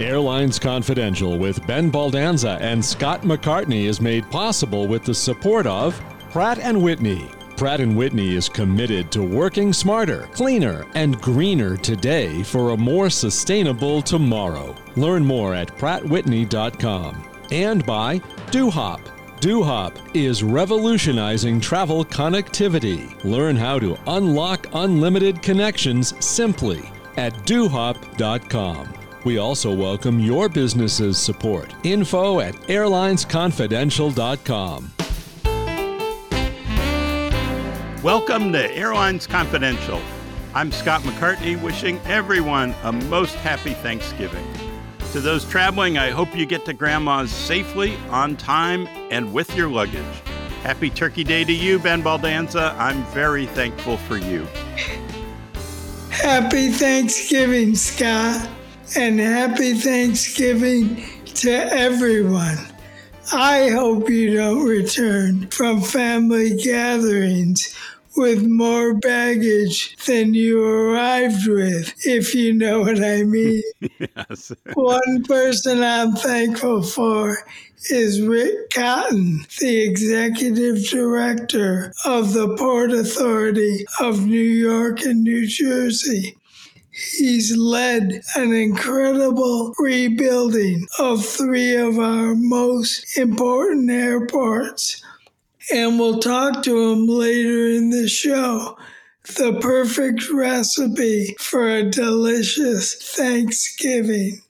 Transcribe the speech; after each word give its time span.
Airlines 0.00 0.58
Confidential 0.58 1.38
with 1.38 1.64
Ben 1.66 1.90
Baldanza 1.90 2.60
and 2.60 2.84
Scott 2.84 3.22
McCartney 3.22 3.84
is 3.84 4.00
made 4.00 4.28
possible 4.30 4.88
with 4.88 5.04
the 5.04 5.14
support 5.14 5.66
of 5.66 6.00
Pratt 6.30 6.58
& 6.74 6.76
Whitney. 6.76 7.30
Pratt 7.56 7.78
& 7.78 7.86
Whitney 7.86 8.34
is 8.34 8.48
committed 8.48 9.12
to 9.12 9.22
working 9.22 9.72
smarter, 9.72 10.28
cleaner, 10.32 10.84
and 10.94 11.20
greener 11.20 11.76
today 11.76 12.42
for 12.42 12.70
a 12.70 12.76
more 12.76 13.08
sustainable 13.08 14.02
tomorrow. 14.02 14.74
Learn 14.96 15.24
more 15.24 15.54
at 15.54 15.68
prattwhitney.com. 15.78 17.30
And 17.52 17.86
by 17.86 18.18
DoHop. 18.50 19.00
DoHop 19.40 19.94
is 20.14 20.42
revolutionizing 20.42 21.60
travel 21.60 22.04
connectivity. 22.04 23.22
Learn 23.22 23.54
how 23.54 23.78
to 23.78 23.96
unlock 24.08 24.66
unlimited 24.72 25.40
connections 25.40 26.14
simply 26.24 26.90
at 27.16 27.32
dohop.com. 27.46 28.93
We 29.24 29.38
also 29.38 29.74
welcome 29.74 30.20
your 30.20 30.48
business's 30.50 31.18
support. 31.18 31.74
Info 31.82 32.40
at 32.40 32.54
airlinesconfidential.com. 32.54 34.90
Welcome 38.02 38.52
to 38.52 38.70
Airlines 38.76 39.26
Confidential. 39.26 40.02
I'm 40.52 40.70
Scott 40.70 41.00
McCartney, 41.02 41.58
wishing 41.60 41.98
everyone 42.04 42.74
a 42.82 42.92
most 42.92 43.34
happy 43.36 43.72
Thanksgiving. 43.72 44.46
To 45.12 45.22
those 45.22 45.46
traveling, 45.46 45.96
I 45.96 46.10
hope 46.10 46.36
you 46.36 46.44
get 46.44 46.66
to 46.66 46.74
Grandma's 46.74 47.32
safely, 47.32 47.96
on 48.10 48.36
time, 48.36 48.86
and 49.10 49.32
with 49.32 49.56
your 49.56 49.70
luggage. 49.70 50.04
Happy 50.62 50.90
Turkey 50.90 51.24
Day 51.24 51.44
to 51.44 51.52
you, 51.52 51.78
Ben 51.78 52.02
Baldanza. 52.02 52.76
I'm 52.78 53.02
very 53.04 53.46
thankful 53.46 53.96
for 53.96 54.18
you. 54.18 54.46
Happy 56.10 56.68
Thanksgiving, 56.68 57.74
Scott 57.74 58.50
and 58.96 59.18
happy 59.18 59.74
Thanksgiving 59.74 61.04
to 61.24 61.50
everyone. 61.50 62.58
I 63.32 63.70
hope 63.70 64.08
you 64.08 64.36
don't 64.36 64.64
return 64.64 65.48
from 65.48 65.80
family 65.80 66.56
gatherings 66.56 67.74
with 68.16 68.44
more 68.44 68.94
baggage 68.94 69.96
than 70.06 70.34
you 70.34 70.62
arrived 70.62 71.48
with, 71.48 71.94
if 72.06 72.34
you 72.34 72.52
know 72.52 72.80
what 72.80 73.02
I 73.02 73.24
mean. 73.24 73.62
yes. 73.98 74.52
One 74.74 75.24
person 75.24 75.82
I'm 75.82 76.12
thankful 76.12 76.82
for 76.82 77.38
is 77.90 78.20
Rick 78.20 78.70
Cotton, 78.70 79.44
the 79.58 79.82
executive 79.82 80.88
director 80.88 81.92
of 82.04 82.32
the 82.32 82.56
Port 82.56 82.92
Authority 82.92 83.84
of 84.00 84.24
New 84.24 84.38
York 84.38 85.02
and 85.02 85.24
New 85.24 85.46
Jersey. 85.46 86.36
He's 86.94 87.56
led 87.56 88.22
an 88.36 88.52
incredible 88.52 89.74
rebuilding 89.80 90.86
of 91.00 91.26
three 91.26 91.74
of 91.74 91.98
our 91.98 92.36
most 92.36 93.18
important 93.18 93.90
airports. 93.90 95.02
And 95.72 95.98
we'll 95.98 96.20
talk 96.20 96.62
to 96.62 96.92
him 96.92 97.08
later 97.08 97.66
in 97.68 97.90
the 97.90 98.08
show. 98.08 98.78
The 99.36 99.58
perfect 99.60 100.30
recipe 100.30 101.34
for 101.40 101.68
a 101.68 101.90
delicious 101.90 102.94
Thanksgiving. 103.16 104.42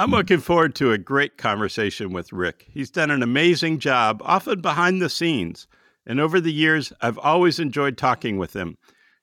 I'm 0.00 0.10
looking 0.10 0.38
forward 0.38 0.74
to 0.76 0.92
a 0.92 0.98
great 0.98 1.36
conversation 1.36 2.12
with 2.12 2.32
Rick. 2.32 2.66
He's 2.72 2.90
done 2.90 3.12
an 3.12 3.22
amazing 3.22 3.78
job, 3.78 4.20
often 4.24 4.60
behind 4.62 5.00
the 5.00 5.10
scenes. 5.10 5.68
And 6.06 6.18
over 6.18 6.40
the 6.40 6.52
years, 6.52 6.92
I've 7.00 7.18
always 7.18 7.60
enjoyed 7.60 7.96
talking 7.96 8.36
with 8.36 8.56
him 8.56 8.78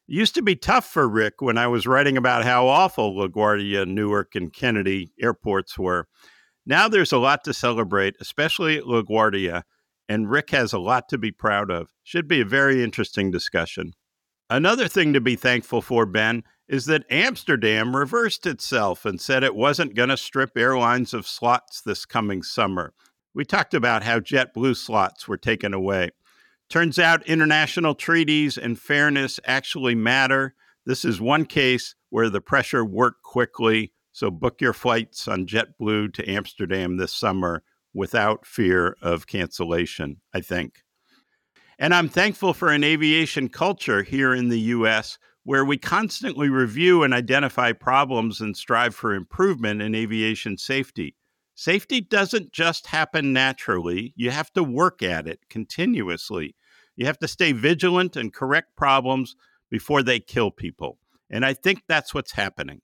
used 0.07 0.35
to 0.35 0.41
be 0.41 0.55
tough 0.55 0.85
for 0.85 1.07
Rick 1.07 1.41
when 1.41 1.57
I 1.57 1.67
was 1.67 1.87
writing 1.87 2.17
about 2.17 2.43
how 2.43 2.67
awful 2.67 3.15
LaGuardia, 3.15 3.87
Newark, 3.87 4.35
and 4.35 4.53
Kennedy 4.53 5.11
airports 5.19 5.77
were. 5.77 6.07
Now 6.65 6.87
there's 6.87 7.11
a 7.11 7.17
lot 7.17 7.43
to 7.43 7.53
celebrate, 7.53 8.15
especially 8.19 8.77
at 8.77 8.83
LaGuardia, 8.83 9.63
and 10.07 10.29
Rick 10.29 10.51
has 10.51 10.73
a 10.73 10.79
lot 10.79 11.09
to 11.09 11.17
be 11.17 11.31
proud 11.31 11.71
of. 11.71 11.89
Should 12.03 12.27
be 12.27 12.41
a 12.41 12.45
very 12.45 12.83
interesting 12.83 13.31
discussion. 13.31 13.93
Another 14.49 14.87
thing 14.87 15.13
to 15.13 15.21
be 15.21 15.35
thankful 15.35 15.81
for, 15.81 16.05
Ben, 16.05 16.43
is 16.67 16.85
that 16.85 17.05
Amsterdam 17.09 17.95
reversed 17.95 18.45
itself 18.45 19.05
and 19.05 19.19
said 19.19 19.43
it 19.43 19.55
wasn't 19.55 19.95
going 19.95 20.09
to 20.09 20.17
strip 20.17 20.51
airlines 20.55 21.13
of 21.13 21.27
slots 21.27 21.81
this 21.81 22.05
coming 22.05 22.43
summer. 22.43 22.93
We 23.33 23.43
talked 23.43 23.73
about 23.73 24.03
how 24.03 24.19
JetBlue 24.19 24.77
slots 24.77 25.27
were 25.27 25.37
taken 25.37 25.73
away. 25.73 26.11
Turns 26.69 26.97
out 26.97 27.27
international 27.27 27.95
treaties 27.95 28.57
and 28.57 28.79
fairness 28.79 29.39
actually 29.45 29.95
matter. 29.95 30.55
This 30.85 31.05
is 31.05 31.21
one 31.21 31.45
case 31.45 31.95
where 32.09 32.29
the 32.29 32.41
pressure 32.41 32.83
worked 32.83 33.23
quickly. 33.23 33.91
So 34.11 34.31
book 34.31 34.61
your 34.61 34.73
flights 34.73 35.27
on 35.27 35.45
JetBlue 35.45 36.13
to 36.13 36.29
Amsterdam 36.29 36.97
this 36.97 37.13
summer 37.13 37.63
without 37.93 38.45
fear 38.45 38.97
of 39.01 39.27
cancellation, 39.27 40.21
I 40.33 40.41
think. 40.41 40.83
And 41.77 41.93
I'm 41.93 42.09
thankful 42.09 42.53
for 42.53 42.69
an 42.69 42.83
aviation 42.83 43.49
culture 43.49 44.03
here 44.03 44.33
in 44.33 44.49
the 44.49 44.59
US 44.59 45.17
where 45.43 45.63
we 45.63 45.77
constantly 45.77 46.49
review 46.49 47.03
and 47.03 47.13
identify 47.13 47.71
problems 47.71 48.41
and 48.41 48.57
strive 48.57 48.95
for 48.95 49.13
improvement 49.13 49.81
in 49.81 49.93
aviation 49.93 50.57
safety. 50.57 51.15
Safety 51.55 52.01
doesn't 52.01 52.51
just 52.51 52.87
happen 52.87 53.31
naturally, 53.31 54.13
you 54.17 54.29
have 54.29 54.51
to 54.53 54.63
work 54.63 55.01
at 55.01 55.25
it 55.25 55.39
continuously. 55.49 56.53
You 56.97 57.05
have 57.05 57.17
to 57.19 57.29
stay 57.29 57.53
vigilant 57.53 58.17
and 58.17 58.33
correct 58.33 58.75
problems 58.75 59.35
before 59.69 60.03
they 60.03 60.19
kill 60.19 60.51
people. 60.51 60.99
And 61.29 61.45
I 61.45 61.53
think 61.53 61.83
that's 61.87 62.13
what's 62.13 62.33
happening. 62.33 62.81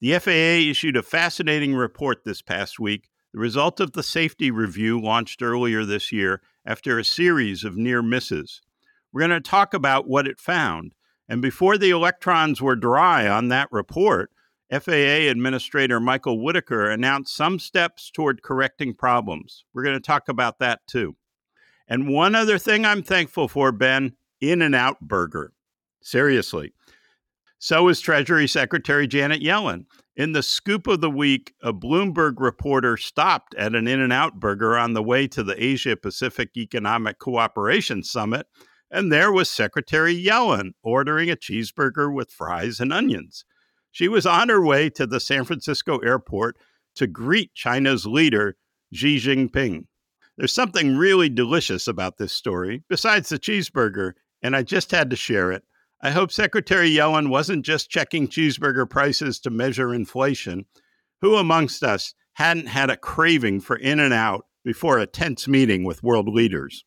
The 0.00 0.18
FAA 0.18 0.70
issued 0.70 0.96
a 0.96 1.02
fascinating 1.02 1.74
report 1.74 2.24
this 2.24 2.42
past 2.42 2.80
week, 2.80 3.08
the 3.32 3.40
result 3.40 3.78
of 3.78 3.92
the 3.92 4.02
safety 4.02 4.50
review 4.50 5.00
launched 5.00 5.42
earlier 5.42 5.84
this 5.84 6.12
year 6.12 6.42
after 6.66 6.98
a 6.98 7.04
series 7.04 7.62
of 7.62 7.76
near 7.76 8.02
misses. 8.02 8.62
We're 9.12 9.26
going 9.26 9.30
to 9.30 9.40
talk 9.40 9.74
about 9.74 10.08
what 10.08 10.26
it 10.26 10.40
found. 10.40 10.94
And 11.28 11.40
before 11.40 11.78
the 11.78 11.90
electrons 11.90 12.60
were 12.60 12.76
dry 12.76 13.28
on 13.28 13.48
that 13.48 13.68
report, 13.70 14.30
FAA 14.72 15.28
Administrator 15.28 16.00
Michael 16.00 16.40
Whitaker 16.40 16.88
announced 16.88 17.36
some 17.36 17.58
steps 17.58 18.10
toward 18.10 18.42
correcting 18.42 18.94
problems. 18.94 19.64
We're 19.74 19.82
going 19.84 19.96
to 19.96 20.00
talk 20.00 20.28
about 20.28 20.60
that 20.60 20.80
too. 20.86 21.16
And 21.88 22.08
one 22.08 22.34
other 22.34 22.58
thing 22.58 22.86
I'm 22.86 23.02
thankful 23.02 23.48
for, 23.48 23.70
Ben 23.70 24.14
In 24.40 24.62
N 24.62 24.74
Out 24.74 25.00
Burger. 25.00 25.52
Seriously. 26.00 26.72
So 27.58 27.88
is 27.88 28.00
Treasury 28.00 28.48
Secretary 28.48 29.06
Janet 29.06 29.42
Yellen. 29.42 29.84
In 30.16 30.32
the 30.32 30.42
scoop 30.42 30.86
of 30.86 31.00
the 31.00 31.10
week, 31.10 31.54
a 31.62 31.72
Bloomberg 31.72 32.34
reporter 32.38 32.96
stopped 32.96 33.54
at 33.56 33.74
an 33.74 33.86
In 33.86 34.00
N 34.00 34.10
Out 34.10 34.40
Burger 34.40 34.78
on 34.78 34.94
the 34.94 35.02
way 35.02 35.28
to 35.28 35.42
the 35.42 35.62
Asia 35.62 35.96
Pacific 35.96 36.56
Economic 36.56 37.18
Cooperation 37.18 38.02
Summit, 38.02 38.46
and 38.90 39.12
there 39.12 39.30
was 39.30 39.50
Secretary 39.50 40.14
Yellen 40.14 40.72
ordering 40.82 41.30
a 41.30 41.36
cheeseburger 41.36 42.12
with 42.12 42.32
fries 42.32 42.80
and 42.80 42.92
onions. 42.92 43.44
She 43.92 44.08
was 44.08 44.26
on 44.26 44.48
her 44.48 44.64
way 44.64 44.90
to 44.90 45.06
the 45.06 45.20
San 45.20 45.44
Francisco 45.44 45.98
airport 45.98 46.56
to 46.96 47.06
greet 47.06 47.54
China's 47.54 48.06
leader, 48.06 48.56
Xi 48.92 49.18
Jinping. 49.18 49.84
There's 50.36 50.52
something 50.52 50.96
really 50.96 51.28
delicious 51.28 51.86
about 51.86 52.16
this 52.16 52.32
story, 52.32 52.82
besides 52.88 53.28
the 53.28 53.38
cheeseburger, 53.38 54.12
and 54.42 54.56
I 54.56 54.62
just 54.62 54.90
had 54.90 55.10
to 55.10 55.16
share 55.16 55.52
it. 55.52 55.62
I 56.00 56.10
hope 56.10 56.32
Secretary 56.32 56.90
Yellen 56.90 57.28
wasn't 57.28 57.64
just 57.64 57.90
checking 57.90 58.26
cheeseburger 58.28 58.88
prices 58.88 59.38
to 59.40 59.50
measure 59.50 59.94
inflation. 59.94 60.64
Who 61.20 61.36
amongst 61.36 61.84
us 61.84 62.14
hadn't 62.34 62.66
had 62.66 62.90
a 62.90 62.96
craving 62.96 63.60
for 63.60 63.76
In 63.76 64.00
N 64.00 64.12
Out 64.12 64.46
before 64.64 64.98
a 64.98 65.06
tense 65.06 65.46
meeting 65.46 65.84
with 65.84 66.02
world 66.02 66.28
leaders? 66.28 66.84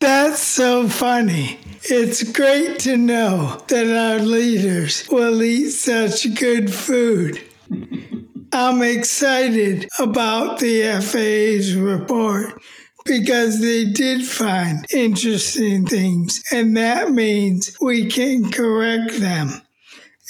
That's 0.00 0.40
so 0.40 0.88
funny. 0.88 1.58
It's 1.84 2.22
great 2.22 2.78
to 2.80 2.96
know 2.96 3.62
that 3.68 3.86
our 3.86 4.18
leaders 4.24 5.06
will 5.10 5.42
eat 5.42 5.70
such 5.70 6.34
good 6.34 6.72
food. 6.72 7.40
I'm 8.52 8.82
excited 8.82 9.88
about 9.98 10.60
the 10.60 10.82
FAA's 11.00 11.74
report 11.74 12.62
because 13.04 13.60
they 13.60 13.84
did 13.84 14.24
find 14.24 14.86
interesting 14.92 15.86
things, 15.86 16.40
and 16.52 16.76
that 16.76 17.10
means 17.10 17.76
we 17.80 18.06
can 18.08 18.50
correct 18.50 19.18
them. 19.18 19.60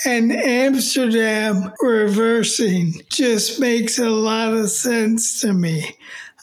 And 0.07 0.33
Amsterdam 0.33 1.73
reversing 1.81 2.95
just 3.11 3.61
makes 3.61 3.99
a 3.99 4.11
lot 4.11 4.55
of 4.55 4.71
sense 4.71 5.41
to 5.43 5.53
me. 5.53 5.97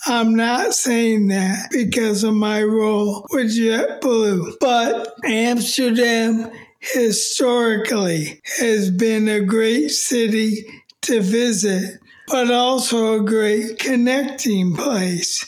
I'm 0.07 0.35
not 0.35 0.73
saying 0.73 1.27
that 1.27 1.69
because 1.71 2.23
of 2.23 2.33
my 2.33 2.63
role 2.63 3.25
with 3.31 3.55
JetBlue, 3.55 4.53
but 4.59 5.13
Amsterdam 5.25 6.49
historically 6.79 8.41
has 8.59 8.89
been 8.89 9.27
a 9.27 9.41
great 9.41 9.89
city 9.89 10.65
to 11.03 11.21
visit, 11.21 11.99
but 12.27 12.49
also 12.49 13.19
a 13.19 13.23
great 13.23 13.77
connecting 13.77 14.75
place. 14.75 15.45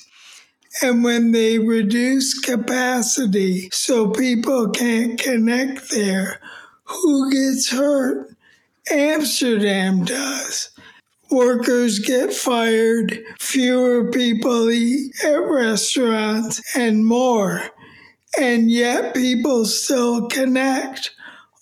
And 0.83 1.03
when 1.03 1.31
they 1.31 1.57
reduce 1.57 2.39
capacity 2.39 3.69
so 3.71 4.11
people 4.11 4.69
can't 4.69 5.19
connect 5.19 5.89
there, 5.89 6.39
who 6.83 7.31
gets 7.31 7.71
hurt? 7.71 8.35
Amsterdam 8.91 10.05
does. 10.05 10.69
Workers 11.33 11.99
get 11.99 12.31
fired, 12.31 13.23
fewer 13.39 14.11
people 14.11 14.69
eat 14.69 15.11
at 15.23 15.35
restaurants, 15.35 16.61
and 16.77 17.05
more. 17.05 17.63
And 18.39 18.71
yet 18.71 19.13
people 19.13 19.65
still 19.65 20.27
connect 20.27 21.11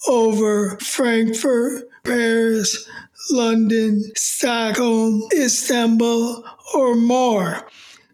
over 0.08 0.78
Frankfurt, 0.80 1.88
Paris, 2.04 2.88
London, 3.32 4.04
Stockholm, 4.16 5.24
Istanbul, 5.34 6.44
or 6.76 6.96
more. 6.96 7.68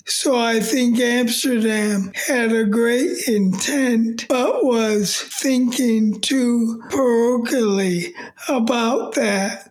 So 0.05 0.37
I 0.37 0.61
think 0.61 0.99
Amsterdam 0.99 2.13
had 2.15 2.53
a 2.53 2.63
great 2.63 3.27
intent, 3.27 4.25
but 4.29 4.63
was 4.63 5.21
thinking 5.21 6.21
too 6.21 6.81
parochially 6.89 8.13
about 8.47 9.15
that. 9.15 9.66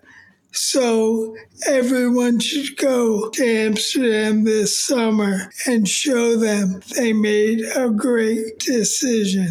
So 0.56 1.36
everyone 1.66 2.40
should 2.40 2.78
go 2.78 3.28
to 3.28 3.44
Amsterdam 3.44 4.44
this 4.44 4.82
summer 4.82 5.52
and 5.66 5.86
show 5.86 6.36
them 6.36 6.80
they 6.96 7.12
made 7.12 7.60
a 7.76 7.90
great 7.90 8.58
decision. 8.58 9.48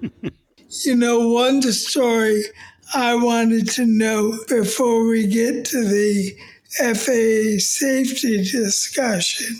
you 0.00 0.96
know, 0.96 1.28
one 1.28 1.60
story 1.60 2.42
I 2.94 3.14
wanted 3.16 3.68
to 3.72 3.84
know 3.84 4.38
before 4.48 5.06
we 5.06 5.26
get 5.26 5.66
to 5.66 5.84
the 5.84 6.34
FAA 6.78 7.58
safety 7.58 8.38
discussion 8.38 9.56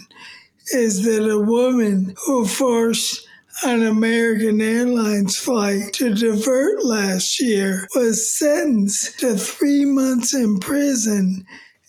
is 0.73 1.05
that 1.05 1.31
a 1.31 1.39
woman 1.39 2.15
who 2.25 2.47
forced 2.47 3.26
an 3.65 3.85
American 3.85 4.61
Airlines 4.61 5.39
flight 5.39 5.95
to 5.95 6.13
divert 6.13 6.85
last 6.85 7.41
year 7.41 7.89
was 7.95 8.31
sentenced 8.31 9.19
to 9.21 9.35
three 9.37 9.87
months 9.87 10.35
in 10.35 10.59
prison 10.59 11.47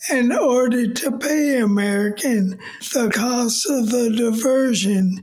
and 0.09 0.31
ordered 0.31 0.95
to 0.95 1.11
pay 1.17 1.59
American 1.59 2.57
the 2.93 3.09
cost 3.13 3.69
of 3.69 3.91
the 3.91 4.09
diversion, 4.15 5.21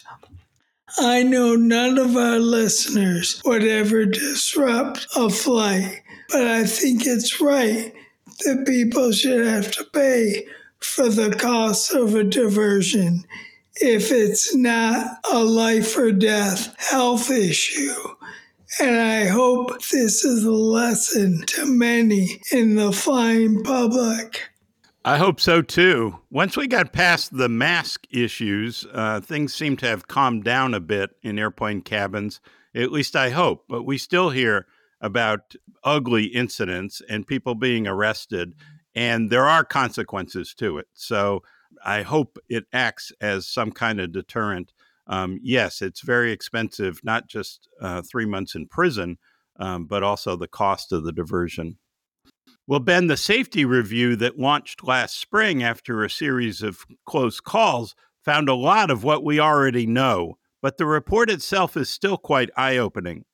I 0.98 1.24
know 1.24 1.56
none 1.56 1.98
of 1.98 2.16
our 2.16 2.40
listeners 2.40 3.42
would 3.44 3.64
ever 3.64 4.06
disrupt 4.06 5.08
a 5.16 5.30
flight 5.30 6.04
but 6.30 6.48
I 6.48 6.64
think 6.66 7.06
it's 7.06 7.40
right 7.40 7.94
that 8.40 8.66
people 8.66 9.12
should 9.12 9.46
have 9.46 9.72
to 9.72 9.84
pay 9.86 10.46
for 10.80 11.10
the 11.10 11.36
cost 11.36 11.94
of 11.94 12.16
a 12.16 12.24
diversion 12.24 13.24
if 13.76 14.12
it's 14.12 14.56
not 14.56 15.20
a 15.32 15.44
life 15.44 15.98
or 15.98 16.12
death 16.12 16.76
health 16.78 17.30
issue. 17.30 17.94
And 18.80 18.98
I 18.98 19.26
hope 19.26 19.70
this 19.92 20.26
is 20.26 20.44
a 20.44 20.52
lesson 20.52 21.44
to 21.48 21.66
many 21.66 22.42
in 22.52 22.76
the 22.76 22.92
flying 22.92 23.64
public. 23.64 24.50
I 25.06 25.18
hope 25.18 25.40
so 25.40 25.62
too. 25.62 26.20
Once 26.32 26.58
we 26.58 26.68
got 26.68 26.92
past 26.92 27.38
the 27.38 27.48
mask 27.48 28.08
issues, 28.10 28.86
uh, 28.92 29.22
things 29.22 29.54
seem 29.54 29.78
to 29.78 29.88
have 29.88 30.08
calmed 30.08 30.44
down 30.44 30.74
a 30.74 30.80
bit 30.80 31.12
in 31.22 31.38
airplane 31.38 31.82
cabins. 31.82 32.42
At 32.74 32.92
least 32.92 33.16
I 33.16 33.30
hope. 33.30 33.66
But 33.70 33.84
we 33.84 33.98
still 33.98 34.32
hear 34.32 34.66
about 35.02 35.56
ugly 35.84 36.26
incidents 36.26 37.02
and 37.10 37.28
people 37.28 37.56
being 37.56 37.88
arrested, 37.88 38.56
and 38.96 39.30
there 39.30 39.46
are 39.46 39.64
consequences 39.64 40.54
to 40.56 40.78
it. 40.78 40.88
So 40.94 41.44
I 41.84 42.02
hope 42.02 42.38
it 42.50 42.66
acts 42.74 43.12
as 43.22 43.48
some 43.48 43.72
kind 43.72 44.00
of 44.00 44.12
deterrent. 44.12 44.74
Um, 45.08 45.40
yes, 45.44 45.82
it's 45.82 46.02
very 46.02 46.32
expensive, 46.32 47.00
not 47.04 47.28
just 47.28 47.68
uh, 47.82 48.02
three 48.02 48.26
months 48.26 48.56
in 48.56 48.68
prison, 48.68 49.18
um, 49.60 49.86
but 49.86 50.04
also 50.04 50.36
the 50.36 50.48
cost 50.48 50.92
of 50.92 51.04
the 51.04 51.12
diversion. 51.12 51.78
Well, 52.68 52.80
Ben, 52.80 53.08
the 53.08 53.18
safety 53.18 53.64
review 53.64 54.16
that 54.16 54.40
launched 54.40 54.84
last 54.84 55.20
spring 55.20 55.62
after 55.62 56.04
a 56.04 56.10
series 56.10 56.64
of 56.64 56.86
close 57.06 57.40
calls 57.40 57.96
found 58.24 58.50
a 58.50 58.56
lot 58.56 58.90
of 58.90 59.04
what 59.04 59.24
we 59.24 59.40
already 59.40 59.86
know, 59.86 60.40
but 60.62 60.78
the 60.78 60.88
report 60.88 61.30
itself 61.30 61.78
is 61.78 61.90
still 61.90 62.18
quite 62.18 62.50
eye 62.58 62.78
opening. 62.78 63.26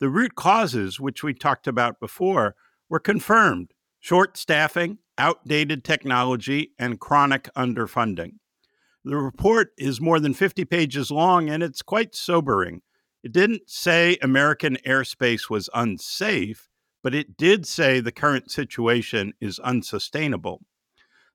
The 0.00 0.08
root 0.08 0.34
causes, 0.34 1.00
which 1.00 1.22
we 1.22 1.34
talked 1.34 1.66
about 1.66 2.00
before, 2.00 2.54
were 2.88 3.00
confirmed 3.00 3.72
short 4.00 4.36
staffing, 4.36 4.98
outdated 5.18 5.84
technology, 5.84 6.72
and 6.78 7.00
chronic 7.00 7.52
underfunding. 7.54 8.34
The 9.04 9.16
report 9.16 9.72
is 9.76 10.00
more 10.00 10.20
than 10.20 10.34
50 10.34 10.64
pages 10.66 11.10
long 11.10 11.48
and 11.48 11.62
it's 11.62 11.82
quite 11.82 12.14
sobering. 12.14 12.82
It 13.24 13.32
didn't 13.32 13.68
say 13.68 14.16
American 14.22 14.76
airspace 14.86 15.50
was 15.50 15.70
unsafe, 15.74 16.68
but 17.02 17.14
it 17.14 17.36
did 17.36 17.66
say 17.66 18.00
the 18.00 18.12
current 18.12 18.50
situation 18.50 19.32
is 19.40 19.58
unsustainable. 19.58 20.62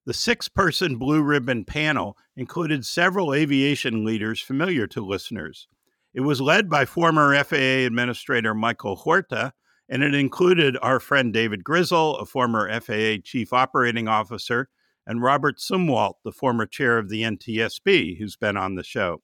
The 0.06 0.14
six 0.14 0.48
person 0.48 0.98
blue 0.98 1.22
ribbon 1.22 1.66
panel 1.66 2.18
included 2.36 2.86
several 2.86 3.34
aviation 3.34 4.06
leaders 4.06 4.42
familiar 4.42 4.86
to 4.88 5.06
listeners. 5.06 5.68
It 6.14 6.22
was 6.22 6.42
led 6.42 6.70
by 6.70 6.86
former 6.86 7.36
FAA 7.44 7.86
Administrator 7.86 8.54
Michael 8.54 8.98
Huerta, 8.98 9.54
and 9.90 10.04
it 10.04 10.14
included 10.14 10.78
our 10.82 11.00
friend 11.00 11.34
David 11.34 11.64
Grizzle, 11.64 12.18
a 12.18 12.26
former 12.26 12.70
FAA 12.80 13.22
Chief 13.24 13.52
Operating 13.52 14.08
Officer, 14.08 14.70
and 15.08 15.24
Robert 15.24 15.58
Sumwalt, 15.58 16.16
the 16.24 16.32
former 16.32 16.68
chair 16.68 17.00
of 17.00 17.10
the 17.10 17.24
NTSB, 17.24 18.20
who's 18.20 18.36
been 18.36 18.56
on 18.56 18.76
the 18.76 18.84
show. 18.84 19.22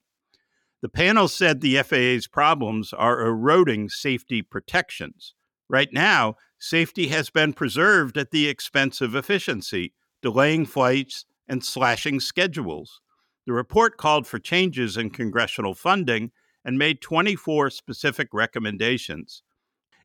The 0.82 0.90
panel 0.90 1.28
said 1.28 1.62
the 1.62 1.82
FAA's 1.84 2.28
problems 2.28 2.92
are 2.92 3.22
eroding 3.22 3.90
safety 3.90 4.42
protections. 4.42 5.36
Right 5.70 5.90
now, 5.92 6.36
safety 6.58 7.10
has 7.10 7.30
been 7.30 7.54
preserved 7.54 8.18
at 8.18 8.32
the 8.32 8.48
expense 8.50 9.00
of 9.00 9.14
efficiency, 9.14 9.94
delaying 10.22 10.66
flights 10.66 11.26
and 11.48 11.64
slashing 11.64 12.20
schedules. 12.20 13.00
The 13.46 13.54
report 13.54 13.98
called 13.98 14.26
for 14.26 14.40
changes 14.40 14.98
in 14.98 15.12
congressional 15.12 15.76
funding 15.76 16.32
and 16.70 16.78
made 16.78 17.02
24 17.02 17.72
specific 17.72 18.28
recommendations. 18.32 19.42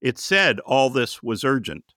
It 0.01 0.17
said 0.17 0.61
all 0.61 0.89
this 0.89 1.23
was 1.23 1.45
urgent. 1.45 1.93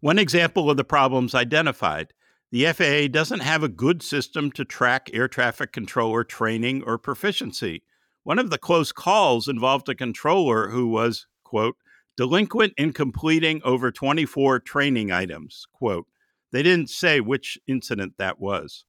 One 0.00 0.18
example 0.18 0.68
of 0.68 0.76
the 0.76 0.84
problems 0.84 1.34
identified 1.34 2.12
the 2.52 2.66
FAA 2.66 3.08
doesn't 3.10 3.40
have 3.40 3.62
a 3.62 3.68
good 3.68 4.02
system 4.02 4.52
to 4.52 4.66
track 4.66 5.08
air 5.14 5.28
traffic 5.28 5.72
controller 5.72 6.24
training 6.24 6.82
or 6.82 6.98
proficiency. 6.98 7.82
One 8.22 8.38
of 8.38 8.50
the 8.50 8.58
close 8.58 8.92
calls 8.92 9.48
involved 9.48 9.88
a 9.88 9.94
controller 9.94 10.68
who 10.68 10.88
was, 10.88 11.26
quote, 11.42 11.76
delinquent 12.18 12.74
in 12.76 12.92
completing 12.92 13.62
over 13.64 13.90
24 13.90 14.60
training 14.60 15.10
items, 15.10 15.64
quote. 15.72 16.06
They 16.52 16.62
didn't 16.62 16.90
say 16.90 17.20
which 17.20 17.56
incident 17.66 18.14
that 18.18 18.38
was. 18.38 18.84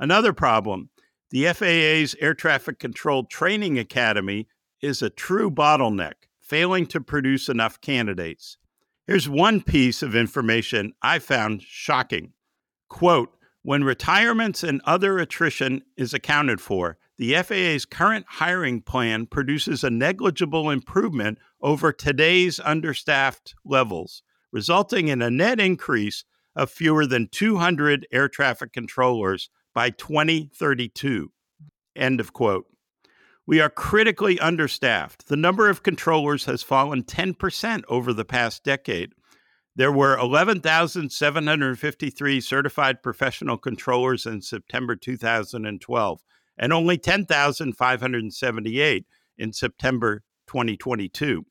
Another 0.00 0.32
problem 0.32 0.90
the 1.30 1.52
FAA's 1.52 2.14
Air 2.20 2.34
Traffic 2.34 2.78
Control 2.78 3.24
Training 3.24 3.78
Academy 3.78 4.46
is 4.80 5.02
a 5.02 5.10
true 5.10 5.50
bottleneck, 5.50 6.14
failing 6.40 6.86
to 6.86 7.00
produce 7.00 7.48
enough 7.48 7.80
candidates. 7.80 8.58
Here's 9.06 9.28
one 9.28 9.60
piece 9.60 10.02
of 10.02 10.14
information 10.14 10.92
I 11.02 11.18
found 11.18 11.62
shocking. 11.62 12.32
Quote, 12.88 13.32
when 13.62 13.82
retirements 13.82 14.62
and 14.62 14.80
other 14.84 15.18
attrition 15.18 15.82
is 15.96 16.14
accounted 16.14 16.60
for, 16.60 16.98
the 17.18 17.34
FAA's 17.42 17.84
current 17.84 18.26
hiring 18.28 18.80
plan 18.80 19.26
produces 19.26 19.82
a 19.82 19.90
negligible 19.90 20.70
improvement 20.70 21.38
over 21.60 21.92
today's 21.92 22.60
understaffed 22.60 23.56
levels, 23.64 24.22
resulting 24.52 25.08
in 25.08 25.20
a 25.20 25.30
net 25.30 25.58
increase 25.58 26.24
of 26.54 26.70
fewer 26.70 27.06
than 27.06 27.26
200 27.28 28.06
air 28.12 28.28
traffic 28.28 28.72
controllers 28.72 29.50
by 29.76 29.90
2032. 29.90 31.30
End 31.94 32.18
of 32.18 32.32
quote. 32.32 32.66
We 33.46 33.60
are 33.60 33.68
critically 33.68 34.40
understaffed. 34.40 35.28
The 35.28 35.36
number 35.36 35.68
of 35.68 35.82
controllers 35.82 36.46
has 36.46 36.62
fallen 36.62 37.04
10% 37.04 37.84
over 37.86 38.14
the 38.14 38.24
past 38.24 38.64
decade. 38.64 39.12
There 39.76 39.92
were 39.92 40.16
11,753 40.16 42.40
certified 42.40 43.02
professional 43.02 43.58
controllers 43.58 44.24
in 44.24 44.40
September 44.40 44.96
2012 44.96 46.20
and 46.56 46.72
only 46.72 46.96
10,578 46.96 49.06
in 49.36 49.52
September 49.52 50.22
2022. 50.46 51.44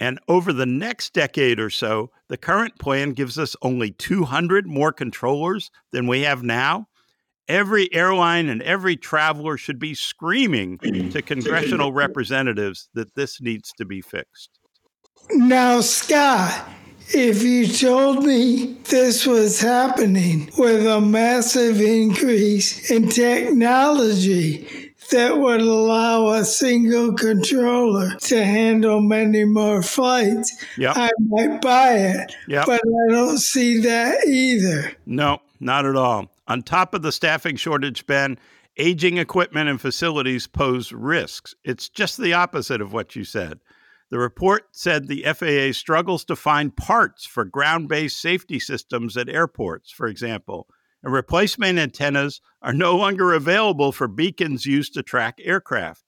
And 0.00 0.18
over 0.26 0.54
the 0.54 0.64
next 0.64 1.12
decade 1.12 1.60
or 1.60 1.68
so, 1.68 2.10
the 2.28 2.38
current 2.38 2.78
plan 2.78 3.12
gives 3.12 3.38
us 3.38 3.54
only 3.60 3.90
200 3.90 4.66
more 4.66 4.92
controllers 4.92 5.70
than 5.92 6.06
we 6.06 6.22
have 6.22 6.42
now 6.42 6.88
every 7.48 7.92
airline 7.92 8.48
and 8.48 8.62
every 8.62 8.96
traveler 8.96 9.56
should 9.56 9.78
be 9.78 9.94
screaming 9.94 10.78
to 11.12 11.22
congressional 11.22 11.92
representatives 11.92 12.88
that 12.94 13.14
this 13.14 13.40
needs 13.40 13.72
to 13.78 13.84
be 13.84 14.00
fixed. 14.00 14.50
Now, 15.30 15.80
Scott, 15.80 16.68
if 17.08 17.42
you 17.42 17.66
told 17.66 18.24
me 18.24 18.76
this 18.84 19.26
was 19.26 19.60
happening 19.60 20.50
with 20.56 20.86
a 20.86 21.00
massive 21.00 21.80
increase 21.80 22.90
in 22.90 23.08
technology, 23.08 24.86
that 25.10 25.38
would 25.38 25.60
allow 25.60 26.28
a 26.28 26.44
single 26.44 27.12
controller 27.14 28.10
to 28.16 28.44
handle 28.44 29.00
many 29.00 29.44
more 29.44 29.82
flights, 29.82 30.64
Yep. 30.76 30.96
I 30.96 31.10
might 31.28 31.60
buy 31.60 31.92
it. 31.94 32.34
Yep. 32.48 32.66
But 32.66 32.80
I 32.80 33.12
don't 33.12 33.38
see 33.38 33.80
that 33.80 34.26
either. 34.26 34.92
No, 35.06 35.38
not 35.60 35.86
at 35.86 35.96
all. 35.96 36.28
On 36.48 36.62
top 36.62 36.94
of 36.94 37.02
the 37.02 37.12
staffing 37.12 37.56
shortage, 37.56 38.06
Ben, 38.06 38.38
aging 38.76 39.18
equipment 39.18 39.68
and 39.68 39.80
facilities 39.80 40.46
pose 40.46 40.92
risks. 40.92 41.54
It's 41.64 41.88
just 41.88 42.18
the 42.18 42.34
opposite 42.34 42.80
of 42.80 42.92
what 42.92 43.16
you 43.16 43.24
said. 43.24 43.60
The 44.10 44.18
report 44.18 44.68
said 44.72 45.08
the 45.08 45.24
FAA 45.24 45.72
struggles 45.72 46.24
to 46.26 46.36
find 46.36 46.76
parts 46.76 47.26
for 47.26 47.44
ground 47.44 47.88
based 47.88 48.20
safety 48.20 48.60
systems 48.60 49.16
at 49.16 49.28
airports, 49.28 49.90
for 49.90 50.06
example, 50.06 50.68
and 51.02 51.12
replacement 51.12 51.78
antennas 51.78 52.40
are 52.62 52.72
no 52.72 52.96
longer 52.96 53.32
available 53.32 53.90
for 53.90 54.06
beacons 54.06 54.64
used 54.64 54.94
to 54.94 55.02
track 55.02 55.38
aircraft. 55.42 56.04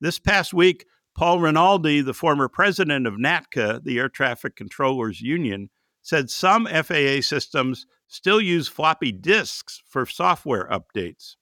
This 0.00 0.18
past 0.18 0.54
week, 0.54 0.86
Paul 1.16 1.40
Rinaldi, 1.40 2.02
the 2.02 2.14
former 2.14 2.48
president 2.48 3.06
of 3.06 3.14
NATCA, 3.14 3.82
the 3.82 3.98
Air 3.98 4.08
Traffic 4.08 4.54
Controllers 4.54 5.20
Union, 5.20 5.70
said 6.10 6.28
some 6.28 6.66
FAA 6.66 7.20
systems 7.20 7.86
still 8.08 8.40
use 8.40 8.66
floppy 8.66 9.12
disks 9.12 9.80
for 9.86 10.04
software 10.04 10.68
updates. 10.68 11.36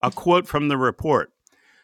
A 0.00 0.08
mm-hmm. 0.08 0.18
quote 0.20 0.46
from 0.46 0.68
the 0.68 0.76
report 0.76 1.32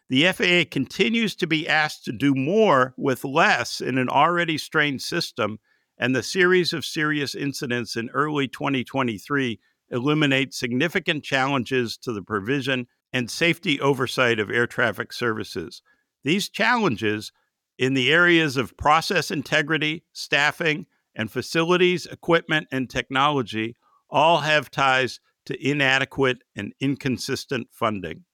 The 0.09 0.31
FAA 0.31 0.71
continues 0.71 1.35
to 1.35 1.49
be 1.49 1.69
asked 1.69 2.05
to 2.05 2.13
do 2.13 2.33
more 2.33 2.95
with 2.97 3.25
less 3.25 3.81
in 3.81 3.99
an 3.99 4.09
already 4.09 4.59
strained 4.59 5.03
system, 5.03 5.59
and 5.99 6.15
the 6.15 6.23
series 6.23 6.73
of 6.73 6.85
serious 6.85 7.35
incidents 7.35 7.97
in 7.97 8.11
early 8.11 8.47
2023 8.47 9.59
illuminate 9.91 10.55
significant 10.55 11.25
challenges 11.25 11.97
to 11.97 12.13
the 12.13 12.23
provision 12.23 12.87
and 13.13 13.29
safety 13.29 13.81
oversight 13.81 14.39
of 14.39 14.51
air 14.51 14.69
traffic 14.69 15.13
services. 15.13 15.83
These 16.23 16.49
challenges 16.49 17.33
in 17.77 17.95
the 17.95 18.13
areas 18.13 18.57
of 18.57 18.77
process 18.77 19.33
integrity, 19.33 20.05
staffing, 20.13 20.87
and 21.15 21.31
facilities, 21.31 22.07
equipment, 22.07 22.69
and 22.71 22.89
technology 22.89 23.77
all 24.11 24.41
have 24.41 24.71
ties 24.71 25.21
to 25.47 25.69
inadequate 25.69 26.39
and 26.57 26.73
inconsistent 26.81 27.69
funding. 27.71 28.25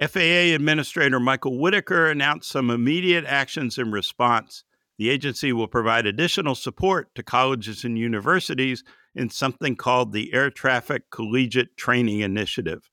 FAA 0.00 0.54
Administrator 0.54 1.20
Michael 1.20 1.60
Whitaker 1.60 2.10
announced 2.10 2.50
some 2.50 2.70
immediate 2.70 3.24
actions 3.24 3.78
in 3.78 3.92
response. 3.92 4.64
The 4.98 5.10
agency 5.10 5.52
will 5.52 5.68
provide 5.68 6.06
additional 6.06 6.54
support 6.54 7.14
to 7.14 7.22
colleges 7.22 7.84
and 7.84 7.98
universities 7.98 8.82
in 9.14 9.30
something 9.30 9.76
called 9.76 10.12
the 10.12 10.32
Air 10.32 10.50
Traffic 10.50 11.10
Collegiate 11.10 11.76
Training 11.76 12.20
Initiative. 12.20 12.90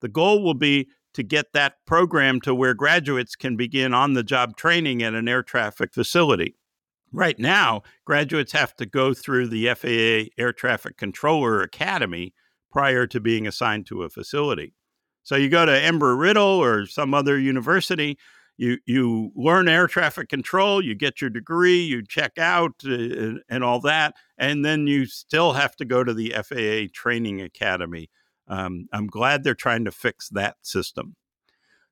The 0.00 0.08
goal 0.08 0.42
will 0.42 0.54
be 0.54 0.88
to 1.14 1.22
get 1.22 1.52
that 1.52 1.76
program 1.86 2.40
to 2.42 2.54
where 2.54 2.74
graduates 2.74 3.36
can 3.36 3.56
begin 3.56 3.94
on 3.94 4.12
the 4.12 4.22
job 4.22 4.56
training 4.56 5.02
at 5.02 5.14
an 5.14 5.28
air 5.28 5.42
traffic 5.42 5.94
facility. 5.94 6.56
Right 7.14 7.38
now, 7.38 7.82
graduates 8.04 8.50
have 8.52 8.74
to 8.74 8.86
go 8.86 9.14
through 9.14 9.46
the 9.46 9.68
FAA 9.68 10.32
Air 10.36 10.52
Traffic 10.52 10.96
Controller 10.96 11.62
Academy 11.62 12.34
prior 12.72 13.06
to 13.06 13.20
being 13.20 13.46
assigned 13.46 13.86
to 13.86 14.02
a 14.02 14.10
facility. 14.10 14.74
So 15.22 15.36
you 15.36 15.48
go 15.48 15.64
to 15.64 15.70
Embry 15.70 16.18
Riddle 16.18 16.42
or 16.42 16.86
some 16.86 17.14
other 17.14 17.38
university, 17.38 18.18
you 18.56 18.78
you 18.84 19.30
learn 19.36 19.68
air 19.68 19.86
traffic 19.86 20.28
control, 20.28 20.84
you 20.84 20.96
get 20.96 21.20
your 21.20 21.30
degree, 21.30 21.80
you 21.80 22.04
check 22.04 22.36
out 22.36 22.72
uh, 22.84 23.38
and 23.48 23.62
all 23.62 23.78
that, 23.80 24.14
and 24.36 24.64
then 24.64 24.88
you 24.88 25.06
still 25.06 25.52
have 25.52 25.76
to 25.76 25.84
go 25.84 26.02
to 26.02 26.14
the 26.14 26.34
FAA 26.42 26.92
Training 26.92 27.40
Academy. 27.40 28.10
Um, 28.48 28.88
I'm 28.92 29.06
glad 29.06 29.44
they're 29.44 29.54
trying 29.54 29.84
to 29.84 29.92
fix 29.92 30.30
that 30.30 30.56
system. 30.62 31.14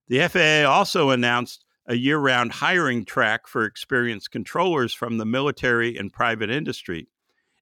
The 0.08 0.28
FAA 0.28 0.68
also 0.68 1.10
announced 1.10 1.64
a 1.86 1.94
year 1.94 2.18
round 2.18 2.52
hiring 2.52 3.04
track 3.04 3.46
for 3.46 3.64
experienced 3.64 4.30
controllers 4.30 4.94
from 4.94 5.18
the 5.18 5.24
military 5.24 5.96
and 5.96 6.12
private 6.12 6.50
industry. 6.50 7.08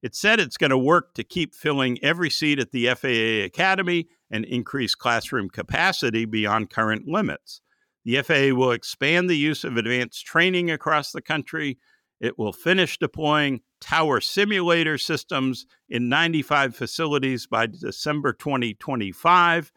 It 0.01 0.15
said 0.15 0.39
it's 0.39 0.57
going 0.57 0.71
to 0.71 0.77
work 0.77 1.13
to 1.15 1.23
keep 1.23 1.53
filling 1.53 2.03
every 2.03 2.29
seat 2.29 2.59
at 2.59 2.71
the 2.71 2.87
FAA 2.87 3.45
Academy 3.45 4.07
and 4.31 4.45
increase 4.45 4.95
classroom 4.95 5.49
capacity 5.49 6.25
beyond 6.25 6.69
current 6.71 7.07
limits. 7.07 7.61
The 8.03 8.21
FAA 8.21 8.55
will 8.55 8.71
expand 8.71 9.29
the 9.29 9.37
use 9.37 9.63
of 9.63 9.77
advanced 9.77 10.25
training 10.25 10.71
across 10.71 11.11
the 11.11 11.21
country. 11.21 11.77
It 12.19 12.37
will 12.39 12.53
finish 12.53 12.97
deploying 12.97 13.61
tower 13.79 14.21
simulator 14.21 14.97
systems 14.97 15.65
in 15.87 16.09
95 16.09 16.75
facilities 16.75 17.45
by 17.45 17.67
December 17.67 18.33
2025. 18.33 19.71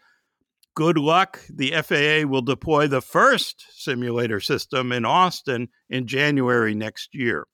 Good 0.74 0.98
luck. 0.98 1.40
The 1.48 1.70
FAA 1.70 2.28
will 2.28 2.42
deploy 2.42 2.88
the 2.88 3.00
first 3.00 3.64
simulator 3.70 4.40
system 4.40 4.90
in 4.90 5.04
Austin 5.04 5.68
in 5.88 6.06
January 6.06 6.74
next 6.74 7.14
year. 7.14 7.46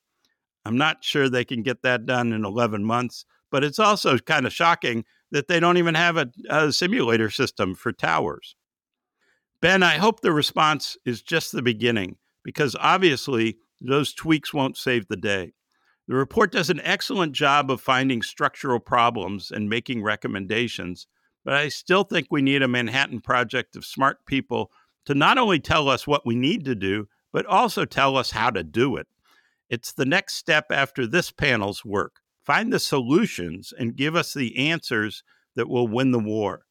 I'm 0.64 0.78
not 0.78 1.04
sure 1.04 1.28
they 1.28 1.44
can 1.44 1.62
get 1.62 1.82
that 1.82 2.06
done 2.06 2.32
in 2.32 2.44
11 2.44 2.84
months, 2.84 3.26
but 3.50 3.62
it's 3.62 3.78
also 3.78 4.16
kind 4.18 4.46
of 4.46 4.52
shocking 4.52 5.04
that 5.32 5.48
they 5.48 5.60
don't 5.60 5.76
even 5.76 5.94
have 5.94 6.16
a, 6.16 6.30
a 6.48 6.72
simulator 6.72 7.30
system 7.30 7.74
for 7.74 7.92
towers. 7.92 8.56
Ben, 9.60 9.82
I 9.82 9.98
hope 9.98 10.20
the 10.20 10.32
response 10.32 10.96
is 11.04 11.22
just 11.22 11.52
the 11.52 11.62
beginning 11.62 12.16
because 12.42 12.74
obviously 12.80 13.58
those 13.82 14.14
tweaks 14.14 14.54
won't 14.54 14.78
save 14.78 15.08
the 15.08 15.16
day. 15.16 15.52
The 16.08 16.14
report 16.14 16.52
does 16.52 16.70
an 16.70 16.80
excellent 16.82 17.34
job 17.34 17.70
of 17.70 17.80
finding 17.80 18.22
structural 18.22 18.80
problems 18.80 19.50
and 19.50 19.68
making 19.68 20.02
recommendations, 20.02 21.06
but 21.44 21.54
I 21.54 21.68
still 21.68 22.04
think 22.04 22.28
we 22.30 22.42
need 22.42 22.62
a 22.62 22.68
Manhattan 22.68 23.20
Project 23.20 23.76
of 23.76 23.84
smart 23.84 24.26
people 24.26 24.70
to 25.06 25.14
not 25.14 25.38
only 25.38 25.58
tell 25.58 25.88
us 25.88 26.06
what 26.06 26.26
we 26.26 26.34
need 26.34 26.64
to 26.66 26.74
do, 26.74 27.08
but 27.32 27.46
also 27.46 27.84
tell 27.84 28.16
us 28.16 28.32
how 28.32 28.50
to 28.50 28.62
do 28.62 28.96
it. 28.96 29.06
It's 29.68 29.92
the 29.92 30.04
next 30.04 30.34
step 30.34 30.66
after 30.70 31.06
this 31.06 31.30
panel's 31.30 31.84
work. 31.84 32.16
Find 32.42 32.72
the 32.72 32.80
solutions 32.80 33.72
and 33.78 33.96
give 33.96 34.16
us 34.16 34.34
the 34.34 34.56
answers 34.58 35.22
that 35.54 35.68
will 35.68 35.86
win 35.86 36.10
the 36.10 36.18
war. 36.18 36.66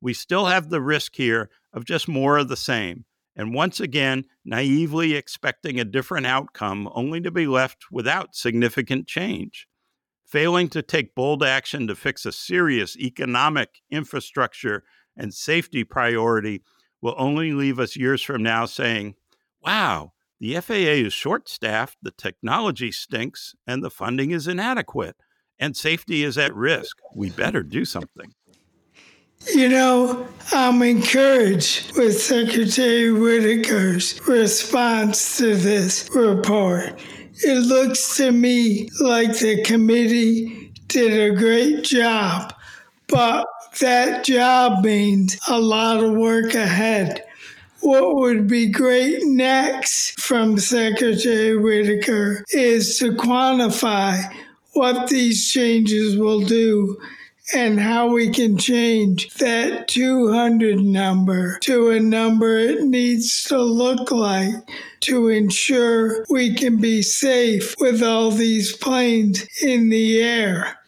We 0.00 0.14
still 0.14 0.46
have 0.46 0.70
the 0.70 0.80
risk 0.80 1.16
here 1.16 1.50
of 1.72 1.84
just 1.84 2.08
more 2.08 2.38
of 2.38 2.48
the 2.48 2.56
same, 2.56 3.04
and 3.36 3.54
once 3.54 3.80
again, 3.80 4.24
naively 4.44 5.14
expecting 5.14 5.78
a 5.78 5.84
different 5.84 6.26
outcome 6.26 6.88
only 6.94 7.20
to 7.20 7.30
be 7.30 7.46
left 7.46 7.86
without 7.90 8.34
significant 8.34 9.06
change. 9.06 9.68
Failing 10.28 10.68
to 10.68 10.82
take 10.82 11.14
bold 11.14 11.42
action 11.42 11.86
to 11.86 11.94
fix 11.94 12.26
a 12.26 12.32
serious 12.32 12.96
economic, 12.98 13.80
infrastructure, 13.90 14.84
and 15.16 15.32
safety 15.32 15.84
priority 15.84 16.62
will 17.00 17.14
only 17.16 17.52
leave 17.52 17.78
us 17.78 17.96
years 17.96 18.20
from 18.20 18.42
now 18.42 18.66
saying, 18.66 19.14
wow, 19.64 20.12
the 20.38 20.60
FAA 20.60 21.00
is 21.06 21.14
short 21.14 21.48
staffed, 21.48 21.96
the 22.02 22.10
technology 22.10 22.92
stinks, 22.92 23.54
and 23.66 23.82
the 23.82 23.90
funding 23.90 24.30
is 24.30 24.46
inadequate, 24.46 25.16
and 25.58 25.74
safety 25.74 26.22
is 26.24 26.36
at 26.36 26.54
risk. 26.54 26.98
We 27.14 27.30
better 27.30 27.62
do 27.62 27.86
something. 27.86 28.34
You 29.54 29.68
know, 29.68 30.28
I'm 30.52 30.82
encouraged 30.82 31.96
with 31.96 32.20
Secretary 32.20 33.08
Whitaker's 33.08 34.20
response 34.28 35.38
to 35.38 35.56
this 35.56 36.10
report. 36.14 37.00
It 37.44 37.66
looks 37.66 38.16
to 38.16 38.32
me 38.32 38.88
like 39.00 39.38
the 39.38 39.62
committee 39.62 40.72
did 40.88 41.32
a 41.32 41.36
great 41.36 41.84
job, 41.84 42.52
but 43.06 43.46
that 43.78 44.24
job 44.24 44.84
means 44.84 45.38
a 45.46 45.60
lot 45.60 46.02
of 46.02 46.14
work 46.14 46.54
ahead. 46.54 47.22
What 47.80 48.16
would 48.16 48.48
be 48.48 48.68
great 48.68 49.22
next 49.22 50.20
from 50.20 50.58
Secretary 50.58 51.56
Whitaker 51.56 52.44
is 52.50 52.98
to 52.98 53.12
quantify 53.12 54.20
what 54.72 55.08
these 55.08 55.48
changes 55.48 56.16
will 56.16 56.40
do 56.40 56.98
and 57.54 57.80
how 57.80 58.08
we 58.08 58.30
can 58.30 58.56
change 58.58 59.32
that 59.34 59.88
200 59.88 60.78
number 60.78 61.58
to 61.60 61.90
a 61.90 62.00
number 62.00 62.58
it 62.58 62.82
needs 62.82 63.44
to 63.44 63.58
look 63.58 64.10
like 64.10 64.54
to 65.00 65.28
ensure 65.28 66.24
we 66.28 66.54
can 66.54 66.76
be 66.76 67.02
safe 67.02 67.74
with 67.78 68.02
all 68.02 68.30
these 68.30 68.76
planes 68.76 69.46
in 69.62 69.88
the 69.88 70.20
air. 70.20 70.78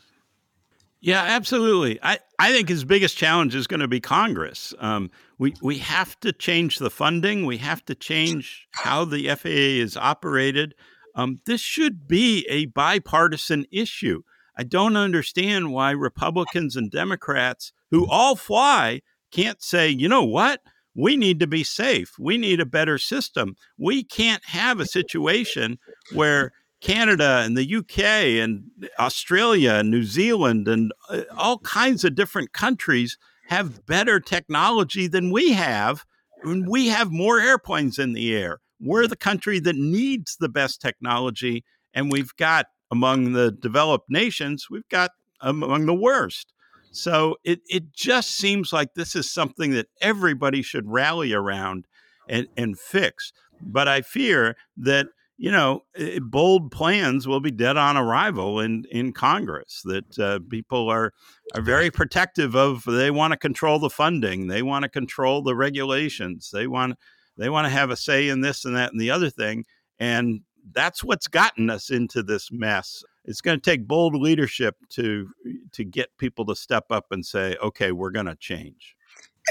Yeah, 1.00 1.22
absolutely. 1.22 1.98
I, 2.02 2.18
I 2.38 2.52
think 2.52 2.68
his 2.68 2.84
biggest 2.84 3.16
challenge 3.16 3.54
is 3.54 3.66
going 3.66 3.80
to 3.80 3.88
be 3.88 4.00
Congress. 4.00 4.74
Um, 4.78 5.10
we, 5.38 5.54
we 5.62 5.78
have 5.78 6.20
to 6.20 6.32
change 6.32 6.78
the 6.78 6.90
funding. 6.90 7.46
We 7.46 7.56
have 7.58 7.82
to 7.86 7.94
change 7.94 8.68
how 8.72 9.06
the 9.06 9.28
FAA 9.28 9.80
is 9.80 9.96
operated. 9.96 10.74
Um, 11.14 11.40
this 11.46 11.62
should 11.62 12.06
be 12.06 12.46
a 12.50 12.66
bipartisan 12.66 13.64
issue. 13.72 14.22
I 14.60 14.62
don't 14.62 14.94
understand 14.94 15.72
why 15.72 15.92
Republicans 15.92 16.76
and 16.76 16.90
Democrats, 16.90 17.72
who 17.90 18.06
all 18.06 18.36
fly, 18.36 19.00
can't 19.32 19.62
say, 19.62 19.88
you 19.88 20.06
know 20.06 20.22
what? 20.22 20.60
We 20.94 21.16
need 21.16 21.40
to 21.40 21.46
be 21.46 21.64
safe. 21.64 22.18
We 22.18 22.36
need 22.36 22.60
a 22.60 22.66
better 22.66 22.98
system. 22.98 23.56
We 23.78 24.04
can't 24.04 24.44
have 24.44 24.78
a 24.78 24.84
situation 24.84 25.78
where 26.12 26.52
Canada 26.82 27.40
and 27.42 27.56
the 27.56 27.74
UK 27.74 27.98
and 28.44 28.64
Australia 28.98 29.76
and 29.76 29.90
New 29.90 30.04
Zealand 30.04 30.68
and 30.68 30.92
uh, 31.08 31.22
all 31.38 31.60
kinds 31.60 32.04
of 32.04 32.14
different 32.14 32.52
countries 32.52 33.16
have 33.46 33.86
better 33.86 34.20
technology 34.20 35.06
than 35.06 35.30
we 35.30 35.52
have 35.52 36.04
And 36.42 36.68
we 36.68 36.88
have 36.88 37.10
more 37.10 37.40
airplanes 37.40 37.98
in 37.98 38.12
the 38.12 38.36
air. 38.36 38.60
We're 38.78 39.06
the 39.06 39.16
country 39.16 39.58
that 39.60 39.76
needs 39.76 40.36
the 40.38 40.50
best 40.50 40.82
technology, 40.82 41.64
and 41.94 42.12
we've 42.12 42.36
got 42.36 42.66
among 42.90 43.32
the 43.32 43.50
developed 43.50 44.10
nations, 44.10 44.68
we've 44.70 44.88
got 44.88 45.10
among 45.40 45.86
the 45.86 45.94
worst. 45.94 46.52
So 46.92 47.36
it, 47.44 47.60
it 47.68 47.92
just 47.92 48.32
seems 48.32 48.72
like 48.72 48.94
this 48.94 49.14
is 49.14 49.30
something 49.30 49.70
that 49.72 49.88
everybody 50.00 50.60
should 50.62 50.90
rally 50.90 51.32
around 51.32 51.86
and, 52.28 52.48
and 52.56 52.78
fix. 52.78 53.32
But 53.62 53.86
I 53.86 54.02
fear 54.02 54.56
that 54.76 55.06
you 55.40 55.50
know, 55.50 55.84
bold 56.20 56.70
plans 56.70 57.26
will 57.26 57.40
be 57.40 57.50
dead 57.50 57.78
on 57.78 57.96
arrival 57.96 58.60
in 58.60 58.84
in 58.90 59.14
Congress. 59.14 59.80
That 59.86 60.18
uh, 60.18 60.40
people 60.50 60.90
are 60.90 61.14
are 61.54 61.62
very 61.62 61.90
protective 61.90 62.54
of. 62.54 62.84
They 62.84 63.10
want 63.10 63.32
to 63.32 63.38
control 63.38 63.78
the 63.78 63.88
funding. 63.88 64.48
They 64.48 64.60
want 64.60 64.82
to 64.82 64.90
control 64.90 65.42
the 65.42 65.56
regulations. 65.56 66.50
They 66.52 66.66
want 66.66 66.98
they 67.38 67.48
want 67.48 67.64
to 67.64 67.70
have 67.70 67.88
a 67.88 67.96
say 67.96 68.28
in 68.28 68.42
this 68.42 68.66
and 68.66 68.76
that 68.76 68.92
and 68.92 69.00
the 69.00 69.10
other 69.10 69.30
thing. 69.30 69.64
And 69.98 70.42
that's 70.72 71.02
what's 71.04 71.28
gotten 71.28 71.70
us 71.70 71.90
into 71.90 72.22
this 72.22 72.50
mess. 72.50 73.02
It's 73.24 73.40
going 73.40 73.60
to 73.60 73.70
take 73.70 73.86
bold 73.86 74.14
leadership 74.14 74.76
to 74.90 75.30
to 75.72 75.84
get 75.84 76.16
people 76.18 76.46
to 76.46 76.56
step 76.56 76.86
up 76.90 77.06
and 77.10 77.24
say, 77.24 77.56
"Okay, 77.62 77.92
we're 77.92 78.10
going 78.10 78.26
to 78.26 78.36
change." 78.36 78.96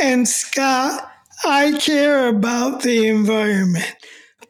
And 0.02 0.28
Scott, 0.28 1.12
I 1.46 1.78
care 1.80 2.28
about 2.28 2.82
the 2.82 3.08
environment. 3.08 3.96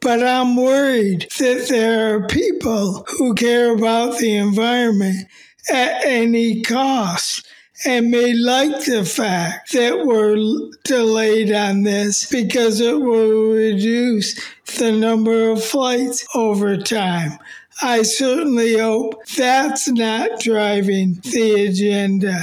But 0.00 0.22
I'm 0.22 0.56
worried 0.56 1.28
that 1.38 1.66
there 1.68 2.14
are 2.14 2.26
people 2.26 3.04
who 3.18 3.34
care 3.34 3.74
about 3.74 4.18
the 4.18 4.34
environment 4.34 5.28
at 5.70 6.04
any 6.06 6.62
cost 6.62 7.46
and 7.84 8.10
may 8.10 8.32
like 8.34 8.84
the 8.84 9.04
fact 9.04 9.72
that 9.72 10.04
we're 10.04 10.36
delayed 10.84 11.52
on 11.52 11.82
this 11.82 12.28
because 12.30 12.80
it 12.80 13.00
will 13.00 13.52
reduce 13.52 14.38
the 14.78 14.92
number 14.92 15.50
of 15.50 15.64
flights 15.64 16.26
over 16.34 16.76
time. 16.76 17.38
I 17.82 18.02
certainly 18.02 18.78
hope 18.78 19.26
that's 19.26 19.88
not 19.88 20.40
driving 20.40 21.20
the 21.22 21.66
agenda. 21.66 22.40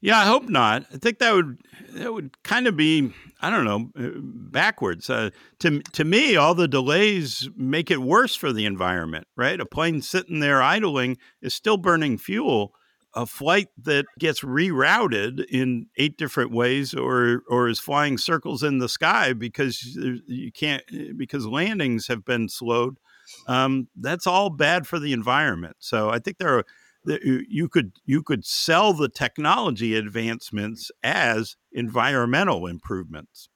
Yeah, 0.00 0.18
I 0.18 0.24
hope 0.24 0.48
not. 0.48 0.84
I 0.92 0.98
think 0.98 1.18
that 1.20 1.32
would 1.32 1.58
that 1.92 2.12
would 2.12 2.42
kind 2.42 2.66
of 2.66 2.76
be 2.76 3.12
I 3.40 3.50
don't 3.50 3.64
know, 3.64 3.90
uh, 3.98 4.20
backwards. 4.20 5.10
Uh, 5.10 5.30
to 5.60 5.80
to 5.80 6.04
me, 6.04 6.36
all 6.36 6.54
the 6.54 6.68
delays 6.68 7.48
make 7.56 7.90
it 7.90 8.00
worse 8.00 8.36
for 8.36 8.52
the 8.52 8.66
environment. 8.66 9.26
Right, 9.36 9.60
a 9.60 9.66
plane 9.66 10.02
sitting 10.02 10.40
there 10.40 10.62
idling 10.62 11.18
is 11.40 11.54
still 11.54 11.76
burning 11.76 12.18
fuel. 12.18 12.74
A 13.14 13.26
flight 13.26 13.68
that 13.82 14.06
gets 14.18 14.40
rerouted 14.40 15.44
in 15.50 15.86
eight 15.98 16.16
different 16.16 16.50
ways, 16.50 16.94
or 16.94 17.42
or 17.48 17.68
is 17.68 17.78
flying 17.78 18.16
circles 18.16 18.62
in 18.62 18.78
the 18.78 18.88
sky 18.88 19.32
because 19.34 19.82
you 20.26 20.50
can't 20.50 20.82
because 21.16 21.46
landings 21.46 22.06
have 22.06 22.24
been 22.24 22.48
slowed. 22.48 22.96
Um, 23.46 23.88
that's 23.96 24.26
all 24.26 24.50
bad 24.50 24.86
for 24.86 24.98
the 24.98 25.12
environment. 25.12 25.76
So 25.78 26.10
I 26.10 26.18
think 26.20 26.38
there 26.38 26.58
are 26.58 26.64
you 27.04 27.68
could 27.68 27.92
you 28.04 28.22
could 28.22 28.44
sell 28.44 28.92
the 28.92 29.08
technology 29.08 29.94
advancements 29.94 30.90
as 31.02 31.56
environmental 31.72 32.66
improvements. 32.66 33.48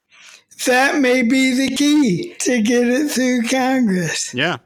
That 0.66 0.96
may 0.96 1.22
be 1.22 1.54
the 1.54 1.76
key 1.76 2.34
to 2.40 2.62
get 2.62 2.86
it 2.88 3.10
through 3.10 3.42
Congress. 3.48 4.34
Yeah. 4.34 4.56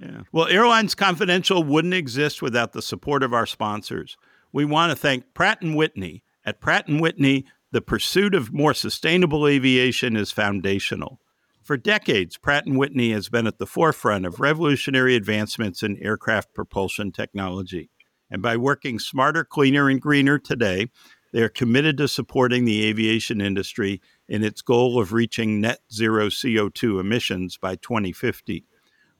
Yeah. 0.00 0.22
Well, 0.32 0.48
Airlines 0.48 0.94
Confidential 0.94 1.62
wouldn't 1.62 1.94
exist 1.94 2.42
without 2.42 2.72
the 2.72 2.82
support 2.82 3.22
of 3.22 3.32
our 3.32 3.46
sponsors. 3.46 4.16
We 4.54 4.64
want 4.64 4.92
to 4.92 4.96
thank 4.96 5.34
Pratt 5.34 5.62
and 5.62 5.74
Whitney. 5.74 6.22
At 6.44 6.60
Pratt 6.60 6.86
and 6.86 7.00
Whitney, 7.00 7.44
the 7.72 7.80
pursuit 7.80 8.36
of 8.36 8.52
more 8.52 8.72
sustainable 8.72 9.48
aviation 9.48 10.14
is 10.14 10.30
foundational. 10.30 11.18
For 11.60 11.76
decades, 11.76 12.36
Pratt 12.36 12.62
Whitney 12.64 13.10
has 13.10 13.28
been 13.28 13.48
at 13.48 13.58
the 13.58 13.66
forefront 13.66 14.24
of 14.24 14.38
revolutionary 14.38 15.16
advancements 15.16 15.82
in 15.82 16.00
aircraft 16.00 16.54
propulsion 16.54 17.10
technology. 17.10 17.90
And 18.30 18.42
by 18.42 18.56
working 18.56 19.00
smarter, 19.00 19.42
cleaner, 19.42 19.88
and 19.88 20.00
greener 20.00 20.38
today, 20.38 20.86
they 21.32 21.42
are 21.42 21.48
committed 21.48 21.96
to 21.96 22.06
supporting 22.06 22.64
the 22.64 22.86
aviation 22.86 23.40
industry 23.40 24.00
in 24.28 24.44
its 24.44 24.62
goal 24.62 25.00
of 25.00 25.12
reaching 25.12 25.60
net 25.60 25.80
zero 25.92 26.28
CO2 26.28 27.00
emissions 27.00 27.56
by 27.56 27.74
2050. 27.74 28.64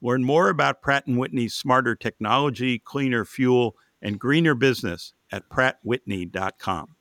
Learn 0.01 0.23
more 0.23 0.47
about 0.47 0.81
Pratt 0.81 1.03
& 1.05 1.07
Whitney's 1.07 1.53
smarter 1.53 1.93
technology, 1.93 2.79
cleaner 2.79 3.25
fuel, 3.25 3.75
and 4.01 4.17
greener 4.17 4.55
business 4.55 5.13
at 5.31 5.49
prattwhitney.com. 5.49 6.95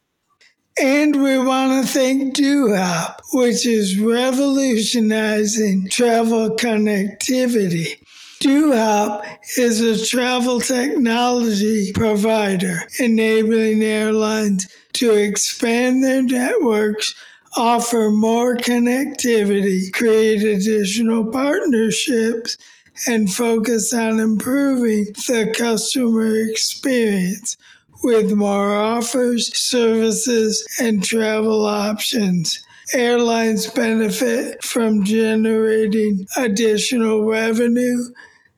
And 0.80 1.22
we 1.22 1.38
want 1.38 1.86
to 1.86 1.92
thank 1.92 2.34
DoHop, 2.34 3.20
which 3.32 3.64
is 3.64 3.98
revolutionizing 3.98 5.88
travel 5.88 6.50
connectivity 6.56 8.04
DoHop 8.44 9.24
is 9.56 9.80
a 9.80 10.04
travel 10.04 10.60
technology 10.60 11.94
provider 11.94 12.80
enabling 12.98 13.82
airlines 13.82 14.68
to 14.92 15.12
expand 15.12 16.04
their 16.04 16.22
networks, 16.22 17.14
offer 17.56 18.10
more 18.10 18.54
connectivity, 18.56 19.90
create 19.94 20.42
additional 20.42 21.24
partnerships, 21.32 22.58
and 23.08 23.32
focus 23.32 23.94
on 23.94 24.20
improving 24.20 25.04
the 25.26 25.50
customer 25.56 26.36
experience 26.36 27.56
with 28.04 28.32
more 28.32 28.76
offers, 28.76 29.56
services, 29.58 30.64
and 30.78 31.02
travel 31.02 31.66
options. 31.66 32.64
Airlines 32.92 33.66
benefit 33.66 34.62
from 34.62 35.04
generating 35.04 36.26
additional 36.36 37.24
revenue 37.24 38.04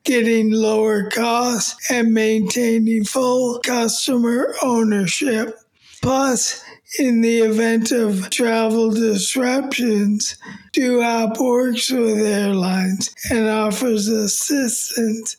getting 0.07 0.51
lower 0.51 1.09
costs, 1.09 1.91
and 1.91 2.13
maintaining 2.13 3.03
full 3.03 3.59
customer 3.59 4.55
ownership. 4.63 5.59
Plus, 6.01 6.63
in 6.97 7.19
the 7.19 7.39
event 7.39 7.91
of 7.91 8.29
travel 8.29 8.89
disruptions, 8.89 10.37
DoHop 10.71 11.37
works 11.39 11.91
with 11.91 12.19
airlines 12.19 13.13
and 13.29 13.49
offers 13.49 14.07
assistance 14.07 15.35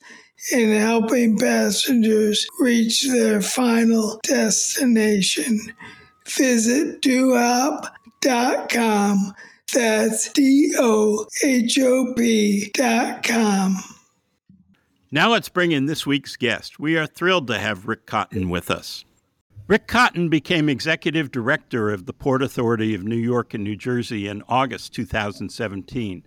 in 0.52 0.70
helping 0.80 1.36
passengers 1.38 2.46
reach 2.58 3.06
their 3.08 3.40
final 3.42 4.20
destination. 4.22 5.58
Visit 6.26 7.02
dohop.com. 7.02 7.92
That's 9.74 10.32
D 10.32 10.72
O 10.78 11.26
H 11.44 11.78
O 11.80 12.14
P.com. 12.16 13.76
Now 15.10 15.30
let's 15.30 15.48
bring 15.48 15.72
in 15.72 15.86
this 15.86 16.06
week's 16.06 16.36
guest. 16.36 16.78
We 16.78 16.96
are 16.98 17.06
thrilled 17.06 17.46
to 17.48 17.58
have 17.58 17.88
Rick 17.88 18.06
Cotton 18.06 18.50
with 18.50 18.70
us. 18.70 19.04
Rick 19.66 19.86
Cotton 19.86 20.28
became 20.30 20.68
executive 20.68 21.30
director 21.30 21.90
of 21.90 22.06
the 22.06 22.14
Port 22.14 22.42
Authority 22.42 22.94
of 22.94 23.04
New 23.04 23.16
York 23.16 23.52
and 23.52 23.62
New 23.62 23.76
Jersey 23.76 24.26
in 24.26 24.42
August 24.48 24.94
2017. 24.94 26.24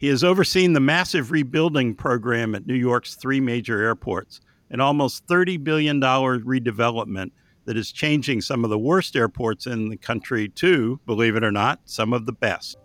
He 0.00 0.08
has 0.08 0.24
overseen 0.24 0.72
the 0.72 0.80
massive 0.80 1.30
rebuilding 1.30 1.94
program 1.94 2.54
at 2.54 2.66
New 2.66 2.74
York's 2.74 3.16
three 3.16 3.38
major 3.38 3.82
airports, 3.82 4.40
an 4.70 4.80
almost 4.80 5.26
$30 5.26 5.62
billion 5.62 6.00
redevelopment 6.00 7.32
that 7.66 7.76
is 7.76 7.92
changing 7.92 8.40
some 8.40 8.64
of 8.64 8.70
the 8.70 8.78
worst 8.78 9.14
airports 9.14 9.66
in 9.66 9.90
the 9.90 9.98
country 9.98 10.48
to, 10.48 10.98
believe 11.04 11.36
it 11.36 11.44
or 11.44 11.52
not, 11.52 11.80
some 11.84 12.14
of 12.14 12.24
the 12.24 12.32
best. 12.32 12.78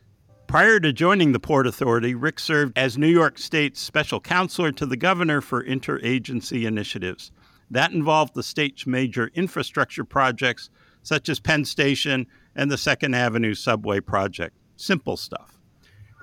Prior 0.47 0.77
to 0.81 0.91
joining 0.91 1.31
the 1.31 1.39
Port 1.39 1.67
Authority, 1.67 2.15
Rick 2.15 2.37
served 2.37 2.77
as 2.77 2.97
New 2.97 3.07
York 3.07 3.37
State's 3.37 3.79
special 3.79 4.19
counselor 4.19 4.73
to 4.73 4.85
the 4.85 4.97
governor 4.97 5.39
for 5.39 5.63
interagency 5.63 6.67
initiatives. 6.67 7.31
That 7.71 7.93
involved 7.93 8.35
the 8.35 8.43
state's 8.43 8.85
major 8.85 9.31
infrastructure 9.35 10.03
projects, 10.03 10.69
such 11.01 11.29
as 11.29 11.39
Penn 11.39 11.63
Station 11.63 12.27
and 12.57 12.69
the 12.69 12.77
Second 12.77 13.15
Avenue 13.15 13.53
subway 13.53 14.01
project. 14.01 14.57
Simple 14.75 15.15
stuff. 15.15 15.54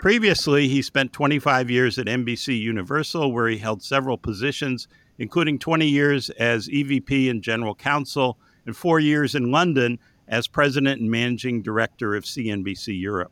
Previously, 0.02 0.66
he 0.66 0.82
spent 0.82 1.12
25 1.12 1.70
years 1.70 1.96
at 1.96 2.06
NBC 2.06 2.60
Universal, 2.60 3.30
where 3.30 3.46
he 3.46 3.56
held 3.56 3.84
several 3.84 4.18
positions, 4.18 4.88
including 5.18 5.60
20 5.60 5.86
years 5.86 6.28
as 6.30 6.66
EVP 6.66 7.30
and 7.30 7.40
general 7.40 7.72
counsel, 7.72 8.36
and 8.66 8.76
four 8.76 8.98
years 8.98 9.36
in 9.36 9.52
London 9.52 10.00
as 10.26 10.48
president 10.48 11.00
and 11.00 11.08
managing 11.08 11.62
director 11.62 12.16
of 12.16 12.24
CNBC 12.24 13.00
Europe. 13.00 13.30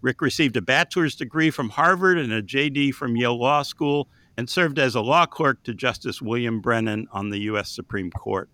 Rick 0.00 0.20
received 0.20 0.56
a 0.56 0.62
bachelor's 0.62 1.16
degree 1.16 1.50
from 1.50 1.70
Harvard 1.70 2.18
and 2.18 2.32
a 2.32 2.40
JD 2.40 2.94
from 2.94 3.16
Yale 3.16 3.36
Law 3.36 3.64
School 3.64 4.08
and 4.36 4.48
served 4.48 4.78
as 4.78 4.94
a 4.94 5.00
law 5.00 5.26
clerk 5.26 5.64
to 5.64 5.74
Justice 5.74 6.22
William 6.22 6.60
Brennan 6.60 7.08
on 7.10 7.30
the 7.30 7.40
U.S. 7.40 7.68
Supreme 7.68 8.12
Court. 8.12 8.48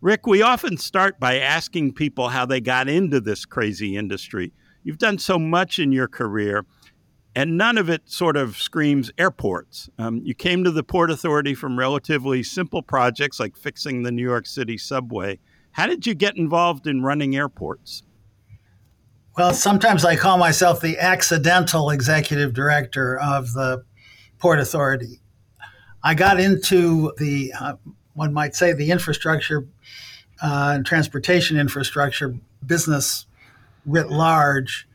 Rick, 0.00 0.26
we 0.26 0.42
often 0.42 0.76
start 0.76 1.20
by 1.20 1.38
asking 1.38 1.94
people 1.94 2.30
how 2.30 2.44
they 2.44 2.60
got 2.60 2.88
into 2.88 3.20
this 3.20 3.44
crazy 3.44 3.96
industry. 3.96 4.52
You've 4.86 4.98
done 4.98 5.18
so 5.18 5.36
much 5.36 5.80
in 5.80 5.90
your 5.90 6.06
career, 6.06 6.64
and 7.34 7.58
none 7.58 7.76
of 7.76 7.90
it 7.90 8.02
sort 8.08 8.36
of 8.36 8.56
screams 8.56 9.10
airports. 9.18 9.90
Um, 9.98 10.20
you 10.22 10.32
came 10.32 10.62
to 10.62 10.70
the 10.70 10.84
Port 10.84 11.10
Authority 11.10 11.54
from 11.54 11.76
relatively 11.76 12.44
simple 12.44 12.82
projects 12.82 13.40
like 13.40 13.56
fixing 13.56 14.04
the 14.04 14.12
New 14.12 14.22
York 14.22 14.46
City 14.46 14.78
subway. 14.78 15.40
How 15.72 15.88
did 15.88 16.06
you 16.06 16.14
get 16.14 16.36
involved 16.36 16.86
in 16.86 17.02
running 17.02 17.34
airports? 17.34 18.04
Well, 19.36 19.52
sometimes 19.54 20.04
I 20.04 20.14
call 20.14 20.38
myself 20.38 20.80
the 20.80 21.00
accidental 21.00 21.90
executive 21.90 22.54
director 22.54 23.18
of 23.18 23.54
the 23.54 23.82
Port 24.38 24.60
Authority. 24.60 25.20
I 26.04 26.14
got 26.14 26.38
into 26.38 27.12
the, 27.18 27.52
uh, 27.58 27.74
one 28.14 28.32
might 28.32 28.54
say, 28.54 28.72
the 28.72 28.92
infrastructure 28.92 29.66
uh, 30.40 30.74
and 30.76 30.86
transportation 30.86 31.58
infrastructure 31.58 32.36
business 32.64 33.26
writ 33.86 34.10
large 34.10 34.86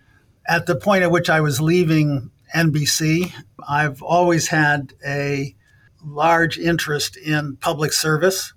at 0.47 0.65
the 0.65 0.75
point 0.75 1.03
at 1.03 1.11
which 1.11 1.29
I 1.29 1.41
was 1.41 1.61
leaving 1.61 2.29
NBC. 2.53 3.33
I've 3.67 4.01
always 4.01 4.49
had 4.49 4.93
a 5.05 5.55
large 6.03 6.57
interest 6.57 7.17
in 7.17 7.55
public 7.57 7.93
service. 7.93 8.53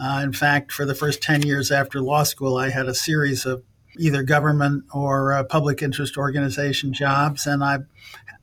Uh, 0.00 0.20
in 0.22 0.32
fact, 0.32 0.72
for 0.72 0.84
the 0.84 0.94
first 0.94 1.22
10 1.22 1.42
years 1.42 1.70
after 1.70 2.00
law 2.00 2.22
school, 2.22 2.56
I 2.56 2.70
had 2.70 2.86
a 2.86 2.94
series 2.94 3.46
of 3.46 3.62
either 3.96 4.22
government 4.22 4.84
or 4.92 5.32
uh, 5.32 5.44
public 5.44 5.82
interest 5.82 6.16
organization 6.16 6.92
jobs. 6.92 7.46
And 7.46 7.62
I, 7.62 7.78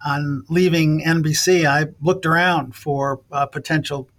on 0.06 0.44
leaving 0.50 1.02
NBC, 1.02 1.66
I 1.66 1.88
looked 2.02 2.26
around 2.26 2.76
for 2.76 3.22
uh, 3.32 3.46
potential 3.46 4.10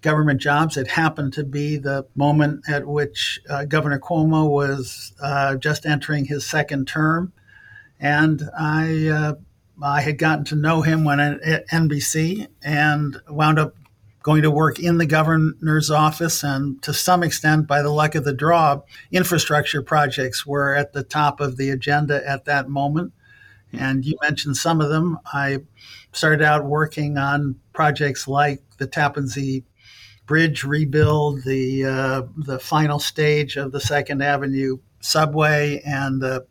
government 0.00 0.40
jobs. 0.40 0.76
It 0.76 0.88
happened 0.88 1.32
to 1.34 1.44
be 1.44 1.76
the 1.76 2.06
moment 2.14 2.64
at 2.68 2.86
which 2.86 3.40
uh, 3.48 3.64
Governor 3.64 3.98
Cuomo 3.98 4.48
was 4.48 5.12
uh, 5.20 5.56
just 5.56 5.86
entering 5.86 6.24
his 6.24 6.46
second 6.46 6.86
term. 6.86 7.32
And 8.00 8.48
I, 8.58 9.08
uh, 9.08 9.34
I 9.82 10.00
had 10.02 10.18
gotten 10.18 10.44
to 10.46 10.56
know 10.56 10.82
him 10.82 11.04
when 11.04 11.20
at 11.20 11.68
NBC 11.68 12.46
and 12.62 13.20
wound 13.28 13.58
up 13.58 13.74
going 14.22 14.42
to 14.42 14.50
work 14.50 14.78
in 14.78 14.98
the 14.98 15.06
governor's 15.06 15.90
office. 15.90 16.42
And 16.42 16.82
to 16.82 16.92
some 16.92 17.22
extent, 17.22 17.66
by 17.66 17.82
the 17.82 17.90
luck 17.90 18.14
of 18.14 18.24
the 18.24 18.32
draw, 18.32 18.82
infrastructure 19.10 19.82
projects 19.82 20.46
were 20.46 20.74
at 20.74 20.92
the 20.92 21.02
top 21.02 21.40
of 21.40 21.56
the 21.56 21.70
agenda 21.70 22.26
at 22.28 22.44
that 22.44 22.68
moment. 22.68 23.12
And 23.72 24.04
you 24.04 24.16
mentioned 24.22 24.56
some 24.56 24.80
of 24.80 24.88
them. 24.88 25.18
I 25.32 25.60
started 26.12 26.42
out 26.42 26.64
working 26.64 27.18
on 27.18 27.56
projects 27.72 28.26
like 28.26 28.62
the 28.78 28.86
Tappan 28.86 29.28
Zee 29.28 29.64
Bridge 30.28 30.62
rebuild, 30.62 31.42
the 31.44 31.86
uh, 31.86 32.22
the 32.36 32.60
final 32.60 33.00
stage 33.00 33.56
of 33.56 33.72
the 33.72 33.80
Second 33.80 34.22
Avenue 34.22 34.76
subway, 35.00 35.80
and 35.84 36.20
the 36.20 36.46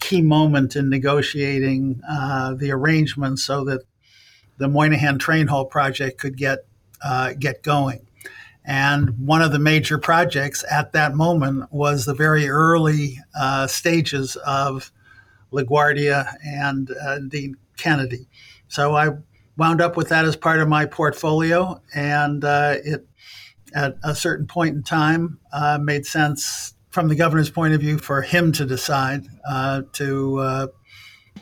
key 0.00 0.20
moment 0.20 0.74
in 0.74 0.90
negotiating 0.90 2.02
uh, 2.08 2.54
the 2.54 2.72
arrangements 2.72 3.44
so 3.44 3.64
that 3.64 3.82
the 4.58 4.68
Moynihan 4.68 5.18
Train 5.18 5.46
Hall 5.46 5.64
project 5.64 6.18
could 6.18 6.36
get 6.36 6.66
uh, 7.02 7.32
get 7.38 7.62
going. 7.62 8.06
And 8.64 9.26
one 9.26 9.42
of 9.42 9.52
the 9.52 9.58
major 9.58 9.96
projects 9.96 10.64
at 10.70 10.92
that 10.92 11.14
moment 11.14 11.72
was 11.72 12.04
the 12.04 12.14
very 12.14 12.48
early 12.48 13.18
uh, 13.38 13.68
stages 13.68 14.36
of 14.44 14.90
LaGuardia 15.52 16.34
and 16.44 16.90
uh, 17.00 17.20
Dean 17.20 17.56
Kennedy. 17.76 18.28
So 18.68 18.94
I 18.94 19.10
wound 19.56 19.80
up 19.80 19.96
with 19.96 20.08
that 20.08 20.24
as 20.24 20.36
part 20.36 20.60
of 20.60 20.68
my 20.68 20.86
portfolio, 20.86 21.80
and 21.94 22.44
uh, 22.44 22.76
it 22.84 23.06
at 23.74 23.96
a 24.04 24.14
certain 24.14 24.46
point 24.46 24.74
in 24.76 24.82
time 24.82 25.38
uh, 25.52 25.78
made 25.80 26.06
sense 26.06 26.74
from 26.90 27.08
the 27.08 27.14
governor's 27.14 27.50
point 27.50 27.74
of 27.74 27.80
view 27.80 27.98
for 27.98 28.22
him 28.22 28.52
to 28.52 28.66
decide 28.66 29.24
uh, 29.48 29.82
to 29.92 30.70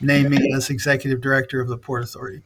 name 0.01 0.29
me 0.29 0.53
as 0.55 0.69
executive 0.69 1.21
director 1.21 1.59
of 1.59 1.67
the 1.67 1.77
Port 1.77 2.03
Authority. 2.03 2.41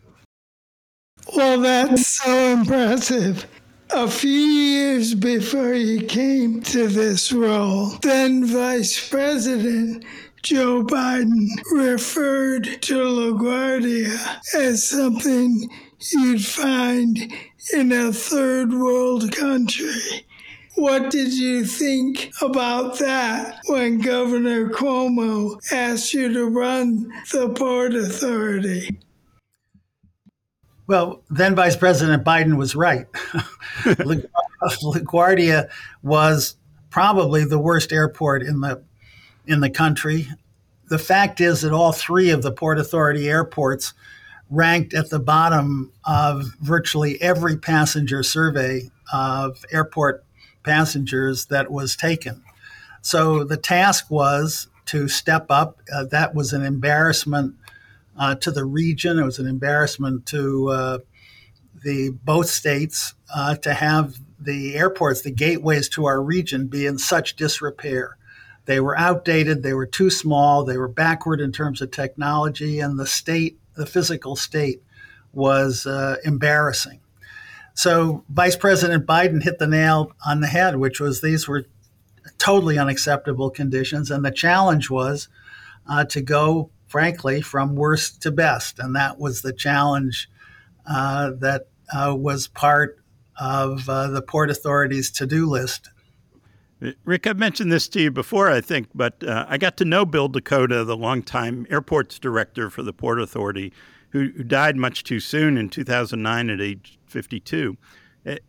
Well, 1.35 1.59
that's 1.61 2.07
so 2.07 2.53
impressive. 2.53 3.45
A 3.91 4.07
few 4.07 4.29
years 4.29 5.13
before 5.13 5.73
he 5.73 6.01
came 6.01 6.61
to 6.63 6.87
this 6.87 7.31
role, 7.31 7.89
then 8.01 8.45
Vice 8.45 9.09
President 9.09 10.03
Joe 10.41 10.83
Biden 10.83 11.47
referred 11.71 12.81
to 12.81 12.95
LaGuardia 12.95 14.39
as 14.55 14.83
something 14.83 15.69
you'd 16.11 16.45
find 16.45 17.31
in 17.73 17.91
a 17.91 18.11
third 18.11 18.73
world 18.73 19.31
country. 19.31 20.25
What 20.75 21.11
did 21.11 21.33
you 21.33 21.65
think 21.65 22.31
about 22.41 22.97
that 22.97 23.59
when 23.67 23.99
Governor 23.99 24.69
Cuomo 24.69 25.59
asked 25.71 26.13
you 26.13 26.33
to 26.33 26.45
run 26.45 27.11
the 27.31 27.49
Port 27.49 27.93
Authority? 27.93 28.99
Well, 30.87 31.23
then 31.29 31.55
Vice 31.55 31.75
President 31.75 32.23
Biden 32.23 32.57
was 32.57 32.75
right. 32.75 33.07
LaGuardia 33.83 35.69
was 36.01 36.55
probably 36.89 37.45
the 37.45 37.59
worst 37.59 37.93
airport 37.93 38.43
in 38.43 38.61
the 38.61 38.83
in 39.45 39.59
the 39.59 39.69
country. 39.69 40.27
The 40.87 40.99
fact 40.99 41.41
is 41.41 41.61
that 41.61 41.71
all 41.71 41.91
three 41.91 42.29
of 42.29 42.41
the 42.41 42.51
Port 42.51 42.79
Authority 42.79 43.29
airports 43.29 43.93
ranked 44.53 44.93
at 44.93 45.09
the 45.09 45.19
bottom 45.19 45.91
of 46.05 46.53
virtually 46.61 47.21
every 47.21 47.57
passenger 47.57 48.23
survey 48.23 48.91
of 49.11 49.65
airport 49.71 50.23
passengers 50.63 51.45
that 51.47 51.71
was 51.71 51.95
taken. 51.95 52.43
So 53.01 53.43
the 53.43 53.57
task 53.57 54.09
was 54.09 54.67
to 54.85 55.07
step 55.07 55.47
up. 55.49 55.79
Uh, 55.93 56.05
that 56.05 56.35
was 56.35 56.53
an 56.53 56.63
embarrassment 56.63 57.55
uh, 58.17 58.35
to 58.35 58.51
the 58.51 58.65
region. 58.65 59.19
It 59.19 59.25
was 59.25 59.39
an 59.39 59.47
embarrassment 59.47 60.25
to 60.27 60.69
uh, 60.69 60.97
the 61.83 62.11
both 62.23 62.47
states 62.47 63.13
uh, 63.33 63.55
to 63.55 63.73
have 63.73 64.15
the 64.39 64.75
airports, 64.75 65.21
the 65.21 65.31
gateways 65.31 65.89
to 65.89 66.05
our 66.05 66.21
region, 66.21 66.67
be 66.67 66.85
in 66.85 66.97
such 66.97 67.35
disrepair. 67.35 68.17
They 68.65 68.79
were 68.79 68.97
outdated. 68.97 69.63
They 69.63 69.73
were 69.73 69.85
too 69.85 70.09
small. 70.09 70.63
They 70.63 70.77
were 70.77 70.87
backward 70.87 71.41
in 71.41 71.51
terms 71.51 71.81
of 71.81 71.91
technology, 71.91 72.79
and 72.79 72.99
the 72.99 73.07
state, 73.07 73.59
the 73.75 73.86
physical 73.86 74.36
state, 74.36 74.81
was 75.31 75.86
uh, 75.86 76.17
embarrassing. 76.23 76.99
So 77.73 78.23
Vice 78.29 78.55
President 78.55 79.05
Biden 79.07 79.43
hit 79.43 79.57
the 79.57 79.67
nail 79.67 80.12
on 80.25 80.41
the 80.41 80.47
head, 80.47 80.75
which 80.75 80.99
was 80.99 81.21
these 81.21 81.47
were 81.47 81.65
totally 82.38 82.77
unacceptable 82.77 83.49
conditions, 83.49 84.12
and 84.12 84.23
the 84.23 84.31
challenge 84.31 84.89
was 84.89 85.27
uh, 85.89 86.05
to 86.05 86.21
go 86.21 86.69
frankly, 86.93 87.41
from 87.41 87.75
worst 87.75 88.21
to 88.21 88.29
best. 88.29 88.77
And 88.77 88.95
that 88.95 89.17
was 89.17 89.41
the 89.41 89.51
challenge 89.51 90.29
uh, 90.86 91.31
that 91.39 91.65
uh, 91.91 92.15
was 92.15 92.45
part 92.45 92.99
of 93.36 93.89
uh, 93.89 94.09
the 94.09 94.21
Port 94.21 94.51
Authority's 94.51 95.09
to 95.13 95.25
do 95.25 95.49
list. 95.49 95.89
Rick, 97.05 97.27
I've 97.27 97.39
mentioned 97.39 97.71
this 97.71 97.87
to 97.89 98.01
you 98.01 98.11
before, 98.11 98.49
I 98.49 98.59
think, 98.59 98.89
but 98.93 99.23
uh, 99.23 99.45
I 99.47 99.57
got 99.57 99.77
to 99.77 99.85
know 99.85 100.05
Bill 100.05 100.29
DeCota, 100.29 100.85
the 100.85 100.97
longtime 100.97 101.65
airports 101.69 102.19
director 102.19 102.69
for 102.69 102.83
the 102.83 102.93
Port 102.93 103.21
Authority, 103.21 103.71
who, 104.09 104.31
who 104.35 104.43
died 104.43 104.75
much 104.75 105.03
too 105.03 105.19
soon 105.19 105.57
in 105.57 105.69
2009 105.69 106.49
at 106.49 106.59
age 106.59 106.99
52. 107.07 107.77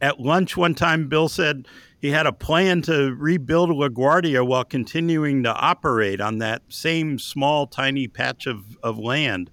At 0.00 0.20
lunch 0.20 0.56
one 0.56 0.74
time, 0.74 1.08
Bill 1.08 1.28
said, 1.28 1.66
he 1.98 2.10
had 2.10 2.26
a 2.26 2.32
plan 2.32 2.82
to 2.82 3.14
rebuild 3.14 3.70
LaGuardia 3.70 4.46
while 4.46 4.64
continuing 4.64 5.42
to 5.44 5.54
operate 5.54 6.20
on 6.20 6.38
that 6.38 6.62
same 6.68 7.18
small, 7.18 7.66
tiny 7.66 8.08
patch 8.08 8.46
of, 8.46 8.76
of 8.82 8.98
land. 8.98 9.50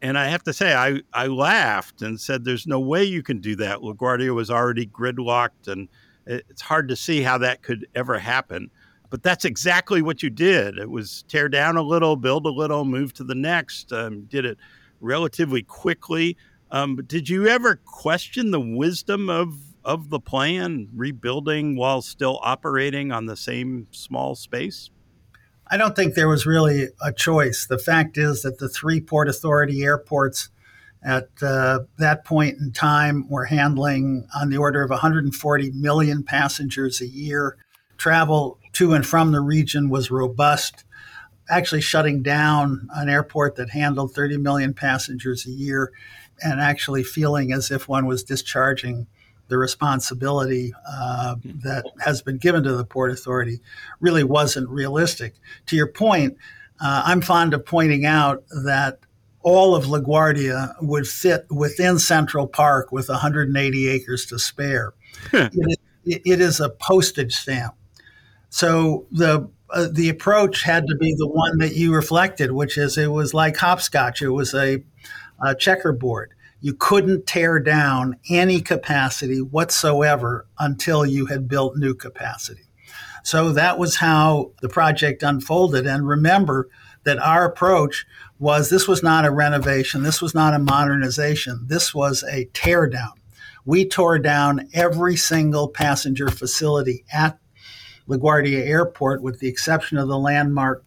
And 0.00 0.16
I 0.16 0.28
have 0.28 0.42
to 0.44 0.52
say, 0.52 0.72
I, 0.72 1.00
I 1.12 1.26
laughed 1.26 2.00
and 2.00 2.20
said, 2.20 2.44
There's 2.44 2.66
no 2.66 2.80
way 2.80 3.04
you 3.04 3.22
can 3.22 3.40
do 3.40 3.56
that. 3.56 3.80
LaGuardia 3.80 4.34
was 4.34 4.50
already 4.50 4.86
gridlocked, 4.86 5.66
and 5.66 5.88
it's 6.26 6.62
hard 6.62 6.88
to 6.88 6.96
see 6.96 7.22
how 7.22 7.38
that 7.38 7.62
could 7.62 7.86
ever 7.94 8.18
happen. 8.18 8.70
But 9.10 9.22
that's 9.22 9.44
exactly 9.44 10.02
what 10.02 10.22
you 10.22 10.30
did. 10.30 10.78
It 10.78 10.88
was 10.88 11.24
tear 11.28 11.48
down 11.48 11.76
a 11.76 11.82
little, 11.82 12.14
build 12.14 12.46
a 12.46 12.50
little, 12.50 12.84
move 12.84 13.12
to 13.14 13.24
the 13.24 13.34
next. 13.34 13.92
Um, 13.92 14.22
did 14.22 14.44
it 14.44 14.56
relatively 15.00 15.62
quickly. 15.62 16.36
Um, 16.70 16.96
but 16.96 17.08
did 17.08 17.28
you 17.28 17.48
ever 17.48 17.76
question 17.76 18.50
the 18.50 18.60
wisdom 18.60 19.28
of 19.28 19.58
of 19.82 20.10
the 20.10 20.20
plan, 20.20 20.88
rebuilding 20.94 21.74
while 21.74 22.02
still 22.02 22.38
operating 22.42 23.10
on 23.12 23.26
the 23.26 23.36
same 23.36 23.86
small 23.90 24.34
space? 24.34 24.90
I 25.66 25.76
don't 25.78 25.96
think 25.96 26.14
there 26.14 26.28
was 26.28 26.44
really 26.46 26.88
a 27.00 27.12
choice. 27.12 27.66
The 27.66 27.78
fact 27.78 28.18
is 28.18 28.42
that 28.42 28.58
the 28.58 28.68
three 28.68 29.00
Port 29.00 29.28
Authority 29.28 29.82
airports 29.82 30.50
at 31.02 31.28
uh, 31.42 31.80
that 31.98 32.24
point 32.24 32.58
in 32.58 32.72
time 32.72 33.26
we're 33.28 33.46
handling 33.46 34.26
on 34.34 34.50
the 34.50 34.56
order 34.56 34.82
of 34.82 34.90
140 34.90 35.70
million 35.72 36.22
passengers 36.22 37.00
a 37.00 37.06
year. 37.06 37.56
Travel 37.96 38.58
to 38.74 38.92
and 38.92 39.06
from 39.06 39.32
the 39.32 39.40
region 39.40 39.88
was 39.88 40.10
robust. 40.10 40.84
Actually, 41.48 41.80
shutting 41.80 42.22
down 42.22 42.88
an 42.94 43.08
airport 43.08 43.56
that 43.56 43.70
handled 43.70 44.14
30 44.14 44.36
million 44.38 44.72
passengers 44.72 45.46
a 45.46 45.50
year 45.50 45.92
and 46.42 46.60
actually 46.60 47.02
feeling 47.02 47.52
as 47.52 47.70
if 47.70 47.88
one 47.88 48.06
was 48.06 48.22
discharging 48.22 49.06
the 49.48 49.58
responsibility 49.58 50.72
uh, 50.88 51.34
that 51.44 51.84
has 51.98 52.22
been 52.22 52.38
given 52.38 52.62
to 52.62 52.72
the 52.76 52.84
Port 52.84 53.10
Authority 53.10 53.60
really 53.98 54.22
wasn't 54.22 54.68
realistic. 54.68 55.34
To 55.66 55.76
your 55.76 55.88
point, 55.88 56.36
uh, 56.80 57.02
I'm 57.04 57.20
fond 57.20 57.52
of 57.52 57.66
pointing 57.66 58.06
out 58.06 58.44
that 58.64 59.00
all 59.42 59.74
of 59.74 59.86
LaGuardia 59.86 60.74
would 60.82 61.06
fit 61.06 61.46
within 61.50 61.98
Central 61.98 62.46
Park 62.46 62.92
with 62.92 63.08
180 63.08 63.88
acres 63.88 64.26
to 64.26 64.38
spare. 64.38 64.92
it, 65.32 65.78
it 66.04 66.40
is 66.40 66.60
a 66.60 66.70
postage 66.70 67.34
stamp. 67.34 67.74
So 68.50 69.06
the 69.10 69.48
uh, 69.72 69.86
the 69.92 70.08
approach 70.08 70.62
had 70.62 70.86
to 70.88 70.96
be 70.96 71.14
the 71.16 71.28
one 71.28 71.58
that 71.58 71.76
you 71.76 71.94
reflected, 71.94 72.50
which 72.50 72.76
is 72.76 72.98
it 72.98 73.06
was 73.06 73.32
like 73.32 73.56
hopscotch. 73.56 74.20
It 74.20 74.30
was 74.30 74.52
a, 74.52 74.82
a 75.40 75.54
checkerboard. 75.54 76.34
You 76.60 76.74
couldn't 76.74 77.26
tear 77.26 77.60
down 77.60 78.16
any 78.28 78.60
capacity 78.60 79.40
whatsoever 79.40 80.46
until 80.58 81.06
you 81.06 81.26
had 81.26 81.48
built 81.48 81.76
new 81.76 81.94
capacity. 81.94 82.64
So 83.22 83.52
that 83.52 83.78
was 83.78 83.96
how 83.96 84.52
the 84.60 84.68
project 84.68 85.22
unfolded. 85.22 85.86
And 85.86 86.06
remember 86.06 86.68
that 87.04 87.18
our 87.18 87.44
approach 87.44 88.06
was 88.40 88.70
this 88.70 88.88
was 88.88 89.02
not 89.02 89.26
a 89.26 89.30
renovation, 89.30 90.02
this 90.02 90.22
was 90.22 90.34
not 90.34 90.54
a 90.54 90.58
modernization, 90.58 91.60
this 91.66 91.94
was 91.94 92.24
a 92.24 92.46
tear 92.54 92.88
down. 92.88 93.12
We 93.66 93.86
tore 93.86 94.18
down 94.18 94.68
every 94.72 95.16
single 95.16 95.68
passenger 95.68 96.28
facility 96.30 97.04
at 97.12 97.38
LaGuardia 98.08 98.66
Airport, 98.66 99.22
with 99.22 99.38
the 99.38 99.48
exception 99.48 99.98
of 99.98 100.08
the 100.08 100.18
landmark 100.18 100.84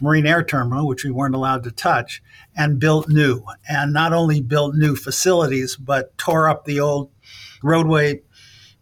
Marine 0.00 0.26
Air 0.26 0.42
Terminal, 0.42 0.88
which 0.88 1.04
we 1.04 1.10
weren't 1.10 1.34
allowed 1.34 1.64
to 1.64 1.70
touch, 1.70 2.22
and 2.56 2.80
built 2.80 3.08
new. 3.08 3.44
And 3.68 3.92
not 3.92 4.14
only 4.14 4.40
built 4.40 4.74
new 4.74 4.96
facilities, 4.96 5.76
but 5.76 6.16
tore 6.16 6.48
up 6.48 6.64
the 6.64 6.80
old 6.80 7.10
roadway 7.62 8.22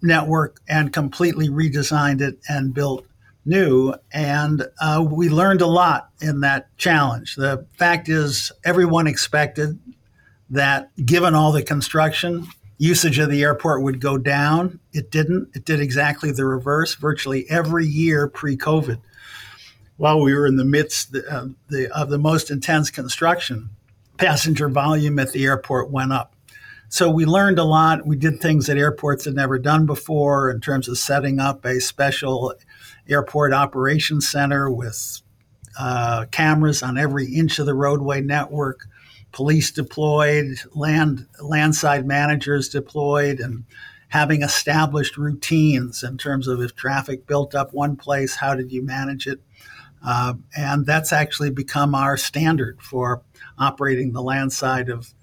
network 0.02 0.60
and 0.68 0.92
completely 0.92 1.48
redesigned 1.48 2.20
it 2.20 2.38
and 2.48 2.74
built 2.74 3.06
new. 3.44 3.94
And 4.12 4.66
uh, 4.80 5.06
we 5.08 5.28
learned 5.28 5.60
a 5.60 5.66
lot 5.66 6.10
in 6.20 6.40
that 6.40 6.76
challenge. 6.76 7.36
The 7.36 7.66
fact 7.76 8.08
is, 8.08 8.52
everyone 8.64 9.06
expected 9.06 9.78
that 10.50 10.90
given 11.04 11.34
all 11.34 11.52
the 11.52 11.62
construction, 11.62 12.46
usage 12.78 13.18
of 13.18 13.30
the 13.30 13.42
airport 13.42 13.82
would 13.82 14.00
go 14.00 14.18
down. 14.18 14.80
It 14.92 15.10
didn't. 15.10 15.50
It 15.54 15.64
did 15.64 15.80
exactly 15.80 16.30
the 16.32 16.44
reverse 16.44 16.94
virtually 16.94 17.48
every 17.48 17.86
year 17.86 18.28
pre 18.28 18.56
COVID. 18.56 19.00
While 19.96 20.20
we 20.20 20.34
were 20.34 20.46
in 20.46 20.56
the 20.56 20.64
midst 20.64 21.14
of 21.14 21.54
the, 21.68 21.88
of 21.96 22.10
the 22.10 22.18
most 22.18 22.50
intense 22.50 22.90
construction, 22.90 23.70
passenger 24.16 24.68
volume 24.68 25.20
at 25.20 25.32
the 25.32 25.44
airport 25.44 25.90
went 25.90 26.12
up. 26.12 26.34
So 26.88 27.10
we 27.10 27.26
learned 27.26 27.58
a 27.58 27.64
lot. 27.64 28.06
We 28.06 28.16
did 28.16 28.40
things 28.40 28.66
that 28.66 28.76
airports 28.76 29.24
had 29.24 29.34
never 29.34 29.58
done 29.58 29.86
before 29.86 30.50
in 30.50 30.60
terms 30.60 30.88
of 30.88 30.98
setting 30.98 31.40
up 31.40 31.64
a 31.64 31.80
special 31.80 32.54
airport 33.08 33.52
operations 33.52 34.28
center 34.28 34.70
with 34.70 35.20
uh, 35.78 36.26
cameras 36.30 36.82
on 36.82 36.98
every 36.98 37.26
inch 37.34 37.58
of 37.58 37.66
the 37.66 37.74
roadway 37.74 38.20
network, 38.20 38.86
police 39.32 39.70
deployed, 39.70 40.58
land 40.74 41.26
landside 41.40 42.06
managers 42.06 42.68
deployed, 42.68 43.40
and 43.40 43.64
having 44.08 44.42
established 44.42 45.16
routines 45.16 46.04
in 46.04 46.16
terms 46.16 46.46
of 46.46 46.60
if 46.60 46.74
traffic 46.76 47.26
built 47.26 47.54
up 47.54 47.74
one 47.74 47.96
place, 47.96 48.36
how 48.36 48.54
did 48.54 48.70
you 48.70 48.80
manage 48.82 49.26
it? 49.26 49.40
Uh, 50.06 50.34
and 50.56 50.86
that's 50.86 51.12
actually 51.12 51.50
become 51.50 51.94
our 51.94 52.16
standard 52.16 52.80
for 52.80 53.22
operating 53.58 54.12
the 54.12 54.22
land 54.22 54.52
side 54.52 54.88
of, 54.88 55.14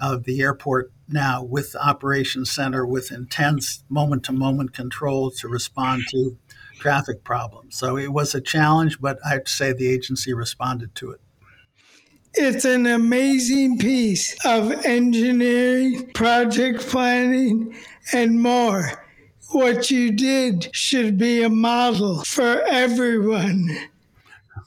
of 0.00 0.24
the 0.24 0.40
airport 0.40 0.90
now 1.08 1.42
with 1.42 1.74
operations 1.76 2.50
center 2.50 2.86
with 2.86 3.10
intense 3.10 3.82
moment 3.88 4.24
to 4.24 4.32
moment 4.32 4.72
control 4.72 5.30
to 5.30 5.48
respond 5.48 6.02
to 6.08 6.36
traffic 6.78 7.24
problems. 7.24 7.76
So 7.76 7.96
it 7.96 8.12
was 8.12 8.34
a 8.34 8.40
challenge, 8.40 9.00
but 9.00 9.18
I'd 9.24 9.48
say 9.48 9.72
the 9.72 9.88
agency 9.88 10.32
responded 10.32 10.94
to 10.96 11.10
it. 11.10 11.20
It's 12.34 12.64
an 12.64 12.86
amazing 12.86 13.78
piece 13.78 14.36
of 14.44 14.70
engineering, 14.84 16.10
project 16.12 16.80
planning, 16.80 17.74
and 18.12 18.40
more. 18.40 18.92
What 19.50 19.90
you 19.90 20.12
did 20.12 20.74
should 20.74 21.16
be 21.18 21.42
a 21.42 21.48
model 21.48 22.22
for 22.24 22.62
everyone. 22.68 23.76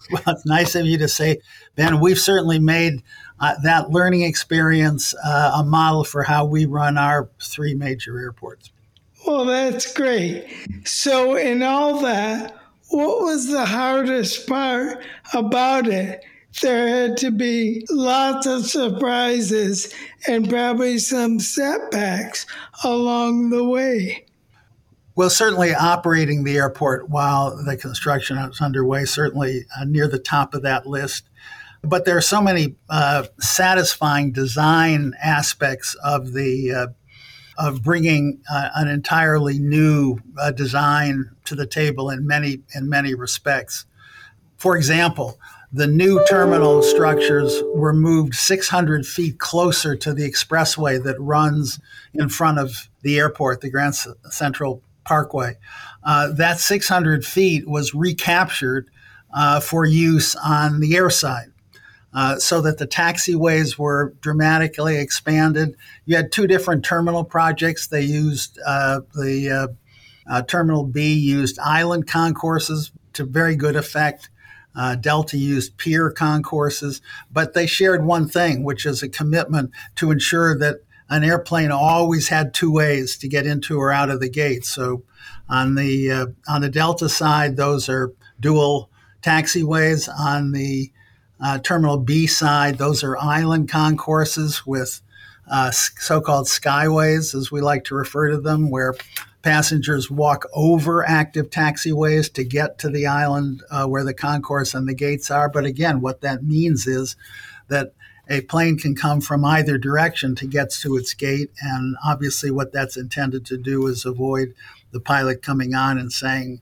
Well, 0.10 0.24
it's 0.28 0.46
nice 0.46 0.76
of 0.76 0.86
you 0.86 0.98
to 0.98 1.08
say, 1.08 1.38
Ben. 1.76 2.02
We've 2.02 2.20
certainly 2.20 2.60
made 2.60 3.02
uh, 3.40 3.56
that 3.64 3.92
learning 3.92 4.24
experience 4.24 5.14
uh, 5.24 5.52
a 5.56 5.64
model 5.64 6.04
for 6.04 6.24
how 6.24 6.44
we 6.44 6.66
run 6.66 6.98
our 6.98 7.30
three 7.40 7.76
major 7.76 8.20
airports. 8.20 8.72
Well, 9.26 9.46
that's 9.46 9.94
great. 9.94 10.48
So, 10.84 11.36
in 11.36 11.64
all 11.64 12.02
that, 12.02 12.56
what 12.90 13.22
was 13.22 13.48
the 13.48 13.66
hardest 13.66 14.48
part 14.48 15.04
about 15.34 15.88
it? 15.88 16.24
There 16.62 16.88
had 16.88 17.18
to 17.18 17.32
be 17.32 17.86
lots 17.90 18.46
of 18.46 18.66
surprises 18.66 19.94
and 20.28 20.50
probably 20.50 20.98
some 20.98 21.40
setbacks 21.40 22.46
along 22.84 23.52
the 23.52 23.64
way. 23.64 24.26
Well, 25.16 25.30
certainly 25.30 25.74
operating 25.74 26.44
the 26.44 26.58
airport 26.58 27.10
while 27.10 27.64
the 27.64 27.78
construction 27.78 28.38
was 28.38 28.60
underway, 28.60 29.06
certainly 29.06 29.66
uh, 29.80 29.86
near 29.86 30.08
the 30.08 30.20
top 30.20 30.54
of 30.54 30.64
that 30.64 30.88
list. 30.88 31.30
But 31.84 32.06
there 32.06 32.18
are 32.18 32.22
so 32.22 32.42
many 32.42 32.76
uh, 32.90 33.26
satisfying 33.40 34.32
design 34.32 35.14
aspects 35.22 35.96
of 36.04 36.34
the 36.34 36.74
uh, 36.74 36.88
of 37.62 37.84
bringing 37.84 38.42
uh, 38.52 38.70
an 38.76 38.88
entirely 38.88 39.60
new 39.60 40.18
uh, 40.40 40.52
design 40.52 41.30
to 41.46 41.54
the 41.54 41.68
table 41.68 42.10
in 42.10 42.26
many 42.26 42.62
in 42.74 42.90
many 42.90 43.14
respects. 43.14 43.86
For 44.58 44.76
example, 44.76 45.40
the 45.72 45.88
new 45.88 46.24
terminal 46.28 46.82
structures 46.82 47.62
were 47.76 47.94
moved 47.94 48.34
600 48.34 49.06
feet 49.06 49.38
closer 49.38 49.96
to 49.96 50.14
the 50.14 50.30
expressway 50.30 51.02
that 51.04 51.20
runs 51.20 51.80
in 52.14 52.30
front 52.30 52.58
of 52.58 52.90
the 53.04 53.20
airport, 53.20 53.62
the 53.62 53.70
Grand 53.70 53.96
Central 53.96 54.82
Parkway. 55.06 55.58
Uh, 56.04 56.32
that 56.34 56.60
600 56.60 57.24
feet 57.24 57.70
was 57.70 57.94
recaptured 57.94 58.90
uh, 59.34 59.60
for 59.60 59.86
use 59.86 60.36
on 60.36 60.80
the 60.80 60.96
air 60.96 61.10
side. 61.10 61.51
Uh, 62.14 62.38
so 62.38 62.60
that 62.60 62.78
the 62.78 62.88
taxiways 62.88 63.78
were 63.78 64.14
dramatically 64.20 64.98
expanded. 64.98 65.78
You 66.06 66.18
had 66.18 66.32
two 66.32 66.46
different 66.46 66.84
terminal 66.84 67.24
projects. 67.24 67.88
They 67.88 68.02
used 68.02 68.60
uh, 68.66 69.02
the 69.16 69.50
uh, 69.50 69.68
uh 70.30 70.42
Terminal 70.42 70.84
B 70.84 71.14
used 71.14 71.58
island 71.60 72.08
concourses 72.08 72.92
to 73.14 73.24
very 73.24 73.56
good 73.56 73.78
effect. 73.78 74.30
Uh, 74.76 74.96
Delta 74.96 75.38
used 75.38 75.78
pier 75.78 76.12
concourses, 76.12 77.02
but 77.32 77.54
they 77.54 77.66
shared 77.66 78.06
one 78.06 78.28
thing, 78.28 78.64
which 78.64 78.86
is 78.86 79.02
a 79.02 79.10
commitment 79.10 79.72
to 79.96 80.12
ensure 80.12 80.58
that 80.58 80.84
an 81.10 81.24
airplane 81.24 81.72
always 81.72 82.28
had 82.28 82.54
two 82.54 82.72
ways 82.72 83.18
to 83.18 83.28
get 83.30 83.46
into 83.46 83.78
or 83.78 83.92
out 83.92 84.10
of 84.10 84.20
the 84.20 84.30
gate. 84.30 84.66
So 84.66 85.04
on 85.50 85.76
the 85.76 86.34
on 86.48 86.62
the 86.62 86.70
Delta 86.70 87.08
side, 87.08 87.56
those 87.56 87.88
are 87.88 88.12
dual 88.40 88.90
taxiways. 89.22 90.10
On 90.10 90.52
the 90.52 90.92
uh, 91.42 91.60
Terminal 91.60 91.98
B 91.98 92.28
side, 92.28 92.78
those 92.78 93.04
are 93.04 93.18
island 93.18 93.70
concourses 93.70 94.66
with 94.66 95.02
uh, 95.52 95.72
so 95.72 96.22
called 96.22 96.48
skyways, 96.48 97.36
as 97.36 97.52
we 97.52 97.62
like 97.62 97.84
to 97.86 97.96
refer 97.96 98.30
to 98.30 98.38
them, 98.38 98.70
where 98.70 98.96
passengers 99.42 100.12
walk 100.12 100.46
over 100.54 101.08
active 101.08 101.50
taxiways 101.50 102.32
to 102.34 102.44
get 102.44 102.78
to 102.78 102.90
the 102.90 103.08
island 103.08 103.64
uh, 103.72 103.86
where 103.86 104.04
the 104.04 104.14
concourse 104.14 104.74
and 104.74 104.88
the 104.88 104.94
gates 104.94 105.32
are. 105.32 105.50
But 105.50 105.66
again, 105.66 106.00
what 106.00 106.22
that 106.22 106.44
means 106.44 106.86
is 106.86 107.16
that 107.68 107.94
a 108.30 108.42
plane 108.42 108.78
can 108.78 108.96
come 108.96 109.20
from 109.20 109.44
either 109.44 109.78
direction 109.78 110.36
to 110.36 110.48
get 110.48 110.70
to 110.70 110.96
its 110.96 111.14
gate. 111.14 111.52
And 111.62 111.98
obviously, 112.06 112.52
what 112.52 112.72
that's 112.72 112.96
intended 112.96 113.46
to 113.48 113.58
do 113.58 113.88
is 113.88 114.06
avoid 114.06 114.54
the 114.92 115.00
pilot 115.00 115.42
coming 115.42 115.74
on 115.74 115.98
and 115.98 116.14
saying, 116.14 116.62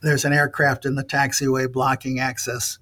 There's 0.00 0.24
an 0.24 0.32
aircraft 0.32 0.86
in 0.86 0.94
the 0.94 1.04
taxiway 1.04 1.70
blocking 1.70 2.18
access 2.18 2.78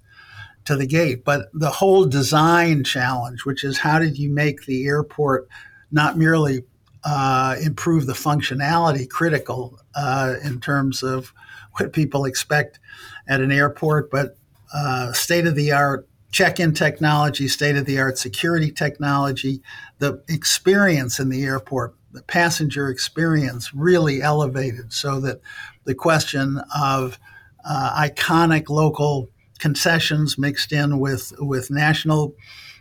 to 0.69 0.75
the 0.75 0.85
gate. 0.85 1.25
But 1.25 1.49
the 1.51 1.71
whole 1.71 2.05
design 2.05 2.83
challenge, 2.83 3.43
which 3.43 3.63
is 3.63 3.79
how 3.79 3.97
did 3.97 4.19
you 4.19 4.29
make 4.29 4.65
the 4.67 4.85
airport 4.85 5.49
not 5.91 6.15
merely 6.15 6.63
uh, 7.03 7.55
improve 7.59 8.05
the 8.05 8.13
functionality 8.13 9.09
critical 9.09 9.79
uh, 9.95 10.35
in 10.43 10.61
terms 10.61 11.01
of 11.01 11.33
what 11.73 11.91
people 11.91 12.25
expect 12.25 12.79
at 13.27 13.41
an 13.41 13.51
airport, 13.51 14.11
but 14.11 14.37
uh, 14.71 15.11
state 15.11 15.47
of 15.47 15.55
the 15.55 15.71
art 15.71 16.07
check 16.31 16.59
in 16.59 16.71
technology, 16.75 17.47
state 17.47 17.75
of 17.75 17.87
the 17.87 17.99
art 17.99 18.19
security 18.19 18.71
technology, 18.71 19.63
the 19.97 20.21
experience 20.29 21.19
in 21.19 21.29
the 21.29 21.43
airport, 21.43 21.95
the 22.11 22.21
passenger 22.21 22.89
experience 22.89 23.73
really 23.73 24.21
elevated 24.21 24.93
so 24.93 25.19
that 25.19 25.41
the 25.85 25.95
question 25.95 26.61
of 26.79 27.17
uh, 27.65 28.07
iconic 28.07 28.69
local 28.69 29.31
concessions 29.59 30.37
mixed 30.37 30.71
in 30.71 30.99
with 30.99 31.33
with 31.39 31.69
national 31.69 32.35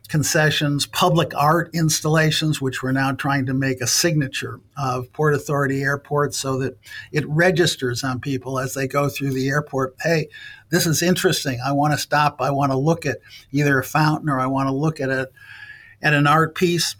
concessions, 0.08 0.86
public 0.86 1.34
art 1.36 1.70
installations, 1.74 2.60
which 2.60 2.82
we're 2.82 2.92
now 2.92 3.12
trying 3.12 3.44
to 3.46 3.54
make 3.54 3.80
a 3.80 3.86
signature 3.86 4.58
of 4.76 5.12
Port 5.12 5.34
Authority 5.34 5.82
airports 5.82 6.38
so 6.38 6.58
that 6.58 6.78
it 7.12 7.28
registers 7.28 8.02
on 8.02 8.18
people 8.18 8.58
as 8.58 8.74
they 8.74 8.88
go 8.88 9.08
through 9.08 9.32
the 9.32 9.48
airport. 9.48 9.94
Hey, 10.00 10.28
this 10.70 10.86
is 10.86 11.02
interesting. 11.02 11.60
I 11.64 11.72
want 11.72 11.92
to 11.92 11.98
stop. 11.98 12.40
I 12.40 12.50
want 12.50 12.72
to 12.72 12.78
look 12.78 13.04
at 13.04 13.18
either 13.52 13.78
a 13.78 13.84
fountain 13.84 14.30
or 14.30 14.40
I 14.40 14.46
want 14.46 14.68
to 14.68 14.74
look 14.74 15.00
at 15.00 15.10
a 15.10 15.28
at 16.02 16.14
an 16.14 16.26
art 16.26 16.54
piece. 16.54 16.96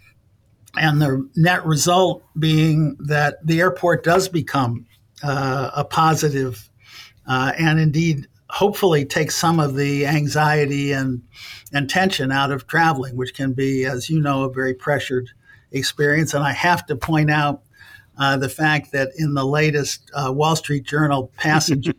And 0.76 1.00
the 1.00 1.28
net 1.34 1.64
result 1.64 2.22
being 2.38 2.96
that 3.00 3.44
the 3.44 3.60
airport 3.60 4.04
does 4.04 4.28
become 4.28 4.86
uh, 5.22 5.70
a 5.74 5.84
positive 5.84 6.68
uh, 7.26 7.52
and 7.58 7.80
indeed 7.80 8.26
hopefully 8.50 9.04
take 9.04 9.30
some 9.30 9.61
of 9.61 9.76
the 9.76 10.06
anxiety 10.06 10.92
and 10.92 11.22
and 11.72 11.88
tension 11.88 12.32
out 12.32 12.50
of 12.50 12.66
traveling, 12.66 13.16
which 13.16 13.34
can 13.34 13.52
be, 13.52 13.84
as 13.84 14.08
you 14.08 14.20
know, 14.20 14.44
a 14.44 14.52
very 14.52 14.74
pressured 14.74 15.30
experience. 15.70 16.34
And 16.34 16.42
I 16.42 16.52
have 16.52 16.87
to 16.87 16.96
point 16.96 17.30
out 17.30 17.62
uh, 18.18 18.37
the 18.37 18.48
fact 18.48 18.92
that 18.92 19.11
in 19.16 19.34
the 19.34 19.44
latest 19.44 20.11
uh, 20.14 20.32
Wall 20.32 20.56
Street 20.56 20.84
Journal 20.84 21.30
passage, 21.37 21.92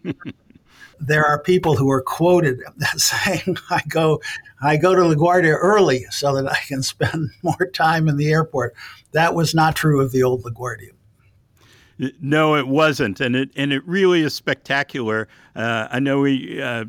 there 0.99 1.25
are 1.25 1.41
people 1.41 1.75
who 1.75 1.89
are 1.91 2.01
quoted 2.01 2.61
saying, 2.97 3.57
"I 3.69 3.81
go, 3.87 4.21
I 4.61 4.77
go 4.77 4.95
to 4.95 5.01
LaGuardia 5.01 5.55
early 5.59 6.05
so 6.09 6.35
that 6.35 6.51
I 6.51 6.59
can 6.67 6.83
spend 6.83 7.29
more 7.43 7.69
time 7.73 8.07
in 8.07 8.17
the 8.17 8.31
airport." 8.31 8.75
That 9.11 9.33
was 9.35 9.53
not 9.53 9.75
true 9.75 10.01
of 10.01 10.11
the 10.11 10.23
old 10.23 10.43
LaGuardia. 10.43 10.91
No, 12.21 12.55
it 12.55 12.65
wasn't, 12.65 13.19
and 13.19 13.35
it 13.35 13.51
and 13.57 13.73
it 13.73 13.85
really 13.85 14.21
is 14.21 14.33
spectacular. 14.33 15.27
Uh, 15.53 15.89
I 15.91 15.99
know 15.99 16.21
we 16.21 16.61
uh, 16.61 16.85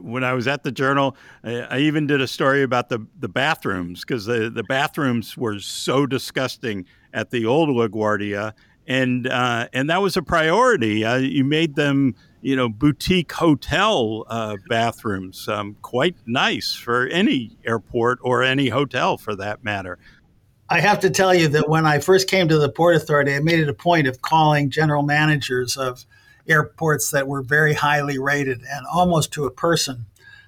when 0.00 0.24
I 0.24 0.32
was 0.32 0.48
at 0.48 0.62
the 0.62 0.72
Journal, 0.72 1.16
I, 1.44 1.60
I, 1.60 1.78
even 1.80 2.06
did 2.06 2.22
a 2.22 2.26
story 2.26 2.62
about 2.62 2.88
the 2.88 3.06
the 3.20 3.28
bathrooms 3.28 4.00
because 4.00 4.24
the 4.24 4.48
the 4.48 4.62
bathrooms 4.62 5.36
were 5.36 5.58
so 5.58 6.06
disgusting 6.06 6.86
at 7.12 7.28
the 7.28 7.44
old 7.44 7.68
LaGuardia, 7.68 8.54
and 8.86 9.26
uh, 9.26 9.68
and 9.74 9.90
that 9.90 10.00
was 10.00 10.16
a 10.16 10.22
priority. 10.22 11.00
You 11.00 11.44
made 11.44 11.74
them, 11.74 12.14
you 12.40 12.56
know, 12.56 12.70
boutique 12.70 13.32
hotel 13.32 14.24
uh, 14.28 14.56
bathrooms, 14.70 15.46
um, 15.46 15.76
quite 15.82 16.16
nice 16.24 16.72
for 16.72 17.06
any 17.08 17.58
airport 17.66 18.18
or 18.22 18.42
any 18.42 18.70
hotel 18.70 19.18
for 19.18 19.36
that 19.36 19.62
matter. 19.62 19.98
I 20.70 20.80
have 20.80 21.00
to 21.00 21.10
tell 21.10 21.34
you 21.34 21.48
that 21.48 21.68
when 21.68 21.86
I 21.86 21.98
first 21.98 22.28
came 22.28 22.48
to 22.48 22.58
the 22.58 22.68
Port 22.68 22.94
Authority, 22.94 23.34
I 23.34 23.40
made 23.40 23.58
it 23.58 23.70
a 23.70 23.74
point 23.74 24.06
of 24.06 24.20
calling 24.20 24.68
general 24.70 25.02
managers 25.02 25.76
of 25.76 26.04
airports 26.46 27.10
that 27.10 27.26
were 27.26 27.42
very 27.42 27.74
highly 27.74 28.18
rated 28.18 28.62
and 28.70 28.86
almost 28.86 29.32
to 29.32 29.46
a 29.46 29.50
person. 29.50 30.06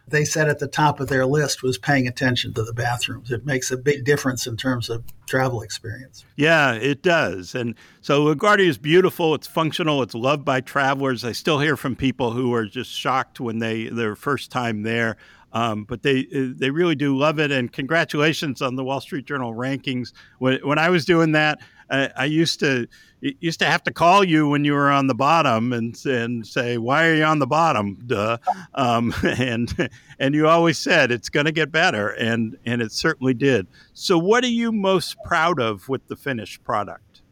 They 0.09 0.24
said 0.24 0.48
at 0.48 0.59
the 0.59 0.66
top 0.66 0.98
of 0.98 1.09
their 1.09 1.24
list 1.24 1.62
was 1.62 1.78
paying 1.78 2.06
attention 2.09 2.52
to 2.54 2.64
the 2.64 2.72
bathrooms. 2.72 3.30
It 3.30 3.46
makes 3.46 3.70
a 3.70 3.76
big 3.76 4.04
difference 4.04 4.46
in 4.46 4.56
terms 4.56 4.90
of 4.90 5.04
travel 5.26 5.62
experience. 5.62 6.24
Yeah, 6.37 6.72
it 6.72 7.02
does. 7.02 7.54
And 7.54 7.76
so 8.00 8.24
LaGuardia 8.24 8.66
is 8.66 8.76
beautiful. 8.76 9.35
It's 9.35 9.46
functional. 9.46 10.02
It's 10.02 10.14
loved 10.14 10.44
by 10.44 10.61
travelers. 10.62 11.24
I 11.24 11.33
still 11.33 11.61
hear 11.61 11.76
from 11.76 11.94
people 11.94 12.33
who 12.33 12.52
are 12.52 12.66
just 12.66 12.90
shocked 12.90 13.38
when 13.38 13.61
they 13.61 13.88
their 13.88 14.16
first 14.16 14.50
time 14.50 14.83
there. 14.83 15.16
Um, 15.52 15.84
but 15.84 16.02
they 16.02 16.24
they 16.30 16.70
really 16.70 16.94
do 16.94 17.16
love 17.16 17.40
it, 17.40 17.50
and 17.50 17.72
congratulations 17.72 18.62
on 18.62 18.76
the 18.76 18.84
Wall 18.84 19.00
Street 19.00 19.24
Journal 19.24 19.52
rankings. 19.52 20.12
When, 20.38 20.60
when 20.60 20.78
I 20.78 20.90
was 20.90 21.04
doing 21.04 21.32
that, 21.32 21.58
I, 21.90 22.10
I 22.16 22.24
used 22.26 22.60
to 22.60 22.86
used 23.20 23.58
to 23.58 23.66
have 23.66 23.82
to 23.82 23.92
call 23.92 24.24
you 24.24 24.48
when 24.48 24.64
you 24.64 24.72
were 24.72 24.90
on 24.90 25.06
the 25.06 25.14
bottom 25.14 25.72
and 25.72 26.00
and 26.06 26.46
say, 26.46 26.78
"Why 26.78 27.08
are 27.08 27.14
you 27.14 27.24
on 27.24 27.38
the 27.38 27.46
bottom?" 27.46 27.98
Duh. 28.06 28.38
Um, 28.74 29.12
and 29.22 29.90
and 30.18 30.34
you 30.34 30.46
always 30.46 30.78
said 30.78 31.10
it's 31.10 31.28
going 31.28 31.46
to 31.46 31.52
get 31.52 31.72
better, 31.72 32.08
and 32.08 32.56
and 32.64 32.80
it 32.80 32.92
certainly 32.92 33.34
did. 33.34 33.66
So, 33.92 34.18
what 34.18 34.44
are 34.44 34.48
you 34.48 34.72
most 34.72 35.16
proud 35.24 35.60
of 35.60 35.88
with 35.88 36.06
the 36.06 36.16
finished 36.16 36.62
product? 36.64 37.22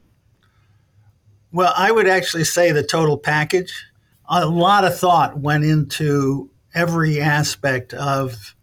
Well, 1.52 1.72
I 1.76 1.90
would 1.90 2.08
actually 2.08 2.44
say 2.44 2.72
the 2.72 2.82
total 2.82 3.16
package. 3.16 3.72
A 4.28 4.44
lot 4.44 4.84
of 4.84 4.98
thought 4.98 5.38
went 5.38 5.64
into 5.64 6.50
every 6.78 7.20
aspect 7.20 7.92
of 7.92 8.54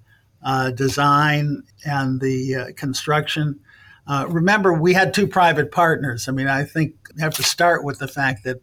uh, 0.41 0.71
design 0.71 1.63
and 1.85 2.21
the 2.21 2.55
uh, 2.55 2.65
construction. 2.77 3.59
Uh, 4.07 4.25
remember, 4.29 4.71
we 4.71 4.93
had 4.93 5.13
two 5.13 5.27
private 5.27 5.69
partners. 5.69 6.29
I 6.29 6.31
mean, 6.31 6.47
I 6.47 6.63
think 6.63 6.95
have 7.19 7.33
to 7.35 7.43
start 7.43 7.83
with 7.83 7.99
the 7.99 8.07
fact 8.07 8.45
that 8.45 8.61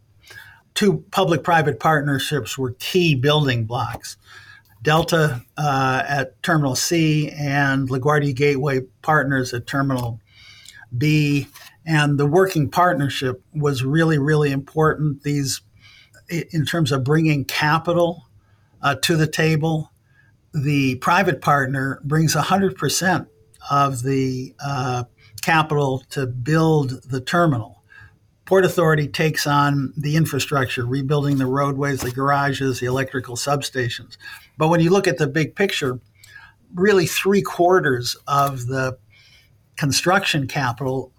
two 0.75 1.05
public 1.11 1.43
private 1.43 1.79
partnerships 1.79 2.57
were 2.57 2.75
key 2.79 3.15
building 3.15 3.65
blocks. 3.65 4.17
Delta 4.83 5.43
uh, 5.59 6.03
at 6.09 6.43
Terminal 6.43 6.75
C 6.75 7.31
and 7.31 7.89
LaGuardia 7.89 8.35
Gateway 8.35 8.81
Partners 9.03 9.53
at 9.53 9.67
Terminal 9.67 10.19
B. 10.97 11.47
And 11.85 12.19
the 12.19 12.27
working 12.27 12.71
partnership 12.71 13.43
was 13.55 13.85
really, 13.85 14.19
really 14.19 14.51
important. 14.51 15.23
These, 15.25 15.61
in 16.31 16.65
terms 16.65 16.91
of 16.91 17.05
bringing 17.05 17.45
capital 17.45 18.25
uh, 18.83 18.97
to 19.03 19.17
the 19.17 19.27
table. 19.27 19.91
The 20.55 20.97
private 20.97 21.41
partner 21.41 22.01
brings 22.05 22.35
100% 22.35 23.27
of 23.71 24.03
the 24.03 24.55
uh, 24.65 25.05
capital 25.43 26.05
to 26.11 26.27
build 26.27 27.03
the 27.05 27.21
terminal. 27.21 27.83
Port 28.45 28.65
Authority 28.65 29.09
takes 29.09 29.47
on 29.47 29.95
the 29.97 30.17
infrastructure, 30.17 30.85
rebuilding 30.85 31.39
the 31.39 31.47
roadways, 31.47 32.01
the 32.01 32.11
garages, 32.11 32.81
the 32.81 32.87
electrical 32.87 33.37
substations. 33.37 34.17
But 34.59 34.69
when 34.69 34.81
you 34.81 34.91
look 34.91 35.07
at 35.07 35.17
the 35.17 35.27
big 35.27 35.55
picture, 35.55 36.01
really 36.75 37.07
three 37.07 37.43
quarters 37.43 38.17
of 38.27 38.67
the 38.67 38.99
construction 39.77 40.47
capital 40.47 41.13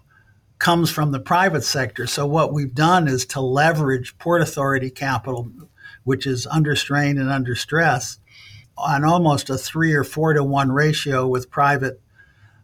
comes 0.58 0.90
from 0.90 1.12
the 1.12 1.20
private 1.20 1.64
sector. 1.64 2.06
So 2.06 2.26
what 2.26 2.52
we've 2.52 2.74
done 2.74 3.08
is 3.08 3.26
to 3.26 3.40
leverage 3.40 4.16
Port 4.18 4.40
Authority 4.40 4.90
capital 4.90 5.50
which 6.04 6.26
is 6.26 6.46
under 6.46 6.76
strain 6.76 7.18
and 7.18 7.30
under 7.30 7.54
stress, 7.54 8.18
on 8.76 9.04
almost 9.04 9.50
a 9.50 9.58
three 9.58 9.92
or 9.92 10.04
four 10.04 10.32
to 10.32 10.42
one 10.44 10.72
ratio 10.72 11.26
with 11.26 11.50
private 11.50 12.00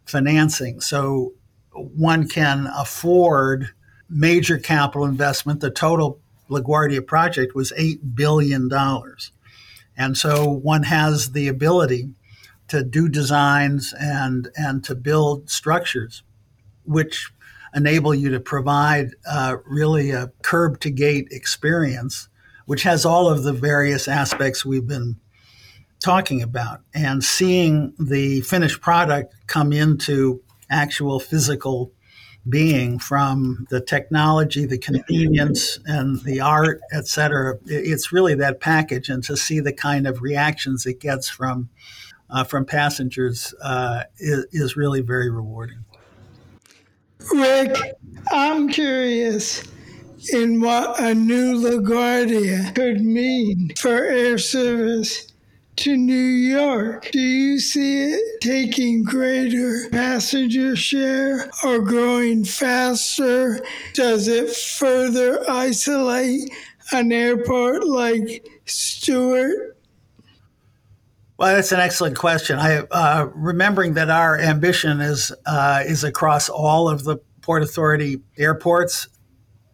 financing. 0.05 0.81
So 0.81 1.33
one 1.73 2.27
can 2.27 2.67
afford 2.75 3.69
major 4.09 4.57
capital 4.57 5.05
investment. 5.05 5.61
The 5.61 5.71
total 5.71 6.19
LaGuardia 6.49 7.05
project 7.05 7.55
was 7.55 7.71
$8 7.77 8.15
billion. 8.15 8.69
And 9.95 10.17
so 10.17 10.49
one 10.49 10.83
has 10.83 11.31
the 11.31 11.47
ability 11.47 12.09
to 12.67 12.83
do 12.83 13.07
designs 13.07 13.93
and, 13.99 14.49
and 14.55 14.83
to 14.85 14.95
build 14.95 15.49
structures 15.49 16.23
which 16.83 17.31
enable 17.73 18.13
you 18.13 18.29
to 18.29 18.39
provide 18.39 19.11
uh, 19.29 19.57
really 19.65 20.11
a 20.11 20.31
curb 20.41 20.79
to 20.81 20.89
gate 20.89 21.27
experience 21.31 22.27
which 22.65 22.83
has 22.83 23.05
all 23.05 23.27
of 23.27 23.43
the 23.43 23.53
various 23.53 24.07
aspects 24.07 24.65
we've 24.65 24.87
been 24.87 25.17
talking 25.99 26.41
about. 26.41 26.81
And 26.93 27.23
seeing 27.23 27.93
the 27.99 28.41
finished 28.41 28.81
product 28.81 29.33
come 29.47 29.71
into 29.71 30.41
actual 30.69 31.19
physical 31.19 31.91
being 32.49 32.97
from 32.97 33.67
the 33.69 33.79
technology, 33.79 34.65
the 34.65 34.79
convenience, 34.79 35.77
and 35.85 36.19
the 36.23 36.41
art, 36.41 36.81
et 36.91 37.07
cetera, 37.07 37.59
it's 37.65 38.11
really 38.11 38.33
that 38.35 38.59
package. 38.59 39.09
And 39.09 39.23
to 39.25 39.37
see 39.37 39.59
the 39.59 39.73
kind 39.73 40.07
of 40.07 40.23
reactions 40.23 40.85
it 40.85 40.99
gets 40.99 41.29
from 41.29 41.69
uh, 42.31 42.43
from 42.45 42.65
passengers 42.65 43.53
uh, 43.61 44.03
is, 44.17 44.45
is 44.51 44.77
really 44.77 45.01
very 45.01 45.29
rewarding. 45.29 45.83
Rick, 47.31 47.77
I'm 48.31 48.69
curious 48.69 49.63
in 50.29 50.61
what 50.61 50.99
a 50.99 51.13
new 51.13 51.55
LaGuardia 51.55 52.75
could 52.75 53.01
mean 53.01 53.71
for 53.77 54.05
air 54.05 54.37
service 54.37 55.31
to 55.77 55.97
New 55.97 56.13
York. 56.13 57.09
Do 57.11 57.19
you 57.19 57.59
see 57.59 58.03
it 58.03 58.41
taking 58.41 59.03
greater 59.03 59.89
passenger 59.89 60.75
share 60.75 61.49
or 61.63 61.79
growing 61.79 62.43
faster? 62.43 63.59
Does 63.93 64.27
it 64.27 64.49
further 64.55 65.43
isolate 65.49 66.51
an 66.91 67.11
airport 67.11 67.85
like 67.85 68.47
Stewart? 68.65 69.77
Well, 71.37 71.55
that's 71.55 71.71
an 71.71 71.79
excellent 71.79 72.17
question. 72.17 72.59
I 72.59 72.79
uh, 72.91 73.29
remembering 73.33 73.95
that 73.95 74.11
our 74.11 74.37
ambition 74.37 75.01
is 75.01 75.31
uh, 75.47 75.83
is 75.83 76.03
across 76.03 76.49
all 76.49 76.87
of 76.87 77.03
the 77.03 77.17
Port 77.41 77.63
Authority 77.63 78.21
airports 78.37 79.07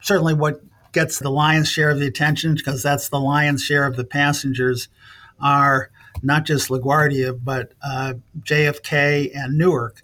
certainly 0.08 0.34
what 0.34 0.62
gets 0.94 1.20
the 1.20 1.30
lion's 1.30 1.70
share 1.70 1.90
of 1.90 2.00
the 2.00 2.08
attention 2.08 2.56
because 2.56 2.82
that's 2.82 3.10
the 3.10 3.20
lion's 3.20 3.62
share 3.62 3.86
of 3.86 3.98
the 3.98 4.06
passengers 4.06 4.88
are 5.40 5.92
not 6.24 6.46
just 6.46 6.70
LaGuardia, 6.70 7.38
but 7.44 7.74
uh, 7.84 8.14
JFK 8.40 9.36
and 9.36 9.58
Newark. 9.58 10.02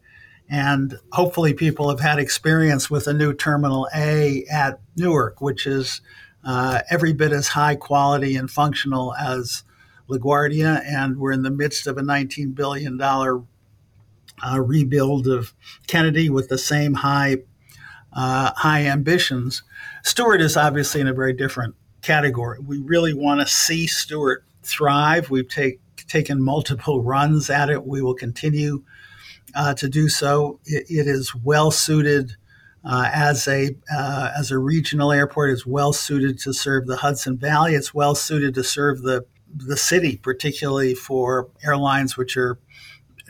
And 0.50 1.00
hopefully, 1.14 1.54
people 1.54 1.90
have 1.90 2.02
had 2.02 2.20
experience 2.20 2.90
with 2.90 3.08
a 3.08 3.14
new 3.14 3.34
Terminal 3.34 3.88
A 3.96 4.46
at 4.52 4.80
Newark, 4.96 5.42
which 5.42 5.66
is 5.66 6.02
uh, 6.44 6.82
every 6.90 7.14
bit 7.14 7.32
as 7.32 7.48
high 7.48 7.76
quality 7.76 8.36
and 8.36 8.52
functional 8.52 9.16
as 9.16 9.64
LaGuardia. 10.10 10.84
And 10.86 11.18
we're 11.18 11.32
in 11.32 11.44
the 11.44 11.50
midst 11.50 11.88
of 11.88 11.98
a 11.98 12.02
$19 12.02 12.54
billion 12.54 13.02
uh, 13.02 14.60
rebuild 14.60 15.28
of 15.28 15.54
Kennedy 15.88 16.30
with 16.30 16.50
the 16.50 16.58
same 16.58 16.96
high, 16.96 17.38
uh, 18.12 18.52
high 18.58 18.86
ambitions. 18.86 19.64
Stewart 20.04 20.42
is 20.42 20.58
obviously 20.58 21.02
in 21.02 21.08
a 21.08 21.14
very 21.14 21.34
different 21.34 21.76
category. 22.02 22.60
We 22.60 22.80
really 22.80 23.14
want 23.14 23.40
to 23.40 23.48
see 23.48 23.88
Stewart 23.88 24.44
thrive. 24.62 25.30
We've 25.30 25.48
take, 25.48 25.80
taken 26.08 26.42
multiple 26.42 27.02
runs 27.02 27.50
at 27.50 27.70
it. 27.70 27.86
We 27.86 28.02
will 28.02 28.14
continue 28.14 28.84
uh, 29.56 29.74
to 29.76 29.88
do 29.88 30.10
so. 30.10 30.60
it, 30.66 30.86
it 30.90 31.08
is 31.08 31.34
well 31.34 31.72
suited 31.72 32.36
uh, 32.86 33.10
as 33.14 33.48
a 33.48 33.76
uh, 33.96 34.32
as 34.38 34.52
a 34.52 34.58
regional 34.58 35.12
airport. 35.12 35.52
It's 35.52 35.66
well 35.66 35.94
suited 35.94 36.38
to 36.40 36.54
serve 36.54 36.86
the 36.86 36.98
Hudson 36.98 37.38
Valley. 37.38 37.76
It's 37.76 37.94
well 37.94 38.14
suited 38.14 38.54
to 38.56 38.64
serve 38.64 39.04
the 39.04 39.26
the 39.56 39.78
city, 39.78 40.18
particularly 40.18 40.96
for 40.96 41.50
airlines 41.64 42.18
which 42.18 42.36
are 42.36 42.60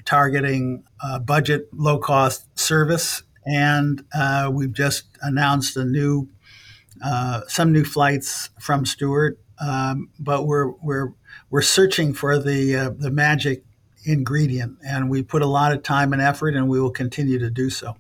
targeting 0.06 0.84
uh, 1.04 1.20
budget 1.20 1.68
low 1.74 2.00
cost 2.00 2.58
service. 2.58 3.24
And 3.46 4.06
uh, 4.16 4.50
we've 4.52 4.74
just 4.74 5.04
announced 5.22 5.76
a 5.78 5.86
new 5.86 6.30
uh, 7.04 7.42
some 7.48 7.72
new 7.72 7.84
flights 7.84 8.50
from 8.60 8.86
Stewart, 8.86 9.40
um, 9.60 10.10
but 10.20 10.46
we're 10.46 10.72
we're 10.82 11.14
we're 11.50 11.62
searching 11.62 12.14
for 12.14 12.40
the 12.40 12.76
uh, 12.76 12.90
the 12.98 13.12
magic 13.12 13.64
ingredient, 14.06 14.78
and 14.86 15.10
we 15.10 15.22
put 15.24 15.42
a 15.42 15.48
lot 15.48 15.72
of 15.72 15.84
time 15.84 16.14
and 16.14 16.22
effort, 16.22 16.56
and 16.56 16.68
we 16.68 16.80
will 16.80 16.92
continue 16.92 17.40
to 17.40 17.50
do 17.50 17.70
so. 17.70 17.96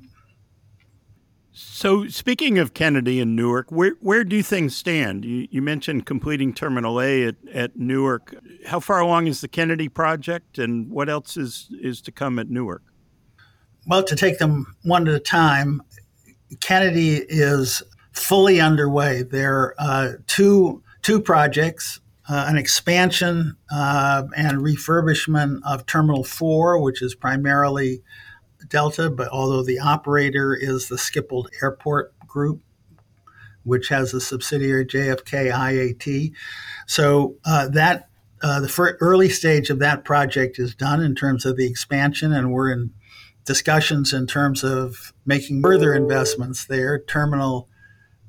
So, 1.56 2.08
speaking 2.08 2.58
of 2.58 2.74
Kennedy 2.74 3.20
and 3.20 3.36
Newark, 3.36 3.72
where 3.72 3.96
where 4.00 4.24
do 4.24 4.42
things 4.42 4.76
stand? 4.76 5.24
You, 5.24 5.48
you 5.52 5.62
mentioned 5.62 6.06
completing 6.06 6.54
Terminal 6.54 7.00
A 7.00 7.28
at, 7.28 7.36
at 7.54 7.78
Newark. 7.78 8.36
How 8.66 8.80
far 8.80 9.00
along 9.00 9.28
is 9.28 9.42
the 9.42 9.48
Kennedy 9.48 9.88
project, 9.88 10.58
and 10.58 10.90
what 10.90 11.10
else 11.10 11.38
is 11.38 11.70
is 11.80 12.02
to 12.02 12.12
come 12.12 12.40
at 12.40 12.50
Newark? 12.50 12.82
Well, 13.86 14.04
to 14.04 14.16
take 14.16 14.40
them 14.40 14.76
one 14.84 15.08
at 15.08 15.14
a 15.14 15.20
time, 15.20 15.84
Kennedy 16.62 17.18
is 17.18 17.84
fully 18.14 18.62
underway. 18.62 19.24
There 19.24 19.56
are 19.56 19.76
uh, 19.78 20.12
two 20.28 20.82
two 21.02 21.20
projects: 21.20 22.00
uh, 22.30 22.46
an 22.48 22.58
expansion 22.58 23.58
uh, 23.72 24.24
and 24.36 24.60
refurbishment 24.60 25.60
of 25.66 25.86
Terminal 25.86 26.24
Four, 26.24 26.82
which 26.82 27.02
is 27.02 27.16
primarily 27.16 28.02
Delta, 28.70 29.10
but 29.10 29.28
although 29.30 29.64
the 29.64 29.80
operator 29.80 30.56
is 30.56 30.88
the 30.88 30.96
Schiphol 30.96 31.46
Airport 31.62 32.18
Group, 32.28 32.62
which 33.64 33.90
has 33.90 34.14
a 34.14 34.22
subsidiary 34.22 34.86
JFK 34.86 35.52
IAT. 35.52 36.32
So 36.88 37.36
uh, 37.46 37.68
that 37.70 38.10
uh, 38.42 38.60
the 38.60 38.98
early 39.00 39.30
stage 39.30 39.70
of 39.70 39.80
that 39.80 40.04
project 40.04 40.60
is 40.60 40.76
done 40.76 41.02
in 41.02 41.16
terms 41.16 41.46
of 41.46 41.56
the 41.56 41.66
expansion, 41.66 42.34
and 42.34 42.52
we're 42.52 42.72
in 42.72 42.92
discussions 43.46 44.14
in 44.14 44.28
terms 44.28 44.64
of 44.64 45.14
making 45.26 45.62
further 45.62 45.94
investments 45.94 46.66
there. 46.66 47.00
Terminal 47.00 47.70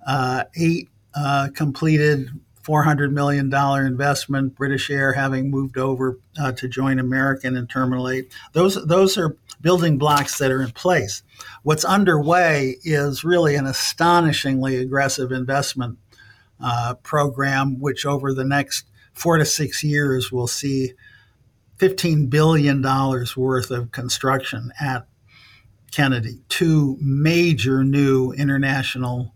uh, 0.06 0.44
eight 0.56 0.88
uh, 1.14 1.48
completed 1.54 2.28
$400 2.64 3.12
million 3.12 3.52
investment, 3.86 4.56
British 4.56 4.90
Air 4.90 5.12
having 5.12 5.50
moved 5.50 5.76
over 5.76 6.18
uh, 6.40 6.52
to 6.52 6.66
join 6.66 6.98
American 6.98 7.56
in 7.56 7.66
Terminal 7.66 8.08
8. 8.08 8.32
Those, 8.52 8.86
those 8.86 9.18
are 9.18 9.36
building 9.60 9.98
blocks 9.98 10.38
that 10.38 10.50
are 10.50 10.62
in 10.62 10.70
place. 10.70 11.22
What's 11.62 11.84
underway 11.84 12.76
is 12.82 13.22
really 13.22 13.54
an 13.54 13.66
astonishingly 13.66 14.76
aggressive 14.76 15.30
investment 15.30 15.98
uh, 16.58 16.94
program, 17.02 17.78
which 17.80 18.06
over 18.06 18.32
the 18.32 18.44
next 18.44 18.86
four 19.12 19.36
to 19.36 19.44
six 19.44 19.84
years 19.84 20.32
will 20.32 20.46
see 20.46 20.94
$15 21.78 22.30
billion 22.30 22.82
worth 22.82 23.70
of 23.70 23.92
construction 23.92 24.72
at 24.80 25.06
Kennedy, 25.92 26.40
two 26.48 26.96
major 27.00 27.84
new 27.84 28.32
international 28.32 29.33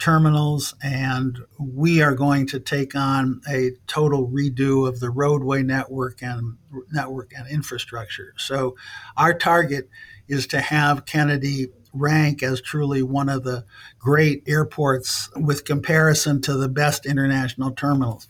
terminals, 0.00 0.74
and 0.82 1.38
we 1.58 2.02
are 2.02 2.14
going 2.14 2.46
to 2.48 2.58
take 2.58 2.96
on 2.96 3.40
a 3.48 3.72
total 3.86 4.28
redo 4.28 4.88
of 4.88 4.98
the 4.98 5.10
roadway 5.10 5.62
network 5.62 6.22
and 6.22 6.56
network 6.90 7.32
and 7.36 7.48
infrastructure. 7.48 8.34
So, 8.36 8.76
our 9.16 9.34
target 9.34 9.88
is 10.26 10.46
to 10.48 10.60
have 10.60 11.06
Kennedy 11.06 11.68
rank 11.92 12.42
as 12.42 12.60
truly 12.60 13.02
one 13.02 13.28
of 13.28 13.44
the 13.44 13.64
great 13.98 14.42
airports 14.46 15.28
with 15.36 15.64
comparison 15.64 16.40
to 16.42 16.54
the 16.56 16.68
best 16.68 17.06
international 17.06 17.72
terminals. 17.72 18.28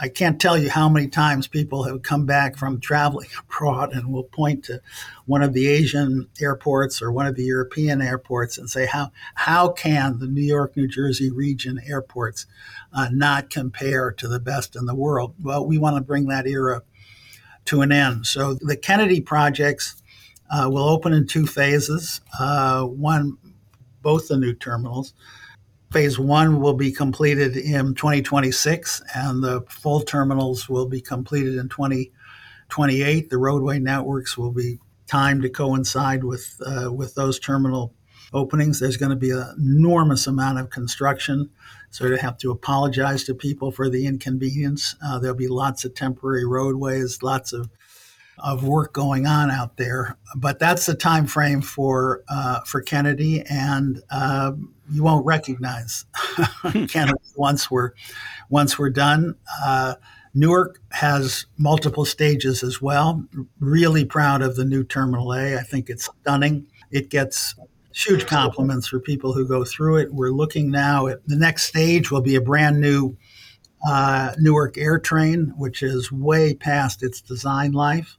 I 0.00 0.08
can't 0.08 0.40
tell 0.40 0.56
you 0.56 0.70
how 0.70 0.88
many 0.88 1.06
times 1.06 1.46
people 1.46 1.84
have 1.84 2.02
come 2.02 2.24
back 2.24 2.56
from 2.56 2.80
traveling 2.80 3.28
abroad 3.38 3.92
and 3.92 4.10
will 4.10 4.24
point 4.24 4.64
to 4.64 4.80
one 5.26 5.42
of 5.42 5.52
the 5.52 5.66
Asian 5.66 6.28
airports 6.40 7.02
or 7.02 7.12
one 7.12 7.26
of 7.26 7.34
the 7.34 7.44
European 7.44 8.00
airports 8.00 8.56
and 8.56 8.70
say, 8.70 8.86
how, 8.86 9.12
how 9.34 9.68
can 9.68 10.18
the 10.18 10.26
New 10.26 10.42
York, 10.42 10.76
New 10.76 10.88
Jersey 10.88 11.30
region 11.30 11.78
airports 11.86 12.46
uh, 12.92 13.08
not 13.12 13.50
compare 13.50 14.12
to 14.12 14.28
the 14.28 14.40
best 14.40 14.76
in 14.76 14.86
the 14.86 14.94
world? 14.94 15.34
Well, 15.42 15.66
we 15.66 15.76
want 15.76 15.96
to 15.96 16.02
bring 16.02 16.28
that 16.28 16.46
era 16.46 16.82
to 17.66 17.82
an 17.82 17.92
end. 17.92 18.26
So 18.26 18.54
the 18.54 18.76
Kennedy 18.76 19.20
projects 19.20 20.00
uh, 20.50 20.70
will 20.70 20.88
open 20.88 21.12
in 21.12 21.26
two 21.26 21.46
phases. 21.46 22.20
Uh, 22.38 22.84
one, 22.84 23.36
both 24.00 24.28
the 24.28 24.38
new 24.38 24.54
terminals. 24.54 25.12
Phase 25.96 26.18
one 26.18 26.60
will 26.60 26.74
be 26.74 26.92
completed 26.92 27.56
in 27.56 27.94
2026, 27.94 29.00
and 29.14 29.42
the 29.42 29.62
full 29.62 30.02
terminals 30.02 30.68
will 30.68 30.86
be 30.86 31.00
completed 31.00 31.56
in 31.56 31.70
2028. 31.70 33.30
The 33.30 33.38
roadway 33.38 33.78
networks 33.78 34.36
will 34.36 34.52
be 34.52 34.78
timed 35.06 35.40
to 35.40 35.48
coincide 35.48 36.22
with 36.22 36.60
uh, 36.66 36.92
with 36.92 37.14
those 37.14 37.38
terminal 37.38 37.94
openings. 38.34 38.78
There's 38.78 38.98
going 38.98 39.08
to 39.08 39.16
be 39.16 39.30
an 39.30 39.54
enormous 39.58 40.26
amount 40.26 40.58
of 40.58 40.68
construction, 40.68 41.48
so 41.88 42.12
I 42.12 42.18
have 42.18 42.36
to 42.40 42.50
apologize 42.50 43.24
to 43.24 43.34
people 43.34 43.72
for 43.72 43.88
the 43.88 44.04
inconvenience. 44.06 44.96
Uh, 45.02 45.18
there'll 45.18 45.34
be 45.34 45.48
lots 45.48 45.86
of 45.86 45.94
temporary 45.94 46.44
roadways, 46.44 47.22
lots 47.22 47.54
of 47.54 47.70
of 48.38 48.64
work 48.64 48.92
going 48.92 49.26
on 49.26 49.50
out 49.50 49.78
there. 49.78 50.18
But 50.36 50.58
that's 50.58 50.84
the 50.84 50.94
time 50.94 51.26
frame 51.26 51.62
for 51.62 52.22
uh, 52.28 52.60
for 52.66 52.82
Kennedy, 52.82 53.40
and 53.48 54.02
uh, 54.10 54.52
you 54.90 55.02
won't 55.02 55.24
recognize 55.24 56.04
Kennedy 56.88 57.18
once 57.36 57.70
we're 57.70 57.92
once 58.48 58.78
we're 58.78 58.90
done. 58.90 59.34
Uh, 59.64 59.94
Newark 60.34 60.80
has 60.92 61.46
multiple 61.56 62.04
stages 62.04 62.62
as 62.62 62.82
well. 62.82 63.24
Really 63.58 64.04
proud 64.04 64.42
of 64.42 64.56
the 64.56 64.64
new 64.64 64.84
Terminal 64.84 65.32
A. 65.32 65.56
I 65.56 65.62
think 65.62 65.88
it's 65.88 66.10
stunning. 66.20 66.66
It 66.90 67.08
gets 67.08 67.54
huge 67.94 68.26
compliments 68.26 68.86
for 68.86 69.00
people 69.00 69.32
who 69.32 69.48
go 69.48 69.64
through 69.64 69.96
it. 69.96 70.12
We're 70.12 70.30
looking 70.30 70.70
now 70.70 71.06
at 71.06 71.26
the 71.26 71.36
next 71.36 71.64
stage 71.64 72.10
will 72.10 72.20
be 72.20 72.34
a 72.34 72.40
brand 72.42 72.80
new 72.80 73.16
uh, 73.88 74.34
Newark 74.38 74.76
Air 74.76 74.98
Train, 74.98 75.54
which 75.56 75.82
is 75.82 76.12
way 76.12 76.54
past 76.54 77.02
its 77.02 77.22
design 77.22 77.72
life 77.72 78.18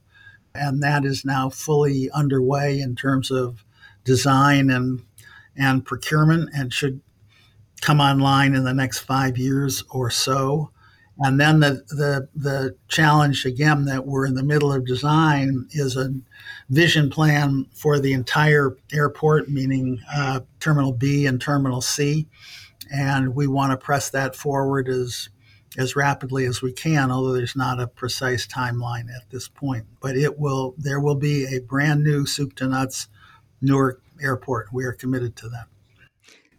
and 0.58 0.82
that 0.82 1.04
is 1.04 1.24
now 1.24 1.48
fully 1.48 2.10
underway 2.10 2.80
in 2.80 2.96
terms 2.96 3.30
of 3.30 3.64
design 4.04 4.70
and 4.70 5.02
and 5.58 5.84
procurement 5.84 6.50
and 6.54 6.72
should 6.72 7.00
come 7.80 8.00
online 8.00 8.54
in 8.54 8.64
the 8.64 8.74
next 8.74 9.00
five 9.00 9.36
years 9.36 9.84
or 9.90 10.10
so. 10.10 10.70
And 11.20 11.40
then 11.40 11.60
the, 11.60 11.82
the, 11.88 12.28
the 12.36 12.76
challenge 12.86 13.44
again 13.44 13.86
that 13.86 14.06
we're 14.06 14.26
in 14.26 14.34
the 14.34 14.42
middle 14.44 14.72
of 14.72 14.86
design 14.86 15.66
is 15.72 15.96
a 15.96 16.14
vision 16.70 17.10
plan 17.10 17.66
for 17.74 17.98
the 17.98 18.12
entire 18.12 18.76
airport, 18.92 19.48
meaning 19.48 20.00
uh, 20.14 20.40
Terminal 20.60 20.92
B 20.92 21.26
and 21.26 21.40
Terminal 21.40 21.80
C. 21.80 22.28
And 22.92 23.34
we 23.34 23.48
want 23.48 23.72
to 23.72 23.76
press 23.76 24.10
that 24.10 24.36
forward 24.36 24.88
as 24.88 25.28
as 25.76 25.94
rapidly 25.94 26.46
as 26.46 26.62
we 26.62 26.72
can, 26.72 27.10
although 27.10 27.34
there's 27.34 27.54
not 27.54 27.78
a 27.78 27.86
precise 27.86 28.46
timeline 28.46 29.14
at 29.14 29.28
this 29.30 29.48
point. 29.48 29.84
But 30.00 30.16
it 30.16 30.38
will 30.38 30.74
there 30.78 31.00
will 31.00 31.14
be 31.14 31.44
a 31.44 31.60
brand 31.60 32.02
new 32.02 32.26
soup 32.26 32.54
to 32.56 32.66
nuts 32.66 33.08
Newark 33.60 34.00
airport. 34.22 34.72
We 34.72 34.84
are 34.84 34.92
committed 34.92 35.36
to 35.36 35.48
that. 35.50 35.66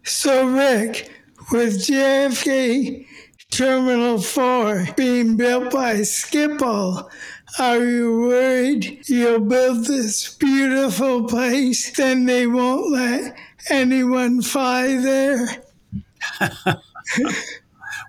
So 0.02 0.46
Rick, 0.46 1.10
with 1.52 1.78
JFK 1.86 3.06
Terminal 3.50 4.20
4 4.20 4.88
being 4.96 5.36
built 5.36 5.70
by 5.70 5.96
Schiphol, 5.96 7.08
are 7.58 7.84
you 7.84 8.20
worried 8.20 9.08
you'll 9.08 9.40
build 9.40 9.84
this 9.86 10.34
beautiful 10.34 11.24
place, 11.24 11.94
then 11.96 12.26
they 12.26 12.46
won't 12.46 12.92
let 12.92 13.36
anyone 13.68 14.40
fly 14.42 14.96
there? 14.96 15.48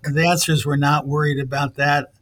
The 0.03 0.27
answer 0.27 0.51
is 0.51 0.65
we're 0.65 0.77
not 0.77 1.07
worried 1.07 1.39
about 1.39 1.75
that. 1.75 2.13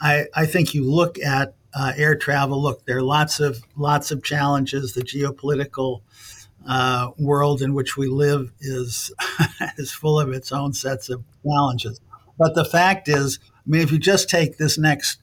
I, 0.00 0.26
I 0.34 0.46
think 0.46 0.74
you 0.74 0.90
look 0.90 1.18
at 1.18 1.54
uh, 1.74 1.92
air 1.96 2.16
travel. 2.16 2.62
Look, 2.62 2.86
there 2.86 2.98
are 2.98 3.02
lots 3.02 3.40
of 3.40 3.62
lots 3.76 4.10
of 4.10 4.22
challenges. 4.22 4.94
The 4.94 5.02
geopolitical 5.02 6.00
uh, 6.66 7.10
world 7.18 7.62
in 7.62 7.74
which 7.74 7.96
we 7.96 8.08
live 8.08 8.52
is 8.60 9.12
is 9.78 9.92
full 9.92 10.18
of 10.18 10.30
its 10.30 10.52
own 10.52 10.72
sets 10.72 11.08
of 11.08 11.24
challenges. 11.44 12.00
But 12.38 12.54
the 12.54 12.64
fact 12.64 13.08
is, 13.08 13.38
I 13.42 13.62
mean, 13.66 13.80
if 13.82 13.92
you 13.92 13.98
just 13.98 14.28
take 14.28 14.58
this 14.58 14.76
next 14.76 15.20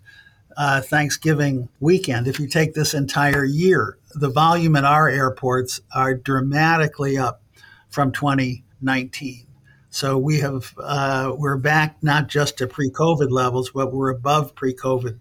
uh, 0.58 0.82
Thanksgiving 0.82 1.70
weekend, 1.80 2.28
if 2.28 2.40
you 2.40 2.48
take 2.48 2.74
this 2.74 2.94
entire 2.94 3.44
year, 3.44 3.98
the 4.14 4.30
volume 4.30 4.76
at 4.76 4.86
our 4.86 5.10
airports 5.10 5.82
are 5.94 6.14
dramatically 6.14 7.18
up 7.18 7.42
from 7.90 8.12
2019. 8.12 9.48
So 9.90 10.18
we 10.18 10.40
have 10.40 10.74
uh, 10.78 11.34
we're 11.38 11.58
back 11.58 11.98
not 12.02 12.28
just 12.28 12.58
to 12.58 12.68
pre-COVID 12.68 13.30
levels, 13.30 13.72
but 13.72 13.94
we're 13.94 14.10
above 14.10 14.56
pre-COVID 14.56 15.20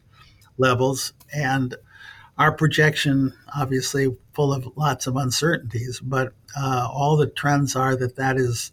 levels, 0.56 1.12
and 1.34 1.74
our 2.38 2.52
projection, 2.52 3.34
obviously, 3.54 4.16
full 4.34 4.52
of 4.52 4.68
lots 4.76 5.06
of 5.06 5.16
uncertainties, 5.16 6.00
but 6.00 6.32
uh, 6.58 6.88
all 6.90 7.16
the 7.16 7.26
trends 7.26 7.76
are 7.76 7.96
that 7.96 8.16
that 8.16 8.36
is 8.36 8.72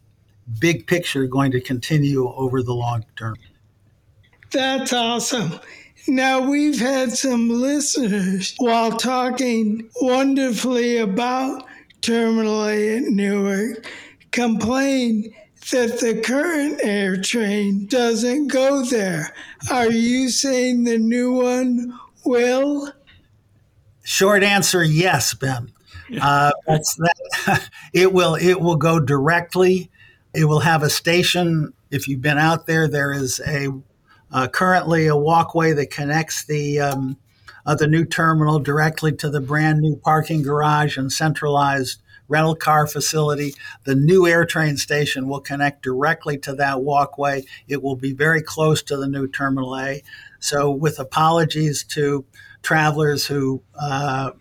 big 0.60 0.88
picture 0.88 1.26
going 1.28 1.52
to 1.52 1.62
continue 1.62 2.28
over 2.34 2.64
the 2.64 2.74
long 2.74 3.06
term. 3.16 3.36
That's 4.52 4.94
awesome. 4.94 5.60
Now, 6.08 6.50
we've 6.50 6.80
had 6.80 7.12
some 7.12 7.50
listeners 7.50 8.56
while 8.58 8.92
talking 8.92 9.90
wonderfully 10.02 10.98
about 10.98 11.66
Terminal 12.02 12.66
A 12.66 12.98
at 12.98 13.04
Newark 13.04 13.86
complain 14.32 15.34
that 15.72 16.00
the 16.00 16.22
current 16.22 16.80
air 16.82 17.22
train 17.22 17.86
doesn't 17.88 18.48
go 18.48 18.84
there. 18.86 19.34
Are 19.70 19.92
you 19.92 20.30
saying 20.30 20.86
the 20.86 20.98
new 20.98 21.34
one 21.34 22.00
will? 22.24 22.92
Short 24.10 24.42
answer: 24.42 24.84
Yes, 24.84 25.36
Ben. 25.36 25.72
Uh, 26.20 26.52
that's 26.66 26.96
that. 26.96 27.70
it 27.94 28.12
will. 28.12 28.34
It 28.34 28.60
will 28.60 28.76
go 28.76 29.00
directly. 29.00 29.92
It 30.34 30.46
will 30.46 30.62
have 30.62 30.82
a 30.82 30.90
station. 30.90 31.74
If 31.92 32.08
you've 32.08 32.20
been 32.20 32.40
out 32.40 32.66
there, 32.66 32.88
there 32.88 33.14
is 33.14 33.40
a 33.46 33.68
uh, 34.32 34.48
currently 34.48 35.06
a 35.06 35.16
walkway 35.16 35.74
that 35.74 35.92
connects 35.92 36.44
the 36.46 36.80
um, 36.80 37.18
uh, 37.68 37.76
the 37.76 37.86
new 37.86 38.04
terminal 38.04 38.58
directly 38.58 39.12
to 39.12 39.30
the 39.30 39.42
brand 39.42 39.82
new 39.82 39.96
parking 39.96 40.42
garage 40.42 40.98
and 40.98 41.14
centralized 41.14 42.02
rental 42.30 42.56
car 42.56 42.88
facility. 42.88 43.54
The 43.84 43.96
new 43.96 44.24
AirTrain 44.24 44.78
station 44.78 45.28
will 45.28 45.42
connect 45.42 45.84
directly 45.84 46.38
to 46.40 46.54
that 46.56 46.82
walkway. 46.82 47.44
It 47.68 47.84
will 47.84 47.96
be 47.96 48.14
very 48.14 48.42
close 48.42 48.82
to 48.84 48.96
the 48.96 49.08
new 49.08 49.28
Terminal 49.28 49.78
A. 49.78 50.02
So, 50.40 50.72
with 50.72 51.00
apologies 51.00 51.84
to 51.86 52.24
travelers 52.62 53.26
who 53.26 53.62
uh, 53.78 54.32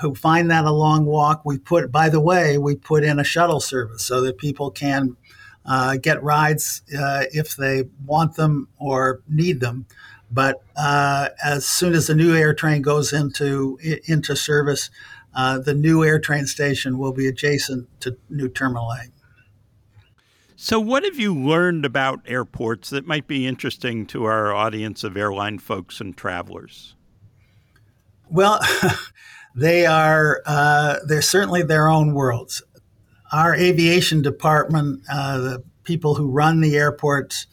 who 0.00 0.14
find 0.14 0.50
that 0.50 0.64
a 0.64 0.72
long 0.72 1.06
walk, 1.06 1.42
we 1.44 1.58
put. 1.58 1.90
By 1.90 2.10
the 2.10 2.20
way, 2.20 2.58
we 2.58 2.76
put 2.76 3.02
in 3.02 3.18
a 3.18 3.24
shuttle 3.24 3.60
service 3.60 4.04
so 4.04 4.20
that 4.20 4.36
people 4.36 4.70
can 4.70 5.16
uh, 5.64 5.96
get 5.96 6.22
rides 6.22 6.82
uh, 6.98 7.24
if 7.32 7.56
they 7.56 7.84
want 8.04 8.36
them 8.36 8.68
or 8.78 9.22
need 9.28 9.60
them. 9.60 9.86
But 10.30 10.62
uh, 10.76 11.28
as 11.42 11.66
soon 11.66 11.94
as 11.94 12.08
the 12.08 12.14
new 12.14 12.34
air 12.34 12.52
train 12.52 12.82
goes 12.82 13.12
into 13.12 13.78
into 14.06 14.34
service, 14.34 14.90
uh, 15.36 15.58
the 15.58 15.74
new 15.74 16.00
AirTrain 16.00 16.46
station 16.46 16.96
will 16.98 17.12
be 17.12 17.28
adjacent 17.28 17.88
to 18.00 18.16
New 18.30 18.48
Terminal 18.48 18.90
A. 18.90 19.04
So, 20.56 20.80
what 20.80 21.04
have 21.04 21.18
you 21.18 21.34
learned 21.34 21.84
about 21.84 22.22
airports 22.24 22.88
that 22.88 23.06
might 23.06 23.26
be 23.26 23.46
interesting 23.46 24.06
to 24.06 24.24
our 24.24 24.54
audience 24.54 25.04
of 25.04 25.14
airline 25.14 25.58
folks 25.58 26.00
and 26.00 26.16
travelers? 26.16 26.94
Well, 28.30 28.60
they 29.54 29.84
are 29.84 30.40
uh, 30.46 31.00
they're 31.06 31.20
certainly 31.20 31.62
their 31.62 31.88
own 31.88 32.14
worlds. 32.14 32.62
Our 33.30 33.54
aviation 33.54 34.22
department, 34.22 35.02
uh, 35.12 35.38
the 35.38 35.64
people 35.84 36.14
who 36.14 36.30
run 36.30 36.62
the 36.62 36.76
airports, 36.76 37.46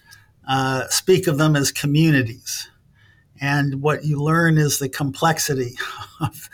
uh, 0.47 0.87
speak 0.87 1.27
of 1.27 1.37
them 1.37 1.57
as 1.57 1.73
communities. 1.73 2.69
And 3.41 3.81
what 3.81 4.05
you 4.05 4.23
learn 4.23 4.57
is 4.57 4.79
the 4.79 4.87
complexity 4.87 5.75
of, 6.21 6.49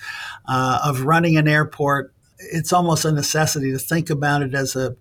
uh, 0.49 0.79
of 0.83 1.01
running 1.01 1.37
an 1.37 1.47
airport. 1.47 2.13
It's 2.39 2.73
almost 2.73 3.05
a 3.05 3.11
necessity 3.11 3.71
to 3.71 3.79
think 3.79 4.09
about 4.09 4.41
it 4.41 4.55
as 4.55 4.75
a 4.75 4.95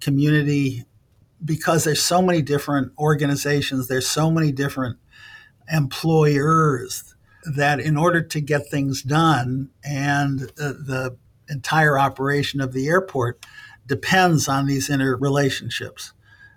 community 0.00 0.84
because 1.44 1.84
there's 1.84 2.02
so 2.02 2.22
many 2.22 2.40
different 2.40 2.92
organizations, 2.98 3.86
there's 3.86 4.08
so 4.08 4.30
many 4.30 4.50
different 4.50 4.96
employers 5.70 7.14
that 7.44 7.80
in 7.80 7.96
order 7.96 8.22
to 8.22 8.40
get 8.40 8.68
things 8.68 9.02
done 9.02 9.68
and 9.84 10.40
the, 10.56 10.72
the 10.86 11.16
entire 11.50 11.98
operation 11.98 12.60
of 12.60 12.72
the 12.72 12.88
airport 12.88 13.44
depends 13.86 14.48
on 14.48 14.66
these 14.66 14.88
interrelationships. 14.88 16.12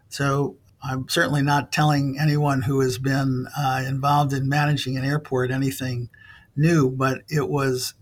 So 0.07 0.55
I'm 0.81 1.09
certainly 1.09 1.41
not 1.41 1.73
telling 1.73 2.17
anyone 2.17 2.61
who 2.61 2.79
has 2.79 2.97
been 2.97 3.47
uh, 3.57 3.83
involved 3.85 4.31
in 4.31 4.47
managing 4.47 4.95
an 4.95 5.03
airport 5.03 5.51
anything 5.51 6.09
new, 6.55 6.89
but 6.89 7.23
it 7.27 7.49
was 7.49 7.93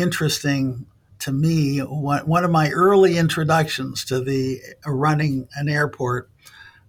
interesting 0.00 0.86
to 1.20 1.32
me. 1.32 1.78
One 1.80 2.44
of 2.44 2.50
my 2.50 2.70
early 2.70 3.16
introductions 3.16 4.04
to 4.06 4.20
the 4.20 4.60
uh, 4.86 4.90
running 4.90 5.48
an 5.56 5.68
airport 5.68 6.30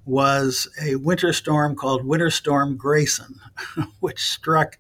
was 0.05 0.69
a 0.81 0.95
winter 0.95 1.33
storm 1.33 1.75
called 1.75 2.05
Winter 2.05 2.29
Storm 2.29 2.77
Grayson, 2.77 3.39
which 3.99 4.19
struck 4.19 4.77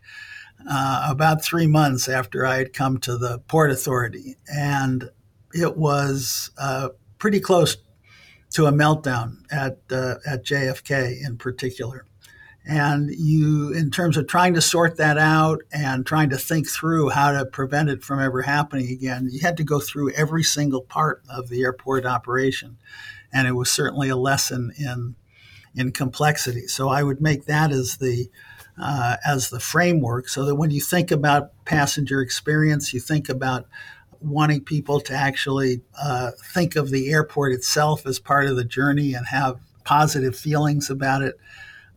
uh, 0.69 1.07
about 1.09 1.43
three 1.43 1.67
months 1.67 2.07
after 2.07 2.45
I 2.45 2.57
had 2.57 2.73
come 2.73 2.97
to 2.99 3.17
the 3.17 3.39
Port 3.47 3.71
Authority. 3.71 4.37
And 4.47 5.09
it 5.53 5.77
was 5.77 6.51
uh, 6.57 6.89
pretty 7.17 7.39
close 7.39 7.77
to 8.51 8.65
a 8.65 8.71
meltdown 8.71 9.43
at 9.51 9.79
uh, 9.91 10.15
at 10.25 10.45
JFK 10.45 11.25
in 11.25 11.37
particular. 11.37 12.05
And 12.69 13.09
you, 13.09 13.71
in 13.71 13.91
terms 13.91 14.17
of 14.17 14.27
trying 14.27 14.53
to 14.55 14.61
sort 14.61 14.97
that 14.97 15.17
out 15.17 15.61
and 15.71 16.05
trying 16.05 16.29
to 16.31 16.37
think 16.37 16.67
through 16.67 17.09
how 17.09 17.31
to 17.31 17.45
prevent 17.45 17.89
it 17.89 18.03
from 18.03 18.19
ever 18.19 18.41
happening 18.41 18.89
again, 18.89 19.29
you 19.31 19.39
had 19.39 19.55
to 19.57 19.63
go 19.63 19.79
through 19.79 20.11
every 20.11 20.43
single 20.43 20.81
part 20.81 21.23
of 21.29 21.47
the 21.47 21.61
airport 21.61 22.05
operation, 22.05 22.77
and 23.31 23.47
it 23.47 23.53
was 23.53 23.71
certainly 23.71 24.09
a 24.09 24.17
lesson 24.17 24.73
in 24.77 25.15
in 25.75 25.91
complexity. 25.91 26.67
So 26.67 26.89
I 26.89 27.03
would 27.03 27.21
make 27.21 27.45
that 27.45 27.71
as 27.71 27.97
the 27.97 28.29
uh, 28.77 29.15
as 29.25 29.49
the 29.49 29.61
framework, 29.61 30.27
so 30.27 30.43
that 30.43 30.55
when 30.55 30.71
you 30.71 30.81
think 30.81 31.09
about 31.09 31.51
passenger 31.63 32.19
experience, 32.19 32.93
you 32.93 32.99
think 32.99 33.29
about 33.29 33.65
wanting 34.19 34.61
people 34.61 34.99
to 34.99 35.13
actually 35.13 35.81
uh, 36.01 36.31
think 36.53 36.75
of 36.75 36.89
the 36.89 37.11
airport 37.11 37.53
itself 37.53 38.05
as 38.05 38.19
part 38.19 38.47
of 38.47 38.57
the 38.57 38.65
journey 38.65 39.13
and 39.13 39.27
have 39.27 39.59
positive 39.85 40.35
feelings 40.35 40.89
about 40.89 41.21
it, 41.21 41.39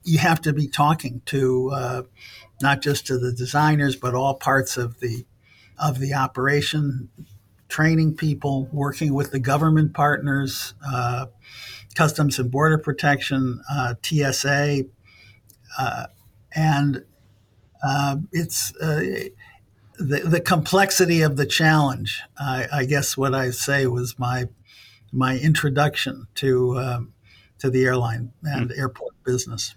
you 0.04 0.18
have 0.18 0.40
to 0.42 0.52
be 0.52 0.66
talking 0.66 1.22
to 1.26 1.70
uh, 1.70 2.02
not 2.62 2.80
just 2.80 3.06
to 3.06 3.18
the 3.18 3.32
designers 3.32 3.96
but 3.96 4.14
all 4.14 4.34
parts 4.34 4.76
of 4.76 5.00
the 5.00 5.24
of 5.80 5.98
the 5.98 6.14
operation, 6.14 7.08
training 7.68 8.14
people, 8.14 8.68
working 8.70 9.14
with 9.14 9.30
the 9.30 9.40
government 9.40 9.94
partners, 9.94 10.74
uh, 10.86 11.26
Customs 11.94 12.38
and 12.38 12.50
Border 12.50 12.78
Protection, 12.78 13.62
uh, 13.70 13.94
TSA, 14.02 14.84
uh, 15.78 16.06
and 16.54 17.04
uh, 17.82 18.16
it's 18.30 18.72
the, 18.72 19.32
the 19.98 20.40
complexity 20.40 21.22
of 21.22 21.36
the 21.36 21.46
challenge. 21.46 22.20
I, 22.38 22.66
I, 22.72 22.84
guess 22.84 23.16
what 23.16 23.34
I 23.34 23.50
say 23.50 23.86
was 23.86 24.18
my 24.18 24.48
my 25.12 25.38
introduction 25.38 26.26
to 26.36 27.08
to 27.58 27.70
the 27.70 27.84
airline 27.84 28.32
and 28.42 28.70
mm. 28.70 28.78
airport 28.78 29.14
business. 29.24 29.74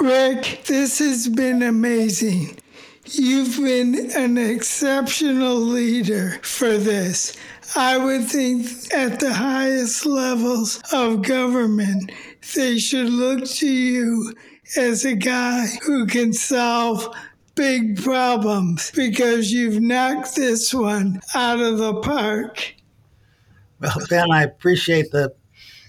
Rick, 0.00 0.64
this 0.66 1.00
has 1.00 1.28
been 1.28 1.62
amazing. 1.62 2.58
You've 3.06 3.56
been 3.56 4.10
an 4.12 4.38
exceptional 4.38 5.56
leader 5.56 6.38
for 6.42 6.76
this. 6.76 7.36
I 7.74 7.98
would 7.98 8.28
think 8.28 8.66
at 8.94 9.18
the 9.18 9.32
highest 9.32 10.06
levels 10.06 10.80
of 10.92 11.22
government, 11.22 12.12
they 12.54 12.78
should 12.78 13.08
look 13.08 13.44
to 13.46 13.66
you 13.66 14.34
as 14.76 15.04
a 15.04 15.14
guy 15.14 15.66
who 15.82 16.06
can 16.06 16.32
solve 16.32 17.08
big 17.54 18.00
problems 18.02 18.92
because 18.92 19.50
you've 19.50 19.80
knocked 19.80 20.36
this 20.36 20.72
one 20.72 21.20
out 21.34 21.60
of 21.60 21.78
the 21.78 21.94
park. 22.02 22.74
Well, 23.80 23.96
Ben, 24.08 24.30
I 24.30 24.44
appreciate 24.44 25.10
the 25.10 25.34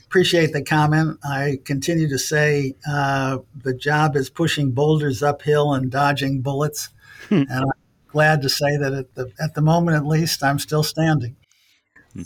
appreciate 0.09 0.53
the 0.53 0.63
comment. 0.63 1.19
I 1.23 1.59
continue 1.65 2.09
to 2.09 2.17
say 2.17 2.73
uh, 2.89 3.37
the 3.63 3.75
job 3.75 4.15
is 4.15 4.27
pushing 4.27 4.71
boulders 4.71 5.21
uphill 5.21 5.73
and 5.75 5.91
dodging 5.91 6.41
bullets, 6.41 6.89
hmm. 7.29 7.43
and 7.47 7.51
I'm 7.51 7.71
glad 8.07 8.41
to 8.41 8.49
say 8.49 8.75
that 8.75 8.91
at 8.91 9.13
the 9.13 9.31
at 9.39 9.53
the 9.53 9.61
moment, 9.61 9.97
at 9.97 10.07
least, 10.07 10.43
I'm 10.43 10.57
still 10.57 10.81
standing. 10.81 11.35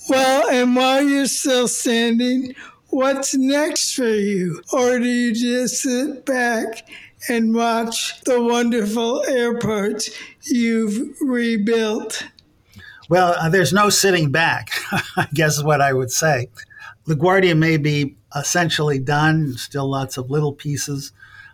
Well, 0.09 0.49
and 0.49 0.77
while 0.77 1.03
you're 1.03 1.25
still 1.25 1.67
standing, 1.67 2.55
what's 2.87 3.35
next 3.35 3.95
for 3.95 4.07
you, 4.07 4.61
or 4.71 4.97
do 4.97 5.05
you 5.05 5.33
just 5.33 5.81
sit 5.81 6.25
back 6.25 6.87
and 7.27 7.53
watch 7.53 8.21
the 8.21 8.41
wonderful 8.41 9.25
airports 9.27 10.09
you've 10.45 11.17
rebuilt? 11.19 12.29
Well, 13.09 13.35
uh, 13.37 13.49
there's 13.49 13.73
no 13.73 13.89
sitting 13.89 14.31
back, 14.31 14.69
I 15.17 15.27
guess 15.33 15.57
is 15.57 15.65
what 15.65 15.81
I 15.81 15.91
would 15.91 16.11
say. 16.11 16.47
LaGuardia 17.07 17.57
may 17.57 17.77
be 17.77 18.15
essentially 18.35 18.99
done, 18.99 19.53
still 19.57 19.89
lots 19.89 20.17
of 20.17 20.29
little 20.29 20.53
pieces. 20.53 21.11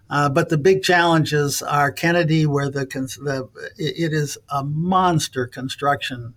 Uh, 0.10 0.28
but 0.30 0.50
the 0.50 0.58
big 0.58 0.82
challenges 0.82 1.62
are 1.62 1.92
Kennedy, 1.92 2.46
where 2.46 2.70
the, 2.70 2.86
the 2.86 3.50
it 3.78 4.14
is 4.14 4.38
a 4.50 4.64
monster 4.64 5.46
construction 5.46 6.34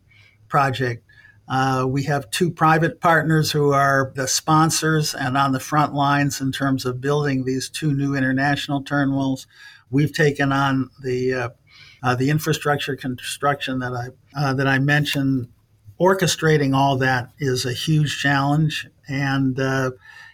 project 0.49 1.05
uh, 1.49 1.85
we 1.87 2.05
have 2.05 2.31
two 2.31 2.51
private 2.51 3.01
partners 3.01 3.51
who 3.51 3.73
are 3.73 4.13
the 4.15 4.29
sponsors 4.29 5.15
and 5.15 5.37
on 5.37 5.53
the 5.53 5.61
front 5.61 5.93
lines 5.93 6.41
in 6.41 6.53
terms 6.53 6.85
of 6.87 7.01
building 7.01 7.45
these 7.45 7.69
two 7.69 7.93
new 7.93 8.15
international 8.15 8.83
terminals. 8.83 9.47
We've 9.91 10.13
taken 10.13 10.53
on 10.53 10.91
the 11.03 11.35
uh, 11.35 11.49
uh, 12.03 12.15
the 12.15 12.31
infrastructure 12.31 12.97
construction 12.97 13.81
that 13.81 13.93
I 13.93 14.09
uh, 14.35 14.55
that 14.55 14.67
I 14.67 14.79
mentioned. 14.79 15.49
Orchestrating 16.01 16.75
all 16.75 16.97
that 16.97 17.31
is 17.39 17.65
a 17.65 17.73
huge 17.73 18.19
challenge, 18.19 18.89
and 19.09 19.59
uh, 19.59 19.93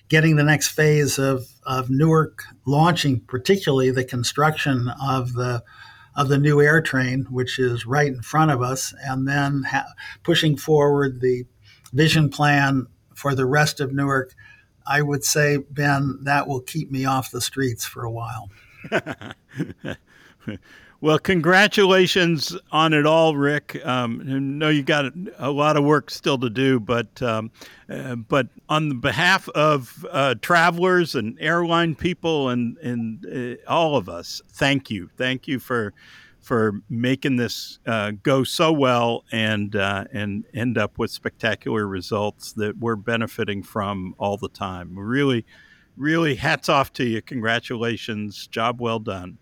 getting 0.09 0.37
the 0.37 0.45
next 0.45 0.69
phase 0.69 1.19
of, 1.19 1.47
of 1.65 1.91
Newark 1.91 2.45
launching, 2.67 3.21
particularly 3.21 3.91
the 3.91 4.05
construction 4.05 4.91
of 5.03 5.35
the 5.35 5.63
of 6.17 6.29
the 6.29 6.39
new 6.39 6.61
air 6.61 6.83
train, 6.83 7.27
which 7.31 7.61
is 7.61 7.87
right 7.87 8.09
in 8.09 8.23
front 8.23 8.51
of 8.51 8.61
us, 8.61 8.93
and 9.05 9.29
then 9.29 9.63
ha- 9.63 9.87
pushing 10.25 10.57
forward 10.57 11.21
the 11.21 11.45
vision 11.93 12.29
plan 12.29 12.89
for 13.15 13.37
the 13.37 13.47
rest 13.47 13.79
of 13.79 13.93
Newark. 13.93 14.35
I 14.85 15.01
would 15.01 15.23
say, 15.23 15.59
Ben, 15.71 16.19
that 16.23 16.49
will 16.49 16.61
keep 16.61 16.91
me 16.91 17.05
off 17.05 17.31
the 17.31 17.41
streets 17.41 17.85
for 17.85 18.03
a 18.03 18.11
while. 18.11 18.51
Well, 21.01 21.21
congratulations 21.21 22.57
on 22.73 22.93
it 22.93 23.07
all, 23.07 23.37
Rick. 23.37 23.81
Um, 23.87 24.21
I 24.21 24.39
know 24.41 24.69
you 24.69 24.83
got 24.83 25.13
a 25.39 25.49
lot 25.49 25.77
of 25.77 25.85
work 25.85 26.11
still 26.11 26.39
to 26.39 26.51
do, 26.51 26.81
but 26.81 27.23
um, 27.23 27.53
uh, 27.89 28.17
but 28.17 28.49
on 28.69 28.89
the 28.89 28.97
behalf 28.97 29.49
of 29.51 30.05
uh, 30.11 30.35
travelers 30.43 31.15
and 31.15 31.39
airline 31.41 31.95
people 31.95 32.49
and 32.49 32.77
and 32.79 33.25
uh, 33.27 33.71
all 33.71 33.95
of 33.95 34.09
us, 34.09 34.43
thank 34.55 34.91
you, 34.91 35.09
thank 35.17 35.47
you 35.47 35.61
for 35.61 35.95
for 36.41 36.81
making 36.91 37.37
this 37.37 37.79
uh, 37.87 38.11
go 38.25 38.43
so 38.43 38.73
well 38.73 39.25
and 39.31 39.77
uh, 39.77 40.03
and 40.13 40.47
end 40.53 40.77
up 40.77 40.99
with 40.99 41.13
spectacular 41.13 41.87
results 41.87 42.55
that 42.55 42.77
we're 42.77 42.97
benefiting 42.97 43.63
from 43.63 44.17
all 44.19 44.37
the 44.37 44.49
time. 44.49 44.99
Really, 44.99 45.47
really, 45.97 46.35
hats 46.35 46.69
off 46.69 46.93
to 46.95 47.05
you. 47.05 47.23
Congratulations, 47.23 48.49
job 48.49 48.81
well 48.81 48.99
done. 48.99 49.39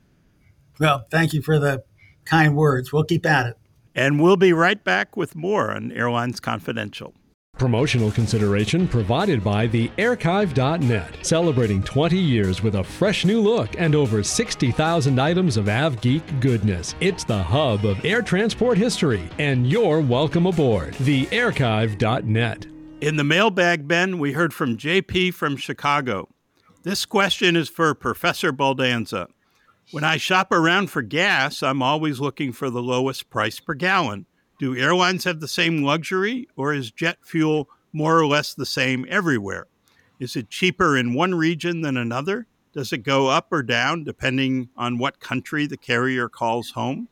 Well, 0.79 1.07
thank 1.11 1.33
you 1.33 1.43
for 1.43 1.59
the 1.59 1.85
kind 2.25 2.57
words. 2.57 2.93
We'll 2.93 3.05
keep 3.05 3.27
at 3.27 3.47
it. 3.47 3.57
And 3.95 4.21
we'll 4.21 4.37
be 4.37 4.53
right 4.53 4.83
back 4.83 5.17
with 5.17 5.35
more 5.35 5.71
on 5.71 5.91
Airlines 5.93 6.39
Confidential. 6.41 7.15
Promotional 7.59 8.11
consideration 8.11 8.87
provided 8.87 9.43
by 9.43 9.67
the 9.67 9.91
Archive.net, 9.99 11.17
celebrating 11.23 11.83
20 11.83 12.19
years 12.19 12.63
with 12.63 12.75
a 12.75 12.85
fresh 12.85 13.25
new 13.25 13.41
look 13.41 13.81
and 13.81 13.95
over 13.95 14.23
60,000 14.23 15.19
items 15.19 15.57
of 15.57 15.65
AvGeek 15.65 16.41
goodness. 16.41 16.95
It's 17.01 17.25
the 17.25 17.43
hub 17.43 17.87
of 17.87 18.05
air 18.05 18.21
transport 18.21 18.77
history, 18.77 19.23
and 19.39 19.67
you're 19.67 20.03
welcome 20.03 20.45
aboard. 20.45 20.93
The 20.95 21.27
Archive.net. 21.33 22.67
In 23.01 23.17
the 23.17 23.25
mailbag, 23.25 23.89
Ben, 23.89 24.19
we 24.19 24.33
heard 24.33 24.53
from 24.53 24.77
JP 24.77 25.33
from 25.33 25.57
Chicago. 25.57 26.29
This 26.83 27.07
question 27.07 27.57
is 27.57 27.71
for 27.71 27.95
Professor 27.95 28.53
Baldanza. 28.53 29.29
When 29.93 30.03
I 30.03 30.17
shop 30.17 30.51
around 30.51 30.91
for 30.91 31.01
gas, 31.01 31.63
I'm 31.63 31.81
always 31.81 32.19
looking 32.19 32.53
for 32.53 32.71
the 32.71 32.83
lowest 32.83 33.31
price 33.31 33.61
per 33.61 33.75
gallon. 33.75 34.27
Do 34.59 34.77
airlines 34.77 35.23
have 35.25 35.39
the 35.39 35.47
same 35.47 35.85
luxury, 35.85 36.49
or 36.57 36.75
is 36.75 36.91
jet 36.91 37.19
fuel 37.23 37.69
more 37.93 38.19
or 38.19 38.27
less 38.27 38.53
the 38.53 38.67
same 38.67 39.07
everywhere? 39.09 39.69
Is 40.19 40.35
it 40.35 40.51
cheaper 40.51 40.97
in 40.97 41.15
one 41.15 41.37
region 41.37 41.83
than 41.83 41.97
another? 41.97 42.49
Does 42.73 42.93
it 42.93 43.05
go 43.05 43.29
up 43.29 43.47
or 43.53 43.63
down 43.63 44.03
depending 44.03 44.71
on 44.77 44.99
what 44.99 45.21
country 45.21 45.67
the 45.69 45.77
carrier 45.77 46.29
calls 46.29 46.71
home? 46.71 47.09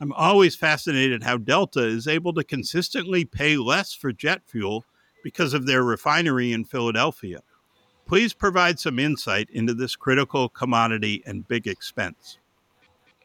I'm 0.00 0.12
always 0.12 0.56
fascinated 0.56 1.22
how 1.22 1.36
Delta 1.36 1.84
is 1.84 2.08
able 2.08 2.32
to 2.34 2.42
consistently 2.42 3.24
pay 3.24 3.56
less 3.56 3.92
for 3.92 4.12
jet 4.12 4.42
fuel 4.46 4.84
because 5.22 5.54
of 5.54 5.66
their 5.66 5.84
refinery 5.84 6.52
in 6.52 6.64
Philadelphia. 6.64 7.42
Please 8.06 8.32
provide 8.32 8.78
some 8.78 9.00
insight 9.00 9.50
into 9.50 9.74
this 9.74 9.96
critical 9.96 10.48
commodity 10.48 11.24
and 11.26 11.48
big 11.48 11.66
expense. 11.66 12.38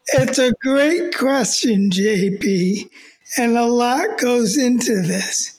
It's 0.08 0.38
a 0.40 0.52
great 0.60 1.16
question, 1.16 1.88
JP, 1.90 2.90
and 3.38 3.56
a 3.56 3.66
lot 3.66 4.18
goes 4.18 4.58
into 4.58 5.00
this. 5.00 5.58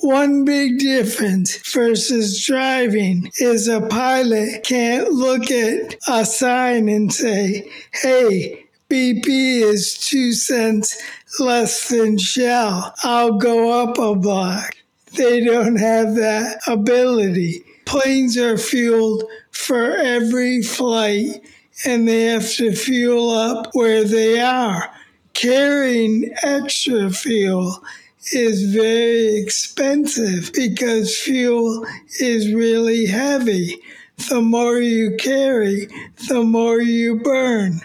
One 0.00 0.46
big 0.46 0.78
difference 0.78 1.56
versus 1.70 2.44
driving 2.46 3.30
is 3.40 3.68
a 3.68 3.82
pilot 3.82 4.64
can't 4.64 5.12
look 5.12 5.50
at 5.50 5.96
a 6.08 6.24
sign 6.24 6.88
and 6.88 7.12
say, 7.12 7.70
hey, 7.92 8.64
BP 8.88 9.26
is 9.62 9.98
two 9.98 10.32
cents 10.32 11.02
less 11.38 11.88
than 11.88 12.16
Shell. 12.16 12.94
I'll 13.02 13.36
go 13.36 13.82
up 13.82 13.98
a 13.98 14.14
block. 14.14 14.76
They 15.14 15.44
don't 15.44 15.76
have 15.76 16.14
that 16.14 16.60
ability 16.66 17.64
planes 17.86 18.36
are 18.36 18.58
fueled 18.58 19.24
for 19.50 19.96
every 19.96 20.62
flight 20.62 21.40
and 21.84 22.06
they 22.06 22.24
have 22.24 22.50
to 22.54 22.72
fuel 22.72 23.30
up 23.30 23.68
where 23.72 24.04
they 24.04 24.40
are. 24.40 24.90
Carrying 25.32 26.34
extra 26.42 27.10
fuel 27.10 27.82
is 28.32 28.74
very 28.74 29.36
expensive 29.36 30.50
because 30.52 31.16
fuel 31.16 31.86
is 32.20 32.52
really 32.52 33.06
heavy. 33.06 33.76
The 34.28 34.40
more 34.40 34.78
you 34.78 35.16
carry, 35.18 35.88
the 36.28 36.42
more 36.42 36.80
you 36.80 37.20
burn. 37.20 37.80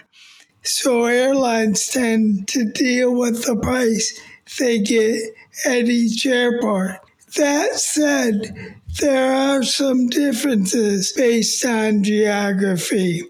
So 0.62 1.04
airlines 1.04 1.88
tend 1.88 2.48
to 2.48 2.64
deal 2.64 3.14
with 3.14 3.44
the 3.44 3.56
price 3.56 4.18
they 4.58 4.78
get 4.78 5.20
at 5.66 5.88
each 5.88 6.24
airport. 6.24 6.98
That 7.36 7.76
said, 7.76 8.76
there 9.00 9.32
are 9.32 9.62
some 9.62 10.08
differences 10.08 11.12
based 11.12 11.64
on 11.64 12.02
geography. 12.02 13.22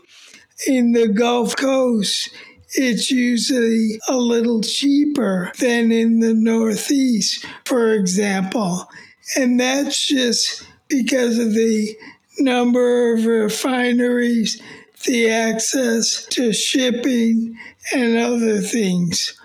In 0.66 0.92
the 0.92 1.08
Gulf 1.08 1.56
Coast, 1.56 2.30
it's 2.74 3.10
usually 3.10 4.00
a 4.08 4.16
little 4.16 4.60
cheaper 4.60 5.52
than 5.60 5.92
in 5.92 6.18
the 6.18 6.34
Northeast, 6.34 7.46
for 7.64 7.92
example. 7.92 8.88
And 9.36 9.60
that's 9.60 10.06
just 10.08 10.64
because 10.88 11.38
of 11.38 11.54
the 11.54 11.96
number 12.38 13.14
of 13.14 13.24
refineries, 13.24 14.60
the 15.04 15.30
access 15.30 16.26
to 16.30 16.52
shipping, 16.52 17.56
and 17.92 18.16
other 18.16 18.60
things. 18.60 19.38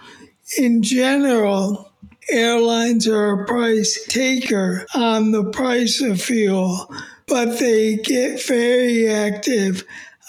In 0.58 0.82
general, 0.82 1.87
airlines 2.30 3.08
are 3.08 3.42
a 3.42 3.46
price 3.46 4.06
taker 4.08 4.86
on 4.94 5.32
the 5.32 5.50
price 5.52 6.02
of 6.02 6.22
fuel, 6.22 6.92
but 7.28 7.60
they 7.60 7.98
get 7.98 8.46
very 8.46 9.08
active 9.08 9.84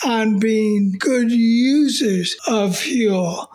on 0.04 0.38
being 0.38 0.94
good 0.98 1.30
users 1.30 2.36
of 2.46 2.76
fuel. 2.76 3.50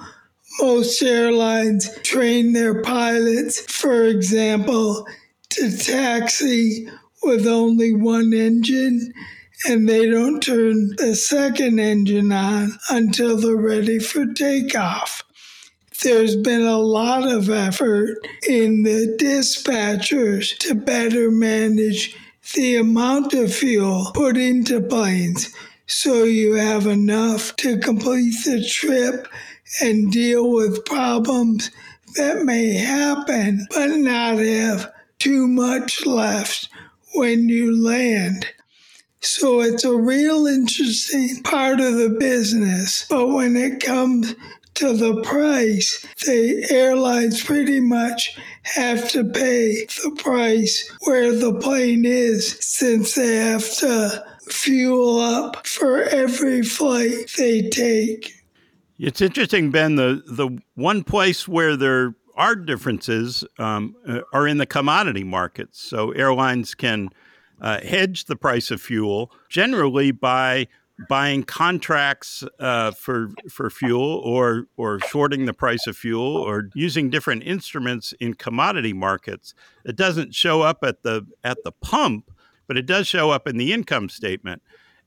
Most 0.60 1.02
airlines 1.02 1.89
train 2.04 2.54
their 2.54 2.82
pilots, 2.82 3.60
for 3.72 4.04
example, 4.04 5.08
to 5.50 5.78
taxi 5.78 6.88
with 7.24 7.48
only 7.48 7.96
one 7.96 8.34
engine, 8.34 9.14
and 9.68 9.88
they 9.88 10.10
don't 10.10 10.41
turn 10.41 10.96
the 10.98 11.16
second 11.16 11.80
engine 11.80 12.32
on 12.32 12.78
until 12.89 13.38
they're 13.38 13.56
ready 13.56 14.00
for 14.00 14.26
takeoff 14.34 15.24
there's 16.04 16.36
been 16.36 16.62
a 16.62 16.78
lot 16.78 17.28
of 17.28 17.49
effort 17.49 18.18
in 18.47 18.84
the 18.84 19.18
dispatchers 19.20 20.58
to 20.60 20.76
better 20.76 21.32
manage 21.32 22.16
the 22.56 22.76
amount 22.76 23.34
of 23.34 23.54
fuel 23.54 24.12
put 24.14 24.38
into 24.38 24.82
planes 24.82 25.54
so 25.88 26.24
you 26.24 26.54
have 26.54 26.88
enough 26.88 27.56
to 27.58 27.78
complete 27.78 28.36
the 28.45 28.64
trip 28.68 29.28
and 29.82 30.12
deal 30.12 30.51
with 30.51 30.86
problems 30.86 31.72
that 32.16 32.43
may 32.43 32.74
happen, 32.74 33.66
but 33.72 33.88
not 33.88 34.38
have 34.38 34.91
too 35.20 35.47
much 35.47 36.06
left 36.06 36.70
when 37.16 37.49
you 37.49 37.84
land. 37.84 38.47
So 39.20 39.62
it's 39.62 39.84
a 39.84 39.95
real 39.95 40.45
interesting 40.47 41.41
part 41.43 41.80
of 41.80 41.95
the 41.95 42.16
business. 42.20 43.06
But 43.10 43.28
when 43.28 43.56
it 43.56 43.82
comes 43.82 44.36
to 44.76 44.96
the 44.96 45.22
price, 45.22 46.06
the 46.26 46.66
airlines 46.70 47.44
pretty 47.44 47.80
much 47.80 48.38
have 48.64 49.10
to 49.12 49.24
pay 49.24 49.86
the 50.04 50.16
price 50.18 50.92
where 51.02 51.36
the 51.36 51.54
plane 51.60 52.06
is 52.06 52.58
since 52.60 53.16
they 53.16 53.36
have 53.36 53.70
to 53.76 54.24
fuel 54.50 55.20
up 55.20 55.66
for 55.68 56.04
every 56.04 56.62
flight 56.64 57.32
they 57.38 57.70
take. 57.70 58.34
It's 59.00 59.22
interesting, 59.22 59.72
Ben. 59.72 59.96
The 59.96 60.24
the 60.26 60.58
one 60.76 61.04
place 61.04 61.48
where 61.48 61.76
there 61.76 62.16
are 62.36 62.56
differences 62.56 63.44
um, 63.60 63.96
uh, 64.08 64.22
are 64.32 64.48
in 64.48 64.58
the 64.58 64.66
commodity 64.66 65.24
markets. 65.24 65.82
So 65.82 66.12
airlines 66.12 66.74
can 66.74 67.10
uh, 67.62 67.82
hedge 67.82 68.26
the 68.26 68.36
price 68.36 68.72
of 68.72 68.82
fuel 68.82 69.32
generally 69.50 70.12
by 70.12 70.68
buying 71.10 71.44
contracts 71.44 72.44
uh, 72.60 72.91
for 72.91 73.30
for 73.50 73.70
fuel 73.70 74.22
or 74.24 74.68
or 74.78 75.00
shorting 75.00 75.46
the 75.46 75.54
price 75.54 75.88
of 75.88 75.98
fuel 75.98 76.38
or 76.38 76.70
using 76.76 77.10
different 77.10 77.44
instruments 77.44 78.14
in 78.20 78.34
commodity 78.34 78.94
markets. 78.94 79.54
It 79.86 79.96
doesn't 79.96 80.36
show 80.36 80.62
up 80.62 80.80
at 80.84 81.04
the 81.04 81.26
at 81.44 81.64
the 81.64 81.72
pump, 81.72 82.32
but 82.68 82.78
it 82.78 82.86
does 82.86 83.08
show 83.08 83.32
up 83.32 83.48
in 83.48 83.58
the 83.58 83.74
income 83.74 84.10
statement. 84.10 84.62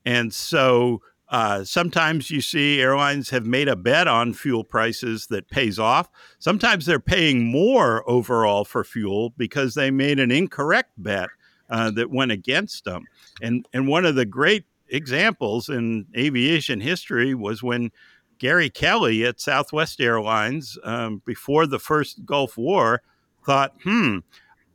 And 0.05 0.32
so 0.32 1.03
uh, 1.28 1.64
sometimes 1.64 2.30
you 2.30 2.41
see 2.41 2.80
airlines 2.80 3.30
have 3.30 3.47
made 3.47 3.68
a 3.68 3.74
bet 3.74 4.07
on 4.07 4.32
fuel 4.32 4.62
prices 4.62 5.26
that 5.28 5.49
pays 5.49 5.78
off. 5.78 6.09
Sometimes 6.39 6.87
they're 6.87 7.01
paying 7.01 7.45
more 7.45 8.09
overall 8.09 8.64
for 8.64 8.84
fuel 8.84 9.30
because 9.37 9.74
they 9.74 9.91
made 9.91 10.20
an 10.20 10.30
incorrect 10.30 10.93
bet 10.97 11.28
uh, 11.68 11.91
that 11.93 12.11
went 12.11 12.30
against 12.32 12.84
them. 12.84 13.05
And 13.43 13.66
and 13.72 13.89
one 13.89 14.05
of 14.05 14.14
the 14.14 14.26
great 14.26 14.64
examples 14.89 15.68
in 15.68 16.07
aviation 16.16 16.80
history 16.80 17.34
was 17.34 17.62
when 17.62 17.91
Gary 18.39 18.70
Kelly 18.70 19.24
at 19.24 19.41
Southwest 19.41 20.01
Airlines, 20.01 20.78
um, 20.84 21.22
before 21.24 21.66
the 21.66 21.78
first 21.78 22.24
Gulf 22.24 22.57
War, 22.57 23.03
thought, 23.45 23.74
hmm, 23.82 24.18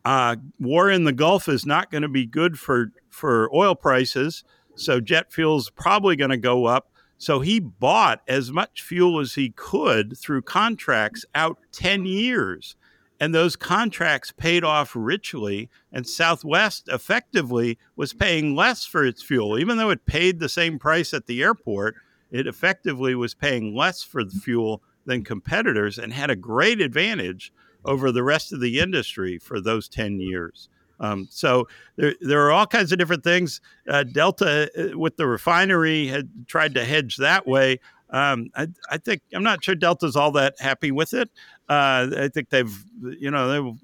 uh, 0.04 0.38
war 0.60 0.90
in 0.90 1.04
the 1.04 1.14
Gulf 1.14 1.48
is 1.48 1.66
not 1.66 1.92
going 1.92 2.02
to 2.02 2.10
be 2.10 2.26
good 2.26 2.58
for, 2.58 2.92
for 3.10 3.54
oil 3.54 3.76
prices. 3.76 4.44
So 4.76 5.00
jet 5.00 5.32
fuel's 5.32 5.70
probably 5.70 6.16
going 6.16 6.32
to 6.32 6.38
go 6.38 6.66
up. 6.66 6.92
So 7.18 7.40
he 7.40 7.60
bought 7.60 8.22
as 8.28 8.52
much 8.52 8.82
fuel 8.82 9.20
as 9.20 9.36
he 9.36 9.52
could 9.52 10.18
through 10.18 10.42
contracts 10.42 11.24
out 11.36 11.60
10 11.72 12.06
years. 12.06 12.76
And 13.22 13.34
those 13.34 13.56
contracts 13.56 14.34
paid 14.36 14.66
off 14.66 14.92
richly. 14.96 15.70
And 15.94 16.06
Southwest 16.06 16.90
effectively 16.90 17.78
was 17.96 18.12
paying 18.12 18.54
less 18.54 18.86
for 18.86 19.06
its 19.06 19.24
fuel, 19.24 19.58
even 19.58 19.78
though 19.78 19.92
it 19.92 20.06
paid 20.06 20.40
the 20.40 20.50
same 20.50 20.78
price 20.78 21.14
at 21.14 21.28
the 21.28 21.42
airport 21.42 21.96
it 22.32 22.48
effectively 22.48 23.14
was 23.14 23.36
paying 23.36 23.76
less 23.76 24.02
for 24.02 24.24
the 24.24 24.32
fuel 24.32 24.82
than 25.06 25.24
competitors 25.24 26.00
and 26.00 26.14
had 26.14 26.30
a 26.30 26.36
great 26.36 26.80
advantage 26.80 27.52
over 27.84 28.12
the 28.12 28.24
rest 28.24 28.54
of 28.54 28.62
the 28.62 28.80
industry 28.80 29.38
for 29.38 29.60
those 29.60 29.90
10 29.90 30.20
years. 30.20 30.70
Um, 31.00 31.28
so 31.32 31.68
there, 31.96 32.14
there 32.22 32.46
are 32.46 32.52
all 32.52 32.68
kinds 32.68 32.92
of 32.92 33.00
different 33.00 33.24
things. 33.24 33.60
Uh, 33.90 34.04
Delta, 34.04 34.70
uh, 34.78 34.98
with 34.98 35.18
the 35.18 35.28
refinery, 35.28 36.08
had 36.08 36.30
tried 36.48 36.76
to 36.76 36.86
hedge 36.86 37.18
that 37.18 37.48
way. 37.48 37.80
Um, 38.12 38.50
I, 38.56 38.68
I, 38.90 38.98
think 38.98 39.22
I'm 39.34 39.44
not 39.44 39.64
sure 39.64 39.74
Delta's 39.74 40.18
all 40.18 40.34
that 40.34 40.56
happy 40.60 40.92
with 40.92 41.14
it. 41.14 41.30
Uh, 41.70 42.10
I 42.18 42.28
think 42.28 42.50
they've, 42.50 42.84
you 43.02 43.32
know, 43.32 43.78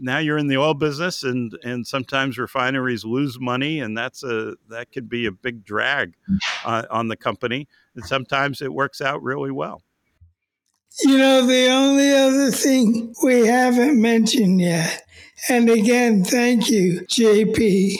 now 0.00 0.16
you're 0.18 0.38
in 0.38 0.46
the 0.46 0.56
oil 0.56 0.72
business, 0.72 1.22
and 1.22 1.52
and 1.62 1.86
sometimes 1.86 2.38
refineries 2.38 3.04
lose 3.04 3.38
money, 3.38 3.80
and 3.80 3.96
that's 3.96 4.22
a 4.24 4.54
that 4.70 4.90
could 4.90 5.10
be 5.10 5.26
a 5.26 5.32
big 5.32 5.64
drag 5.64 6.14
uh, 6.64 6.84
on 6.90 7.08
the 7.08 7.16
company. 7.16 7.68
And 7.94 8.06
sometimes 8.06 8.62
it 8.62 8.72
works 8.72 9.02
out 9.02 9.22
really 9.22 9.50
well. 9.50 9.82
You 11.02 11.18
know, 11.18 11.46
the 11.46 11.68
only 11.68 12.10
other 12.12 12.50
thing 12.52 13.12
we 13.22 13.46
haven't 13.46 14.00
mentioned 14.00 14.62
yet, 14.62 15.02
and 15.50 15.68
again, 15.68 16.24
thank 16.24 16.70
you, 16.70 17.02
JP, 17.10 17.96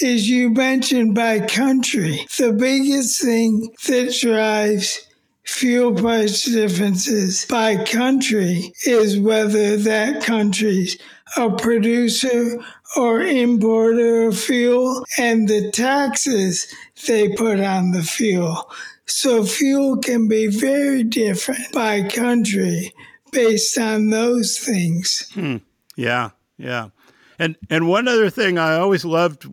is 0.00 0.30
you 0.30 0.48
mentioned 0.48 1.14
by 1.14 1.40
country. 1.40 2.24
The 2.38 2.52
biggest 2.52 3.20
thing 3.20 3.68
that 3.88 4.16
drives 4.18 5.07
fuel 5.48 5.94
price 5.94 6.44
differences 6.44 7.46
by 7.46 7.82
country 7.84 8.70
is 8.84 9.18
whether 9.18 9.78
that 9.78 10.22
country's 10.22 10.98
a 11.38 11.50
producer 11.50 12.62
or 12.96 13.22
importer 13.22 14.24
of 14.24 14.38
fuel 14.38 15.04
and 15.16 15.48
the 15.48 15.70
taxes 15.72 16.72
they 17.06 17.30
put 17.30 17.60
on 17.60 17.92
the 17.92 18.02
fuel. 18.02 18.70
So 19.06 19.42
fuel 19.42 19.96
can 19.96 20.28
be 20.28 20.48
very 20.48 21.02
different 21.02 21.72
by 21.72 22.02
country 22.08 22.92
based 23.32 23.78
on 23.78 24.10
those 24.10 24.58
things. 24.58 25.30
Hmm. 25.32 25.56
Yeah, 25.96 26.30
yeah. 26.58 26.90
And 27.38 27.56
and 27.70 27.88
one 27.88 28.06
other 28.06 28.28
thing 28.28 28.58
I 28.58 28.74
always 28.74 29.04
loved 29.04 29.48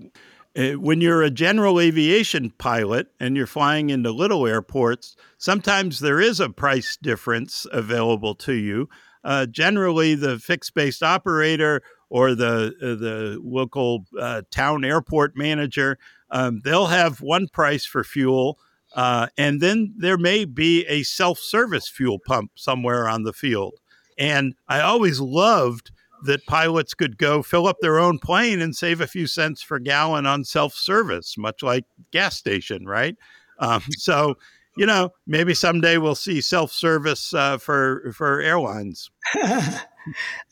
when 0.55 1.01
you're 1.01 1.21
a 1.21 1.29
general 1.29 1.79
aviation 1.79 2.51
pilot 2.51 3.07
and 3.19 3.35
you're 3.35 3.45
flying 3.47 3.89
into 3.89 4.11
little 4.11 4.47
airports, 4.47 5.15
sometimes 5.37 5.99
there 5.99 6.21
is 6.21 6.39
a 6.39 6.49
price 6.49 6.97
difference 7.01 7.67
available 7.71 8.35
to 8.35 8.53
you. 8.53 8.87
Uh, 9.23 9.45
generally, 9.47 10.15
the 10.15 10.39
fixed 10.39 10.73
based 10.73 11.03
operator 11.03 11.81
or 12.09 12.35
the 12.35 12.73
uh, 12.81 12.95
the 12.95 13.39
local 13.43 14.05
uh, 14.19 14.43
town 14.51 14.85
airport 14.85 15.35
manager, 15.35 15.97
um, 16.29 16.61
they'll 16.63 16.85
have 16.85 17.21
one 17.21 17.47
price 17.47 17.85
for 17.85 18.03
fuel, 18.03 18.59
uh, 18.95 19.27
and 19.37 19.61
then 19.61 19.93
there 19.97 20.17
may 20.17 20.45
be 20.45 20.85
a 20.85 21.03
self 21.03 21.39
service 21.39 21.89
fuel 21.89 22.19
pump 22.19 22.51
somewhere 22.55 23.09
on 23.09 23.23
the 23.23 23.33
field. 23.33 23.79
And 24.17 24.53
I 24.67 24.79
always 24.79 25.19
loved 25.19 25.91
that 26.25 26.45
pilots 26.45 26.93
could 26.93 27.17
go 27.17 27.41
fill 27.41 27.67
up 27.67 27.77
their 27.81 27.99
own 27.99 28.19
plane 28.19 28.61
and 28.61 28.75
save 28.75 29.01
a 29.01 29.07
few 29.07 29.27
cents 29.27 29.63
per 29.63 29.79
gallon 29.79 30.25
on 30.25 30.43
self 30.43 30.73
service, 30.73 31.37
much 31.37 31.63
like 31.63 31.85
gas 32.11 32.37
station, 32.37 32.85
right? 32.85 33.15
Um, 33.59 33.81
so, 33.91 34.35
you 34.77 34.85
know, 34.85 35.11
maybe 35.25 35.53
someday 35.53 35.97
we'll 35.97 36.15
see 36.15 36.41
self 36.41 36.71
service 36.71 37.33
uh, 37.33 37.57
for 37.57 38.11
for 38.13 38.41
airlines. 38.41 39.09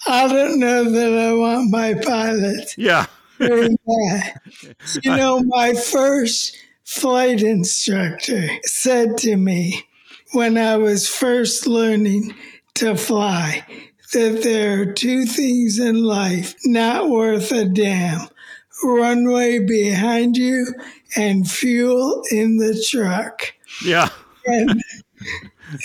I 0.08 0.28
don't 0.28 0.60
know 0.60 0.90
that 0.90 1.14
I 1.14 1.34
want 1.34 1.72
my 1.72 1.94
pilot. 1.96 2.74
Yeah. 2.78 3.06
you 3.40 3.78
know, 5.04 5.44
my 5.44 5.74
first 5.74 6.58
flight 6.84 7.42
instructor 7.42 8.48
said 8.64 9.18
to 9.18 9.36
me 9.36 9.84
when 10.32 10.58
I 10.58 10.78
was 10.78 11.08
first 11.08 11.68
learning 11.68 12.36
to 12.76 12.96
fly, 12.96 13.66
that 14.14 14.42
there 14.44 14.82
are 14.82 14.94
two 14.94 15.26
things 15.26 15.80
in 15.80 16.04
life 16.04 16.56
not 16.66 17.10
worth 17.10 17.52
a 17.52 17.66
damn 17.66 18.28
runway 18.84 19.60
behind 19.60 20.38
you 20.38 20.74
and 21.16 21.50
fuel 21.50 22.24
in 22.32 22.58
the 22.58 22.84
truck. 22.90 23.54
Yeah. 23.84 24.10
and, 24.46 24.84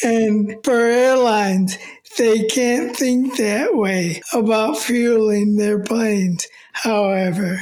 and 0.02 0.54
for 0.64 0.72
airlines, 0.72 1.78
they 2.16 2.44
can't 2.46 2.96
think 2.96 3.36
that 3.36 3.74
way 3.74 4.22
about 4.32 4.78
fueling 4.78 5.56
their 5.56 5.78
planes, 5.80 6.46
however. 6.72 7.60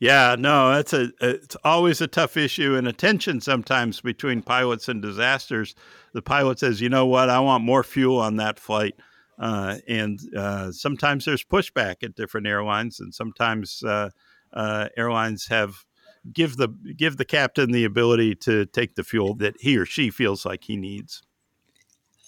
Yeah, 0.00 0.36
no, 0.38 0.72
that's 0.72 0.92
a 0.92 1.10
it's 1.20 1.56
always 1.64 2.00
a 2.00 2.06
tough 2.06 2.36
issue 2.36 2.76
and 2.76 2.86
a 2.86 2.92
tension 2.92 3.40
sometimes 3.40 4.00
between 4.00 4.42
pilots 4.42 4.88
and 4.88 5.02
dispatchers. 5.02 5.74
The 6.12 6.22
pilot 6.22 6.60
says, 6.60 6.80
"You 6.80 6.88
know 6.88 7.04
what? 7.04 7.28
I 7.28 7.40
want 7.40 7.64
more 7.64 7.82
fuel 7.82 8.18
on 8.18 8.36
that 8.36 8.60
flight." 8.60 8.94
Uh, 9.38 9.76
and 9.86 10.20
uh, 10.36 10.72
sometimes 10.72 11.24
there's 11.24 11.44
pushback 11.44 12.02
at 12.02 12.14
different 12.14 12.46
airlines, 12.46 12.98
and 13.00 13.14
sometimes 13.14 13.82
uh, 13.84 14.10
uh, 14.52 14.88
airlines 14.96 15.46
have 15.46 15.84
give 16.32 16.56
the 16.56 16.68
give 16.96 17.16
the 17.16 17.24
captain 17.24 17.70
the 17.70 17.84
ability 17.84 18.34
to 18.34 18.66
take 18.66 18.96
the 18.96 19.04
fuel 19.04 19.34
that 19.34 19.54
he 19.60 19.76
or 19.76 19.86
she 19.86 20.10
feels 20.10 20.44
like 20.44 20.64
he 20.64 20.76
needs. 20.76 21.22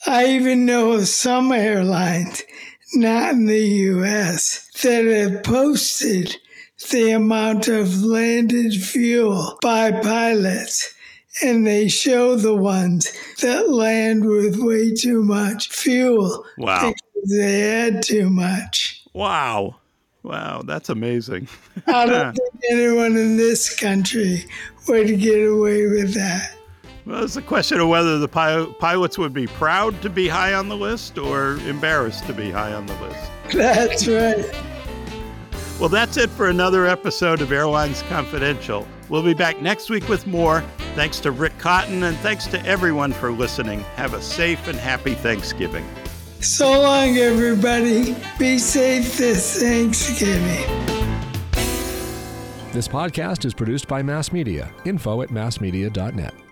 I 0.07 0.27
even 0.29 0.65
know 0.65 0.93
of 0.93 1.09
some 1.09 1.53
airlines, 1.53 2.43
not 2.95 3.33
in 3.33 3.47
the 3.47 3.59
U.S., 3.59 4.71
that 4.83 5.05
have 5.05 5.43
posted 5.43 6.37
the 6.91 7.11
amount 7.11 7.69
of 7.69 8.03
landed 8.03 8.73
fuel 8.73 9.59
by 9.61 9.93
pilots 9.93 10.95
and 11.43 11.67
they 11.67 11.89
show 11.89 12.37
the 12.37 12.55
ones 12.55 13.13
that 13.41 13.71
land 13.71 14.25
with 14.25 14.57
way 14.59 14.93
too 14.93 15.23
much 15.23 15.69
fuel. 15.69 16.45
Wow. 16.59 16.95
They 17.29 17.61
had 17.61 18.03
too 18.03 18.31
much. 18.31 19.05
Wow. 19.13 19.77
Wow, 20.23 20.63
that's 20.65 20.91
amazing. 20.91 21.49
I 21.87 22.07
don't 22.07 22.33
think 22.37 22.65
anyone 22.71 23.17
in 23.17 23.37
this 23.37 23.75
country 23.75 24.45
would 24.89 25.19
get 25.19 25.47
away 25.47 25.87
with 25.87 26.15
that. 26.15 26.55
Well, 27.07 27.25
it's 27.25 27.37
a 27.37 27.43
question 27.43 27.81
of 27.81 27.89
whether 27.89 28.19
the 28.19 28.29
pilots 28.29 29.17
would 29.17 29.33
be 29.33 29.47
proud 29.47 30.01
to 30.03 30.11
be 30.11 30.29
high 30.29 30.53
on 30.53 30.69
the 30.69 30.77
list 30.77 31.17
or 31.17 31.55
embarrassed 31.67 32.27
to 32.27 32.35
be 32.35 32.51
high 32.51 32.75
on 32.75 32.87
the 32.87 32.95
list. 33.01 33.31
That's 33.53 34.07
right. 34.07 34.45
Well, 35.81 35.89
that's 35.89 36.19
it 36.19 36.29
for 36.29 36.51
another 36.51 36.87
episode 36.87 37.41
of 37.41 37.51
Airlines 37.51 38.03
Confidential. 38.03 38.87
We'll 39.11 39.25
be 39.25 39.35
back 39.35 39.61
next 39.61 39.91
week 39.91 40.09
with 40.09 40.27
more. 40.27 40.63
Thanks 40.95 41.21
to 41.21 41.33
Rick 41.33 41.59
Cotton 41.59 42.05
and 42.05 42.17
thanks 42.19 42.47
to 42.47 42.65
everyone 42.65 43.13
for 43.13 43.33
listening. 43.33 43.81
Have 43.97 44.15
a 44.15 44.23
safe 44.23 44.69
and 44.69 44.79
happy 44.79 45.15
Thanksgiving. 45.15 45.85
So 46.41 46.81
long, 46.81 47.17
everybody. 47.19 48.17
Be 48.39 48.59
safe 48.59 49.19
this 49.19 49.61
Thanksgiving. 49.61 50.65
This 52.73 52.87
podcast 52.87 53.45
is 53.45 53.53
produced 53.53 53.89
by 53.89 54.01
Mass 54.01 54.33
Media. 54.33 54.73
Info 54.85 55.23
at 55.23 55.31
massmedia.net. 55.31 56.50